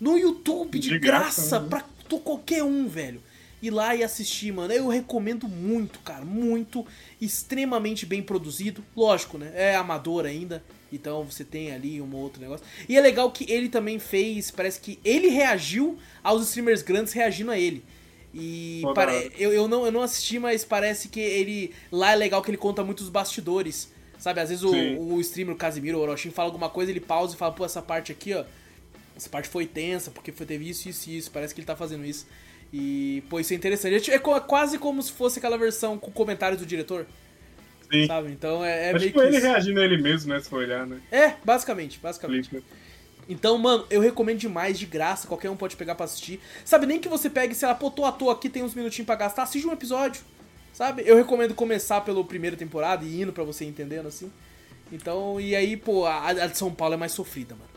[0.00, 1.68] No YouTube, de, De graça, graça, né?
[1.68, 1.84] pra
[2.18, 3.22] qualquer um, velho.
[3.62, 4.72] Ir lá e assistir, mano.
[4.74, 6.24] Eu recomendo muito, cara.
[6.24, 6.84] Muito.
[7.20, 8.84] Extremamente bem produzido.
[8.96, 9.50] Lógico, né?
[9.54, 10.62] É amador ainda.
[10.94, 12.64] Então você tem ali um outro negócio.
[12.88, 14.50] E é legal que ele também fez.
[14.50, 17.84] Parece que ele reagiu aos streamers grandes reagindo a ele.
[18.32, 21.72] E pare- eu, eu, não, eu não assisti, mas parece que ele.
[21.92, 23.92] Lá é legal que ele conta muitos bastidores.
[24.18, 27.34] Sabe, às vezes o, o streamer, o Casimiro, o Orochin, fala alguma coisa, ele pausa
[27.34, 28.44] e fala, pô, essa parte aqui, ó.
[29.16, 31.30] Essa parte foi tensa, porque foi, teve isso, isso e isso.
[31.30, 32.26] Parece que ele tá fazendo isso.
[32.72, 33.94] E, pô, isso é interessante.
[33.94, 37.06] É ti- É, quase como se fosse aquela versão com comentários do diretor,
[37.92, 38.06] Sim.
[38.06, 38.30] sabe?
[38.32, 39.26] Então é, é Mas, meio tipo, que.
[39.26, 39.46] ele isso.
[39.46, 40.40] reagindo a ele mesmo, né?
[40.40, 41.00] Se for olhar, né?
[41.10, 42.50] É, basicamente, basicamente.
[43.28, 46.38] Então, mano, eu recomendo demais, de graça, qualquer um pode pegar pra assistir.
[46.64, 49.06] Sabe, nem que você pegue, sei lá, pô, tô à toa aqui, tem uns minutinhos
[49.06, 50.22] pra gastar, assiste um episódio,
[50.74, 51.02] sabe?
[51.06, 54.30] Eu recomendo começar pela primeira temporada e indo pra você entendendo, assim.
[54.92, 57.70] Então, e aí, pô, a, a de São Paulo é mais sofrida, mano.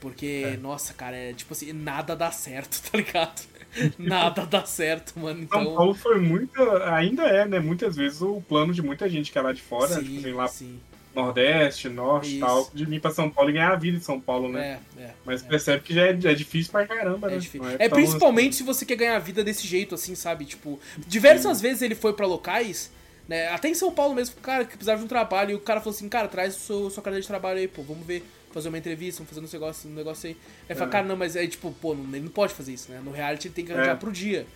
[0.00, 0.56] Porque, É.
[0.56, 3.42] nossa, cara, é tipo assim, nada dá certo, tá ligado?
[3.98, 5.46] nada dá certo, mano.
[5.48, 5.74] São Então.
[5.74, 6.60] Paulo foi muito.
[6.84, 7.58] Ainda é, né?
[7.60, 10.32] Muitas vezes o plano de muita gente que é lá de fora, sim, tipo, vem
[10.34, 10.78] lá sim.
[11.14, 14.20] Nordeste, Norte e tal, de vir pra São Paulo e ganhar a vida em São
[14.20, 14.78] Paulo, né?
[14.96, 15.10] É, é.
[15.24, 15.48] Mas é.
[15.48, 17.42] percebe que já é, é difícil pra caramba, É né?
[17.78, 20.44] É, tão- principalmente se você quer ganhar a vida desse jeito, assim, sabe?
[20.44, 22.92] Tipo, diversas vezes ele foi pra locais,
[23.28, 23.48] né?
[23.48, 25.94] Até em São Paulo mesmo, cara, que precisava de um trabalho, e o cara falou
[25.96, 28.78] assim, cara, traz o seu, sua carteira de trabalho aí, pô, vamos ver, fazer uma
[28.78, 30.36] entrevista, vamos fazer um negócio, um negócio aí.
[30.68, 30.92] Aí fala, É.
[30.92, 33.00] cara, não, mas aí, tipo, pô, não, ele não pode fazer isso, né?
[33.04, 33.96] No reality ele tem que arranjar É.
[33.96, 34.46] pro dia.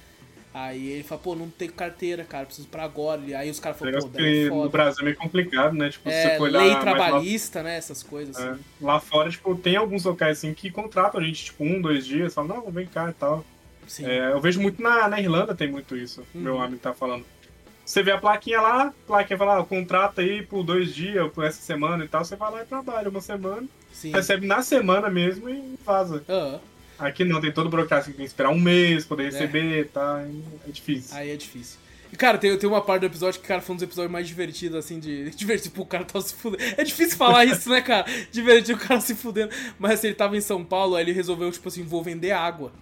[0.52, 3.20] Aí ele fala, pô, não tenho carteira, cara, preciso pra agora.
[3.36, 4.68] Aí os caras O falaram, pô, daí é no foda.
[4.68, 5.90] Brasil é meio complicado, né?
[5.90, 7.76] Tipo, É, você lei mais lá- trabalhista, né?
[7.76, 8.60] Essas coisas, é, assim.
[8.80, 12.32] lá fora, tipo, tem alguns locais assim que contratam a gente, tipo, um, dois dias,
[12.34, 13.44] falam, não, vem cá e tal.
[13.88, 14.06] Sim.
[14.06, 16.20] É, eu vejo muito na, na Irlanda, tem muito isso.
[16.32, 16.40] Uhum.
[16.40, 17.24] Meu amigo tá falando.
[17.84, 21.44] Você vê a plaquinha lá, a plaquinha fala, ah, contrata aí por dois dias, por
[21.44, 24.10] essa semana e tal, você vai lá e trabalha uma semana, Sim.
[24.12, 26.22] recebe na semana mesmo e vaza.
[26.28, 26.58] Ah,
[26.98, 29.84] Aqui não, tem todo o burocracia que tem que esperar um mês poder receber e
[29.84, 31.16] tal, e é difícil.
[31.16, 31.78] Aí é difícil.
[32.12, 34.28] E, cara, tem, tem uma parte do episódio que, cara, foi um dos episódios mais
[34.28, 35.30] divertidos, assim, de.
[35.34, 36.62] Divertido, o cara tava se fudendo.
[36.76, 38.06] É difícil falar isso, né, cara?
[38.30, 39.52] Divertido o cara se fudendo.
[39.78, 42.72] Mas assim, ele tava em São Paulo, aí ele resolveu, tipo assim, vou vender água.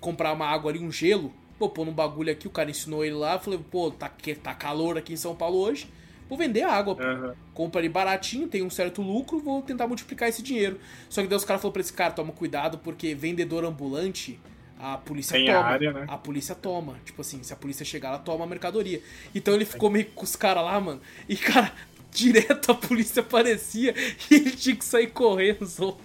[0.00, 1.32] Comprar uma água ali, um gelo.
[1.60, 3.38] Pô, pô, num bagulho aqui, o cara ensinou ele lá.
[3.38, 4.10] Falei, pô, tá,
[4.42, 5.88] tá calor aqui em São Paulo hoje.
[6.30, 6.94] Vou vender água.
[6.94, 7.02] Pô.
[7.02, 7.34] Aham.
[7.52, 10.78] Compra ali baratinho, tem um certo lucro, vou tentar multiplicar esse dinheiro.
[11.08, 14.38] Só que daí os caras falaram pra esse cara, toma cuidado, porque vendedor ambulante,
[14.78, 15.58] a polícia Tem toma.
[15.58, 16.04] área, né?
[16.08, 16.96] A polícia toma.
[17.04, 19.02] Tipo assim, se a polícia chegar, ela toma a mercadoria.
[19.34, 21.00] Então ele ficou meio com os caras lá, mano.
[21.28, 21.72] E, cara,
[22.12, 23.92] direto a polícia aparecia
[24.30, 25.98] e ele tinha que sair correndo, só.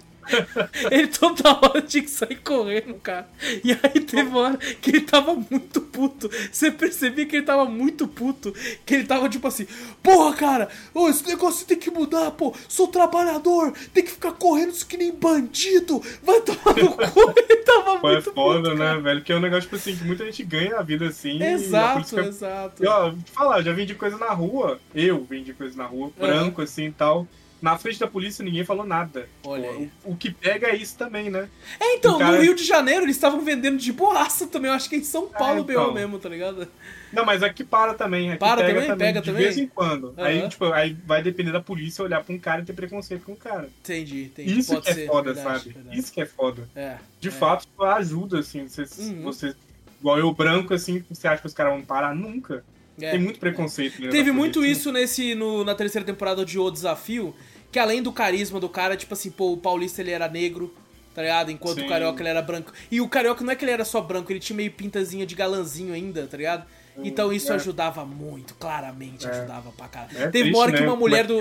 [0.90, 3.28] Ele toda hora tinha que sair correndo, cara.
[3.64, 6.30] E aí teve uma hora que ele tava muito puto.
[6.50, 8.52] Você percebia que ele tava muito puto.
[8.84, 9.66] Que ele tava tipo assim:
[10.02, 12.54] Porra, cara, ô, esse negócio tem que mudar, pô.
[12.68, 16.02] Sou trabalhador, tem que ficar correndo isso que nem bandido.
[16.22, 17.34] Vai tomar no cu.
[17.36, 19.22] Ele tava Pô, é muito foda, puto, né, velho?
[19.22, 21.42] Que é um negócio, tipo assim, que muita gente ganha a vida assim.
[21.42, 22.82] Exato, exato.
[22.82, 24.80] E, ó, falar, já vendi coisa na rua.
[24.94, 26.26] Eu vendi coisa na rua, É.
[26.26, 27.26] branco assim e tal.
[27.66, 29.28] Na frente da polícia ninguém falou nada.
[29.44, 29.90] Olha aí.
[30.04, 31.48] O, o que pega é isso também, né?
[31.80, 34.70] É, então, cara- no Rio de Janeiro eles estavam vendendo de boaça também.
[34.70, 35.92] Eu acho que é em São Paulo, BO então.
[35.92, 36.68] mesmo, tá ligado?
[37.12, 38.30] Não, mas aqui para também.
[38.30, 38.96] Aqui Para pega também?
[38.98, 39.42] Pega de também?
[39.42, 40.14] vez em quando.
[40.16, 40.26] Aham.
[40.26, 43.32] Aí, tipo, aí vai depender da polícia olhar pra um cara e ter preconceito com
[43.32, 43.68] o cara.
[43.80, 44.58] Entendi, entendi.
[44.60, 45.70] Isso Pode que é ser, foda, verdade, sabe?
[45.74, 45.98] verdade.
[45.98, 46.68] Isso que é foda.
[46.76, 46.96] É.
[47.20, 47.30] De é.
[47.32, 48.68] fato, tipo, ajuda, assim.
[48.68, 49.22] Você, Uhum.
[49.22, 49.54] você,
[50.00, 52.14] igual eu, branco, assim, você acha que os caras vão parar?
[52.14, 52.62] Nunca.
[53.00, 53.10] É.
[53.10, 53.96] Tem muito preconceito.
[53.98, 54.72] dentro Teve muito polícia.
[54.80, 57.34] isso nesse no, na terceira temporada de O Desafio,
[57.70, 60.74] que além do carisma do cara, tipo assim, pô, o Paulista ele era negro,
[61.14, 61.50] tá ligado?
[61.50, 61.88] Enquanto o Sim.
[61.88, 62.72] Carioca ele era branco.
[62.90, 65.34] E o Carioca não é que ele era só branco, ele tinha meio pintazinha de
[65.34, 66.64] galanzinho ainda, tá ligado?
[67.04, 67.56] Então isso é.
[67.56, 69.30] ajudava muito, claramente É.
[69.30, 70.16] ajudava pra caralho.
[70.16, 70.86] É teve triste, uma hora que né?
[70.86, 71.38] uma mulher do.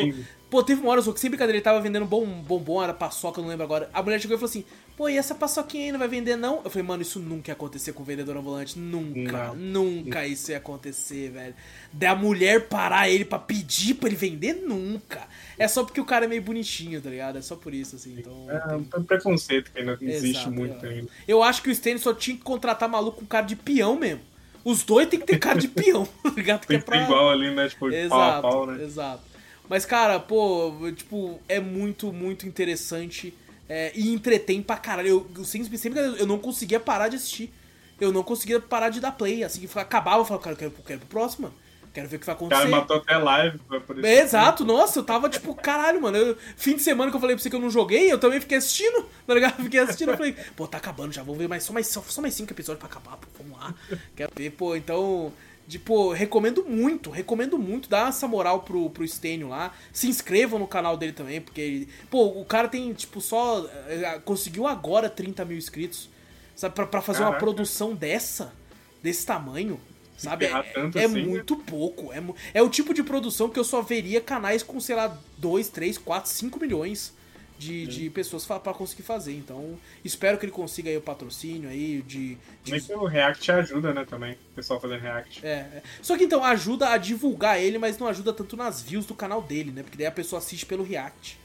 [0.50, 3.44] Pô, teve uma hora, que sem brincadeira, ele tava vendendo bom, bombom, era paçoca, eu
[3.44, 3.90] não lembro agora.
[3.94, 4.66] A mulher chegou e falou assim:
[4.96, 6.62] pô, e essa paçoquinha aí não vai vender, não?
[6.64, 8.78] Eu falei, mano, isso nunca ia acontecer com o vendedor ambulante.
[8.80, 9.56] Nunca, Não.
[9.56, 11.54] nunca isso ia acontecer, velho.
[11.92, 15.28] Da mulher parar ele pra pedir pra ele vender, nunca.
[15.58, 17.38] É só porque o cara é meio bonitinho, tá ligado?
[17.38, 18.16] É só por isso, assim.
[18.20, 18.48] Então.
[18.50, 20.90] É, tem preconceito que ainda existe Exato, muito é.
[20.90, 21.10] ainda.
[21.28, 24.22] Eu acho que o Stanley só tinha que contratar maluco com cara de peão mesmo.
[24.64, 26.62] Os dois tem que ter cara de peão, tá ligado?
[26.62, 26.98] Que Tem é que pra...
[26.98, 27.70] ser igual ali, né?
[27.70, 28.84] Tipo, de pau Exato, a pau, né?
[28.84, 29.24] exato.
[29.70, 33.34] Mas, cara, pô, tipo, é muito, muito interessante
[33.68, 35.28] é, e entretém pra caralho.
[35.36, 37.54] Eu, sempre, sempre eu não conseguia parar de assistir.
[38.00, 39.44] Eu não conseguia parar de dar play.
[39.44, 41.54] Assim que acabava, eu falava, cara, eu quero, eu quero pro próximo.
[41.94, 42.76] Quero ver o que vai O cara acontecer.
[42.76, 44.04] matou até live pra poder.
[44.06, 46.18] É, Exato, nossa, eu tava tipo, caralho, mano.
[46.18, 48.42] eu- fim de semana que eu falei pra você que eu não joguei, eu também
[48.42, 49.64] fiquei assistindo, tá ligado?
[49.64, 52.22] Fiquei assistindo, eu falei, pô, tá acabando já, vou ver mais só mais, só, só
[52.22, 53.74] mais cinco episódios pra acabar, pô, vamos lá.
[54.14, 55.32] Quero ver, pô, então.
[55.68, 59.74] De, pô, recomendo muito, recomendo muito, dá essa moral pro, pro Stênio lá.
[59.92, 61.90] Se inscrevam no canal dele também, porque ele.
[62.10, 63.66] Pô, o cara tem, tipo, só.
[63.88, 66.10] eh, Conseguiu agora 30 mil inscritos.
[66.56, 67.46] Sabe, pra, pra fazer uma Caraca.
[67.46, 68.54] produção dessa,
[69.02, 69.80] desse tamanho.
[70.18, 70.46] Sabe?
[70.46, 71.42] ferrar É, é assim, né?
[71.42, 72.14] muito pouco.
[72.14, 75.70] É, é o tipo de produção que eu só veria canais com, sei lá, 2,
[75.70, 77.15] 3, 4, 5 milhões
[77.58, 79.34] de, de pessoas pra conseguir fazer.
[79.34, 82.38] Então, espero que ele consiga aí o patrocínio aí de.
[82.64, 84.34] de- o React ajuda, né, também.
[84.34, 85.46] O pessoal fazendo React.
[85.46, 85.84] é, é.
[86.02, 89.42] Só que então ajuda a divulgar ele, mas não ajuda tanto nas views do canal
[89.42, 89.84] dele, né?
[89.84, 91.40] Porque daí a pessoa assiste pelo React.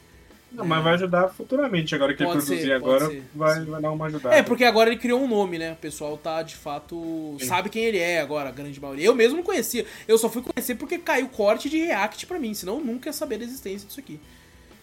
[0.52, 1.94] Não, mas vai ajudar futuramente.
[1.94, 4.34] Agora que ele Pode produzir ser, agora, ser, vai, vai dar uma ajudada.
[4.34, 5.74] É, porque agora ele criou um nome, né?
[5.74, 7.46] O pessoal tá, de fato, Sim.
[7.46, 9.06] sabe quem ele é agora, a grande maioria.
[9.06, 9.86] Eu mesmo não conhecia.
[10.08, 13.12] Eu só fui conhecer porque caiu corte de React pra mim, senão eu nunca ia
[13.12, 14.18] saber da existência disso aqui.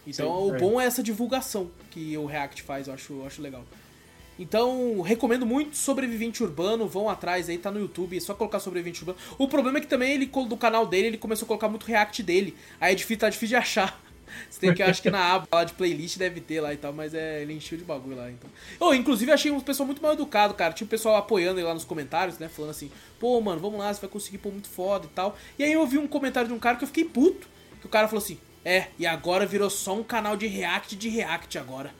[0.07, 0.57] Então, Sim, o é.
[0.57, 3.65] bom é essa divulgação que o React faz, eu acho, eu acho legal.
[4.39, 9.01] Então, recomendo muito Sobrevivente Urbano, vão atrás aí, tá no YouTube, é só colocar Sobrevivente
[9.01, 9.17] Urbano.
[9.37, 12.23] O problema é que também ele, do canal dele, ele começou a colocar muito React
[12.23, 12.55] dele.
[12.79, 14.01] Aí é difícil, tá difícil de achar.
[14.49, 16.93] Você tem que, acho que na aba lá de playlist deve ter lá e tal,
[16.93, 18.49] mas é, ele encheu de bagulho lá, então.
[18.79, 20.73] Oh, inclusive achei um pessoal muito mal educado, cara.
[20.73, 22.47] Tinha um pessoal apoiando ele lá nos comentários, né?
[22.47, 25.37] Falando assim, pô, mano, vamos lá, você vai conseguir pôr muito foda e tal.
[25.57, 27.47] E aí eu vi um comentário de um cara que eu fiquei puto.
[27.79, 31.09] Que o cara falou assim, é, e agora virou só um canal de react de
[31.09, 31.91] react agora.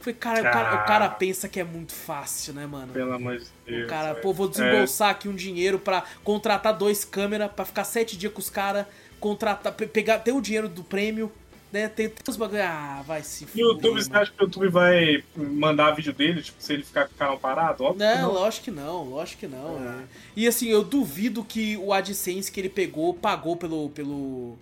[0.00, 2.92] Foi, cara, o cara, o cara pensa que é muito fácil, né, mano?
[2.92, 3.84] Pelo amor de Deus.
[3.84, 7.84] O cara, pô, vou É, desembolsar aqui um dinheiro pra contratar dois câmeras, pra ficar
[7.84, 8.84] sete dias com os caras,
[9.18, 11.32] contratar, pe- pegar, ter o dinheiro do prêmio,
[11.72, 11.88] né?
[11.88, 12.62] Ter, ter os bagulho.
[12.62, 14.22] Ah, vai se E o fuder, YouTube, você mano.
[14.22, 17.38] acha que o YouTube vai mandar vídeo dele, tipo, se ele ficar com o canal
[17.38, 17.82] parado?
[17.84, 18.32] Óbvio que Não, não.
[18.34, 19.82] lógico que não, lógico que não.
[19.82, 20.02] É.
[20.02, 20.04] é.
[20.36, 23.88] E assim, eu duvido que o AdSense que ele pegou, pagou pelo.
[23.88, 24.58] pelo.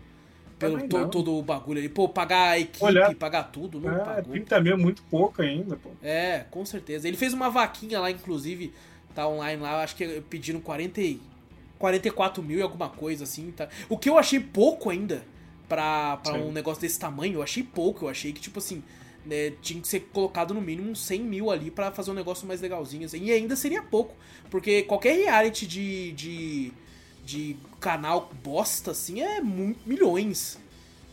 [0.63, 1.89] Pelo to- todo o bagulho ali.
[1.89, 4.33] Pô, pagar a equipe, pagar tudo, não É, pagou.
[4.33, 5.91] 30 mil é muito pouco ainda, pô.
[6.03, 7.07] É, com certeza.
[7.07, 8.73] Ele fez uma vaquinha lá, inclusive,
[9.15, 11.21] tá online lá, acho que pedindo 40, e-
[11.79, 13.69] 44 mil e alguma coisa, assim, tá?
[13.89, 15.23] O que eu achei pouco ainda
[15.69, 16.43] pra, pra Sim.
[16.43, 18.83] um negócio desse tamanho, eu achei pouco, eu achei que, tipo assim,
[19.25, 22.47] né, tinha que ser colocado no mínimo uns 100 mil ali pra fazer um negócio
[22.47, 24.15] mais legalzinho, assim, e ainda seria pouco,
[24.51, 26.13] porque qualquer reality de...
[26.13, 26.73] de
[27.33, 30.59] de canal bosta, assim, é milhões.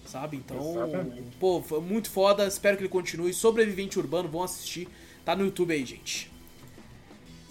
[0.05, 0.37] Sabe?
[0.37, 1.37] Então, Exatamente.
[1.39, 2.45] pô, foi muito foda.
[2.45, 3.33] Espero que ele continue.
[3.33, 4.87] Sobrevivente Urbano, vão assistir.
[5.23, 6.31] Tá no YouTube aí, gente.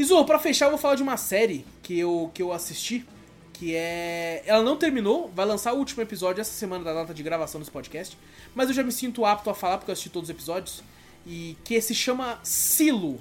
[0.03, 3.07] Zorro, pra fechar, eu vou falar de uma série que eu, que eu assisti.
[3.53, 4.43] Que é.
[4.45, 7.71] Ela não terminou, vai lançar o último episódio essa semana da data de gravação desse
[7.71, 8.19] podcast.
[8.55, 10.83] Mas eu já me sinto apto a falar porque eu assisti todos os episódios.
[11.27, 13.21] E que se chama Silo.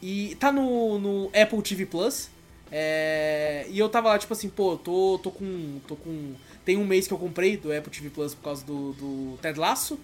[0.00, 2.30] E tá no, no Apple TV Plus.
[2.72, 5.80] É, e eu tava lá, tipo assim, pô, tô, tô com.
[5.86, 6.34] tô com.
[6.64, 9.58] Tem um mês que eu comprei do Apple TV Plus por causa do, do Ted
[9.58, 9.98] Lasso.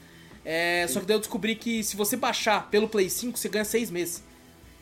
[0.44, 3.64] É, só que daí eu descobri que se você baixar pelo Play 5, você ganha
[3.64, 4.22] seis meses.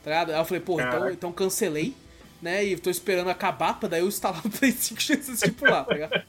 [0.03, 0.31] Tá ligado?
[0.31, 1.95] Aí eu falei, pô, então, então cancelei,
[2.41, 2.63] né?
[2.63, 5.85] E tô esperando acabar pra daí eu instalar no Play 5 e assistir por lá,
[5.85, 6.23] tá ligado?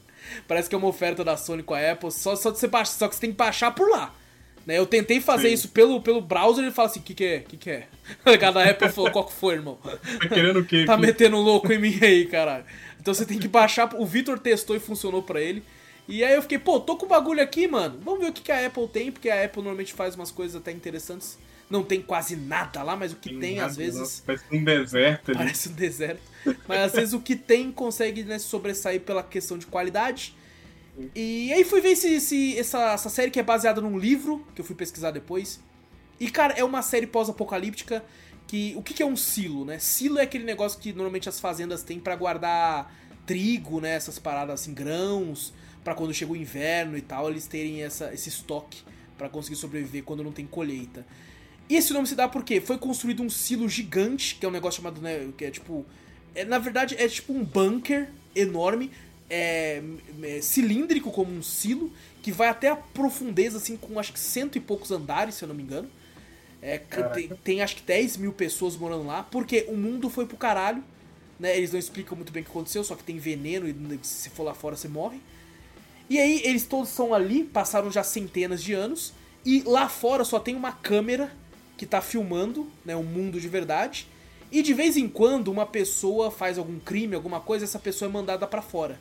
[0.48, 2.92] Parece que é uma oferta da Sony com a Apple, só, só de você baixar,
[2.92, 4.14] só que você tem que baixar por lá.
[4.66, 4.76] Né?
[4.76, 5.54] Eu tentei fazer Sim.
[5.54, 7.36] isso pelo, pelo browser e ele fala assim, o que que é?
[7.38, 7.86] O que que é?
[8.24, 8.58] Tá ligado?
[8.58, 9.78] A Apple falou, qual que foi, irmão?
[9.82, 10.84] Tá querendo o quê?
[10.84, 12.64] Tá metendo louco em mim aí, caralho.
[13.00, 13.94] Então você tem que baixar.
[13.94, 15.62] O Vitor testou e funcionou pra ele.
[16.08, 17.98] E aí eu fiquei, pô, tô com o bagulho aqui, mano.
[18.04, 20.56] Vamos ver o que, que a Apple tem, porque a Apple normalmente faz umas coisas
[20.56, 21.38] até interessantes.
[21.68, 25.30] Não tem quase nada lá, mas o que tem, nada, às vezes, Parece um deserto
[25.30, 25.38] ali.
[25.38, 26.22] parece um deserto.
[26.68, 30.35] Mas às vezes o que tem consegue né, sobressair pela questão de qualidade.
[31.14, 34.60] E aí fui ver esse, esse- essa, essa série que é baseada num livro, que
[34.60, 35.60] eu fui pesquisar depois.
[36.18, 38.02] E, cara, é uma série pós-apocalíptica
[38.46, 38.72] que...
[38.76, 39.78] O que, que é um silo, né?
[39.78, 42.94] Silo é aquele negócio que normalmente as fazendas têm pra guardar
[43.26, 43.90] trigo, né?
[43.94, 45.52] Essas paradas assim, grãos,
[45.84, 48.82] pra quando chega o inverno e tal, eles terem essa, esse estoque
[49.18, 51.06] pra conseguir sobreviver quando não tem colheita.
[51.68, 54.78] E esse nome se dá porque foi construído um silo gigante, que é um negócio
[54.80, 55.84] chamado, né, que é tipo...
[56.34, 58.90] é, na verdade, é tipo um bunker enorme,
[59.28, 59.82] é,
[60.22, 61.92] é, cilíndrico como um silo,
[62.22, 65.48] que vai até a profundeza, assim, com acho que cento e poucos andares, se eu
[65.48, 65.88] não me engano.
[66.62, 70.36] É, tem, tem acho que 10 mil pessoas morando lá, porque o mundo foi pro
[70.36, 70.82] caralho,
[71.38, 71.56] né?
[71.56, 74.42] Eles não explicam muito bem o que aconteceu, só que tem veneno e se for
[74.42, 75.20] lá fora você morre.
[76.08, 79.12] E aí eles todos estão ali, passaram já centenas de anos,
[79.44, 81.32] e lá fora só tem uma câmera
[81.76, 84.08] que tá filmando, né, o mundo de verdade.
[84.50, 88.12] E de vez em quando uma pessoa faz algum crime, alguma coisa, essa pessoa é
[88.12, 88.98] mandada pra fora.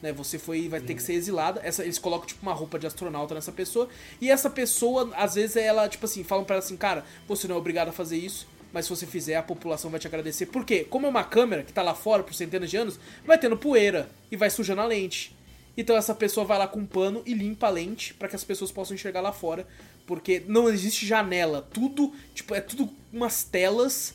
[0.00, 1.60] Né, você foi vai ter que ser exilada.
[1.64, 3.88] Essa, eles colocam tipo uma roupa de astronauta nessa pessoa
[4.20, 7.56] e essa pessoa às vezes ela tipo assim falam pra ela assim, cara, você não
[7.56, 10.46] é obrigado a fazer isso, mas se você fizer a população vai te agradecer.
[10.46, 10.86] Por quê?
[10.88, 14.08] Como é uma câmera que tá lá fora por centenas de anos, vai tendo poeira
[14.30, 15.36] e vai sujando a lente.
[15.76, 18.44] Então essa pessoa vai lá com um pano e limpa a lente pra que as
[18.44, 19.66] pessoas possam enxergar lá fora,
[20.06, 24.14] porque não existe janela, tudo tipo é tudo umas telas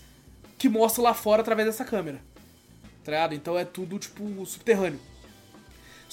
[0.57, 2.21] que mostram lá fora através dessa câmera.
[3.03, 3.35] Tá ligado?
[3.35, 4.99] Então é tudo tipo subterrâneo.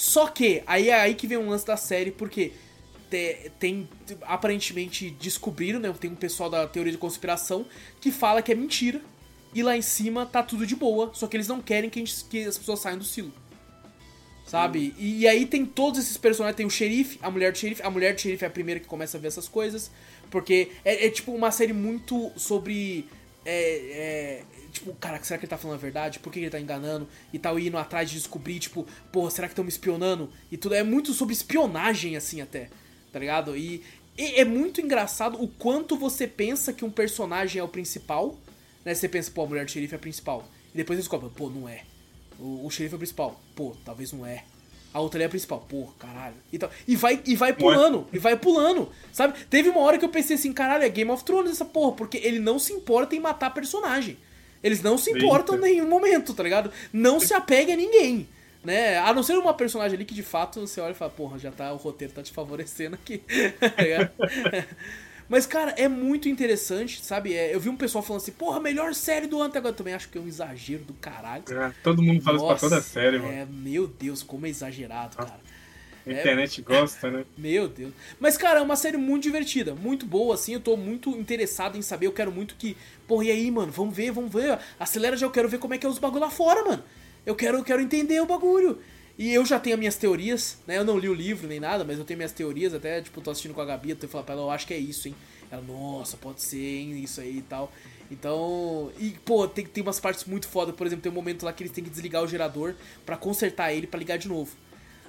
[0.00, 2.52] Só que, aí é aí que vem um lance da série, porque
[3.10, 3.86] te- tem,
[4.22, 5.92] aparentemente descobriram, né?
[6.00, 7.66] Tem um pessoal da teoria de conspiração
[8.00, 8.98] que fala que é mentira.
[9.54, 12.24] E lá em cima tá tudo de boa, só que eles não querem que, gente-
[12.24, 13.30] que as pessoas saiam do silo.
[14.46, 14.94] Sabe?
[14.98, 17.82] E, e aí tem todos esses personagens, tem o xerife, a mulher do xerife.
[17.82, 19.90] A mulher do xerife é a primeira que começa a ver essas coisas.
[20.30, 23.06] Porque é, é, tipo uma série muito sobre.
[23.52, 26.20] É, é, tipo, caraca, será que ele tá falando a verdade?
[26.20, 27.08] Por que ele tá enganando?
[27.32, 30.30] E tal, e indo atrás de descobrir, tipo, porra, será que estão me espionando?
[30.52, 30.76] E tudo.
[30.76, 32.70] É muito sobre espionagem, assim, até.
[33.12, 33.56] Tá ligado?
[33.56, 33.82] E,
[34.16, 38.38] e é muito engraçado o quanto você pensa que um personagem é o principal.
[38.84, 38.94] Né?
[38.94, 40.48] Você pensa, pô, a mulher do xerife é a principal.
[40.72, 41.82] E depois você descobre, pô, não é.
[42.38, 43.40] O, o xerife é o principal.
[43.56, 44.44] Pô, talvez não é.
[44.92, 45.64] A outra ali é a principal.
[45.68, 46.34] Pô, caralho.
[46.52, 48.06] E, e vai, e vai pulando.
[48.12, 48.90] E vai pulando.
[49.12, 49.34] Sabe?
[49.48, 51.92] Teve uma hora que eu pensei assim, caralho, é Game of Thrones essa porra.
[51.92, 54.18] Porque ele não se importa em matar personagem.
[54.62, 55.68] Eles não se importam Eita.
[55.68, 56.70] em nenhum momento, tá ligado?
[56.92, 58.28] Não se apega a ninguém.
[58.62, 58.98] Né?
[58.98, 61.50] A não ser uma personagem ali que de fato você olha e fala, porra, já
[61.50, 63.22] tá, o roteiro tá te favorecendo aqui.
[65.30, 67.34] Mas, cara, é muito interessante, sabe?
[67.34, 69.72] É, eu vi um pessoal falando assim, porra, melhor série do ano até agora.
[69.72, 71.44] Eu também acho que é um exagero do caralho.
[71.48, 73.32] É, todo mundo fala isso pra toda série, mano.
[73.32, 75.30] É, meu Deus, como é exagerado, Nossa.
[75.30, 75.40] cara.
[76.04, 77.24] A internet gosta, né?
[77.38, 77.92] Meu Deus.
[78.18, 80.54] Mas, cara, é uma série muito divertida, muito boa, assim.
[80.54, 82.08] Eu tô muito interessado em saber.
[82.08, 82.76] Eu quero muito que.
[83.06, 83.70] Porra, e aí, mano?
[83.70, 84.58] Vamos ver, vamos ver.
[84.80, 86.82] Acelera já, eu quero ver como é que é os bagulho lá fora, mano.
[87.24, 88.80] Eu quero, eu quero entender o bagulho.
[89.20, 90.78] E eu já tenho as minhas teorias, né?
[90.78, 92.72] Eu não li o livro nem nada, mas eu tenho minhas teorias.
[92.72, 94.72] Até, tipo, tô assistindo com a Gabi, eu tô falando pra ela, eu acho que
[94.72, 95.14] é isso, hein?
[95.50, 97.02] Ela, nossa, pode ser, hein?
[97.02, 97.70] Isso aí e tal.
[98.10, 98.90] Então.
[98.98, 100.72] E, pô, tem, tem umas partes muito foda.
[100.72, 102.74] Por exemplo, tem um momento lá que eles têm que desligar o gerador
[103.04, 104.56] pra consertar ele pra ligar de novo.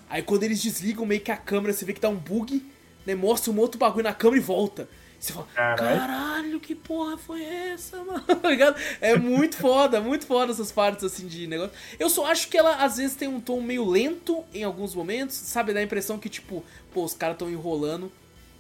[0.10, 2.62] Aí quando eles desligam meio que a câmera, você vê que dá um bug,
[3.06, 3.16] né?
[3.16, 4.90] Mostra um outro bagulho na câmera e volta.
[5.22, 6.00] Você fala, Caralho.
[6.00, 8.22] caralho, que porra foi essa, mano?
[8.22, 8.76] Tá ligado?
[9.00, 11.74] É muito foda, muito foda essas partes assim de negócio.
[12.00, 15.36] Eu só acho que ela às vezes tem um tom meio lento em alguns momentos,
[15.36, 15.74] sabe?
[15.74, 18.12] Dá a impressão que, tipo, pô, os caras estão enrolando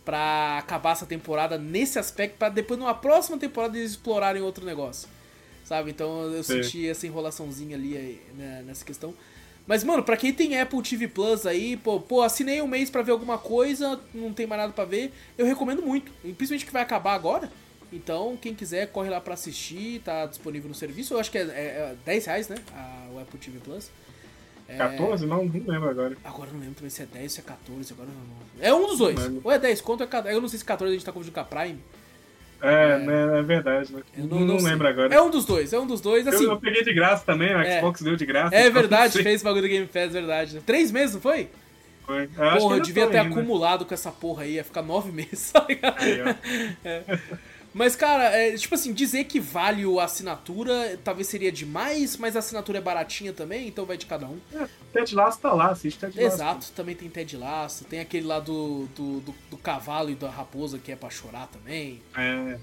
[0.05, 5.09] pra acabar essa temporada nesse aspecto, pra depois numa próxima temporada eles explorarem outro negócio.
[5.63, 5.89] Sabe?
[5.89, 6.61] Então eu Sim.
[6.61, 9.15] senti essa enrolaçãozinha ali né, nessa questão.
[9.67, 13.01] Mas, mano, pra quem tem Apple TV Plus aí, pô, pô, assinei um mês pra
[13.01, 16.11] ver alguma coisa, não tem mais nada pra ver, eu recomendo muito.
[16.21, 17.51] Principalmente que vai acabar agora.
[17.93, 21.13] Então, quem quiser, corre lá pra assistir, tá disponível no serviço.
[21.13, 22.55] Eu acho que é, é, é 10 reais, né?
[22.73, 23.91] A, o Apple TV Plus.
[24.67, 24.77] É...
[24.77, 25.25] 14?
[25.25, 26.17] Não, não lembro agora.
[26.23, 27.93] Agora eu não lembro também se é 10 ou se é 14.
[27.93, 28.65] Agora não...
[28.65, 29.17] É um dos dois.
[29.43, 30.33] Ou é 10 conto é 14.
[30.33, 31.79] Eu não sei se 14 a gente tá confundindo com a Prime.
[32.61, 34.01] É, é, né, é verdade, né?
[34.17, 35.13] Eu não, não, não lembro agora.
[35.13, 36.27] É um dos dois, é um dos dois.
[36.27, 37.79] Assim, eu, eu peguei de graça também, o é.
[37.79, 38.55] Xbox deu de graça.
[38.55, 40.61] É então verdade, fez bagulho do Game Pass, verdade.
[40.61, 41.49] Três meses, não foi?
[42.05, 42.23] Foi.
[42.23, 43.33] Eu porra, eu devia ter ainda.
[43.33, 45.95] acumulado com essa porra aí, ia ficar nove meses, tá ligado?
[45.99, 46.35] Aí,
[46.85, 47.03] é.
[47.73, 52.39] Mas, cara, é, tipo assim, dizer que vale a assinatura talvez seria demais, mas a
[52.39, 54.39] assinatura é baratinha também, então vai de cada um.
[54.53, 56.35] É, Ted Lasso tá lá, assiste Ted Lasso.
[56.35, 60.29] Exato, também tem Ted Lasso, tem aquele lá do, do, do, do cavalo e da
[60.29, 62.01] raposa que é pra chorar também.
[62.15, 62.57] É.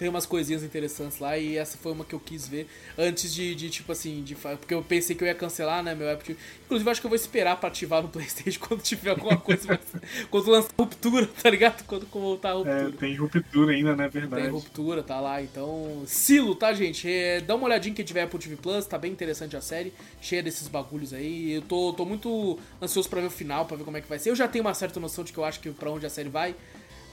[0.00, 2.66] Tem umas coisinhas interessantes lá e essa foi uma que eu quis ver
[2.96, 6.10] antes de, de tipo assim, de porque eu pensei que eu ia cancelar, né, meu
[6.10, 9.62] Apple Inclusive, acho que eu vou esperar pra ativar no PlayStation quando tiver alguma coisa,
[9.68, 11.84] mas, quando lançar ruptura, tá ligado?
[11.84, 12.88] Quando voltar a ruptura.
[12.88, 14.44] É, tem ruptura ainda, né, verdade.
[14.44, 16.02] Tem ruptura, tá lá, então.
[16.06, 17.06] Silo, tá, gente?
[17.06, 20.42] É, dá uma olhadinha quem tiver Apple TV Plus, tá bem interessante a série, cheia
[20.42, 21.52] desses bagulhos aí.
[21.52, 24.18] Eu tô, tô muito ansioso pra ver o final, pra ver como é que vai
[24.18, 24.30] ser.
[24.30, 26.30] Eu já tenho uma certa noção de que eu acho que pra onde a série
[26.30, 26.56] vai.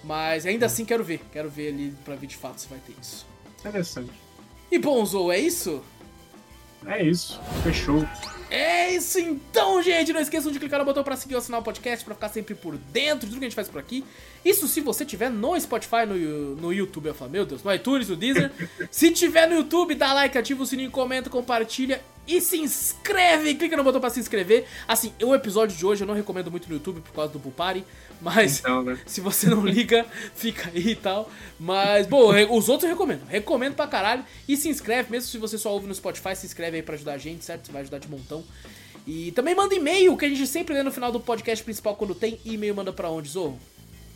[0.04, 1.22] Mas ainda assim quero ver.
[1.32, 3.26] Quero ver ali pra ver de fato se vai ter isso.
[3.60, 4.12] Interessante.
[4.72, 5.82] E bom, Zou, é isso?
[6.86, 7.40] É isso.
[7.64, 8.06] Fechou.
[8.50, 10.14] É isso então, gente.
[10.14, 12.56] Não esqueçam de clicar no botão para seguir ou assinar o podcast para ficar sempre
[12.56, 14.06] por dentro de tudo que a gente faz por aqui.
[14.46, 16.16] Isso se você tiver no Spotify, no,
[16.56, 18.52] no YouTube, eu falo, meu Deus, no iTunes, no Deezer.
[18.90, 23.56] se tiver no YouTube, dá like, ativa o sininho, comenta, compartilha e se inscreve.
[23.56, 24.66] Clica no botão para se inscrever.
[24.88, 27.84] Assim, o episódio de hoje eu não recomendo muito no YouTube por causa do Bupari.
[28.22, 29.00] Mas então, né?
[29.06, 31.30] se você não liga, fica aí e tal.
[31.60, 33.26] Mas, bom, os outros eu recomendo.
[33.28, 34.26] Recomendo pra caralho.
[34.48, 37.14] E se inscreve, mesmo se você só ouve no Spotify, se inscreve aí pra ajudar
[37.14, 37.66] a gente, certo?
[37.68, 38.44] Você vai ajudar de montão.
[39.06, 42.14] E também manda e-mail, que a gente sempre lê no final do podcast principal quando
[42.14, 42.40] tem.
[42.44, 43.58] E-mail manda pra onde, Zorro?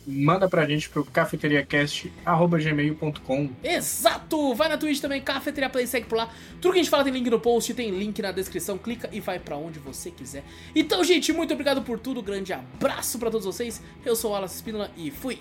[0.06, 3.50] Manda pra gente pro cafeteriacast.gmail.com.
[3.62, 4.54] Exato!
[4.54, 6.28] Vai na Twitch também, Cafeteria Play, segue por lá.
[6.60, 9.20] Tudo que a gente fala tem link no post, tem link na descrição, clica e
[9.20, 10.42] vai pra onde você quiser.
[10.74, 13.82] Então, gente, muito obrigado por tudo, grande abraço pra todos vocês.
[14.04, 15.38] Eu sou o Alas Espínola e fui!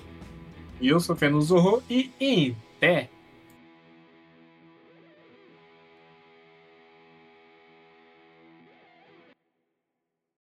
[0.80, 3.10] E eu sou o Feno Zorro e em pé!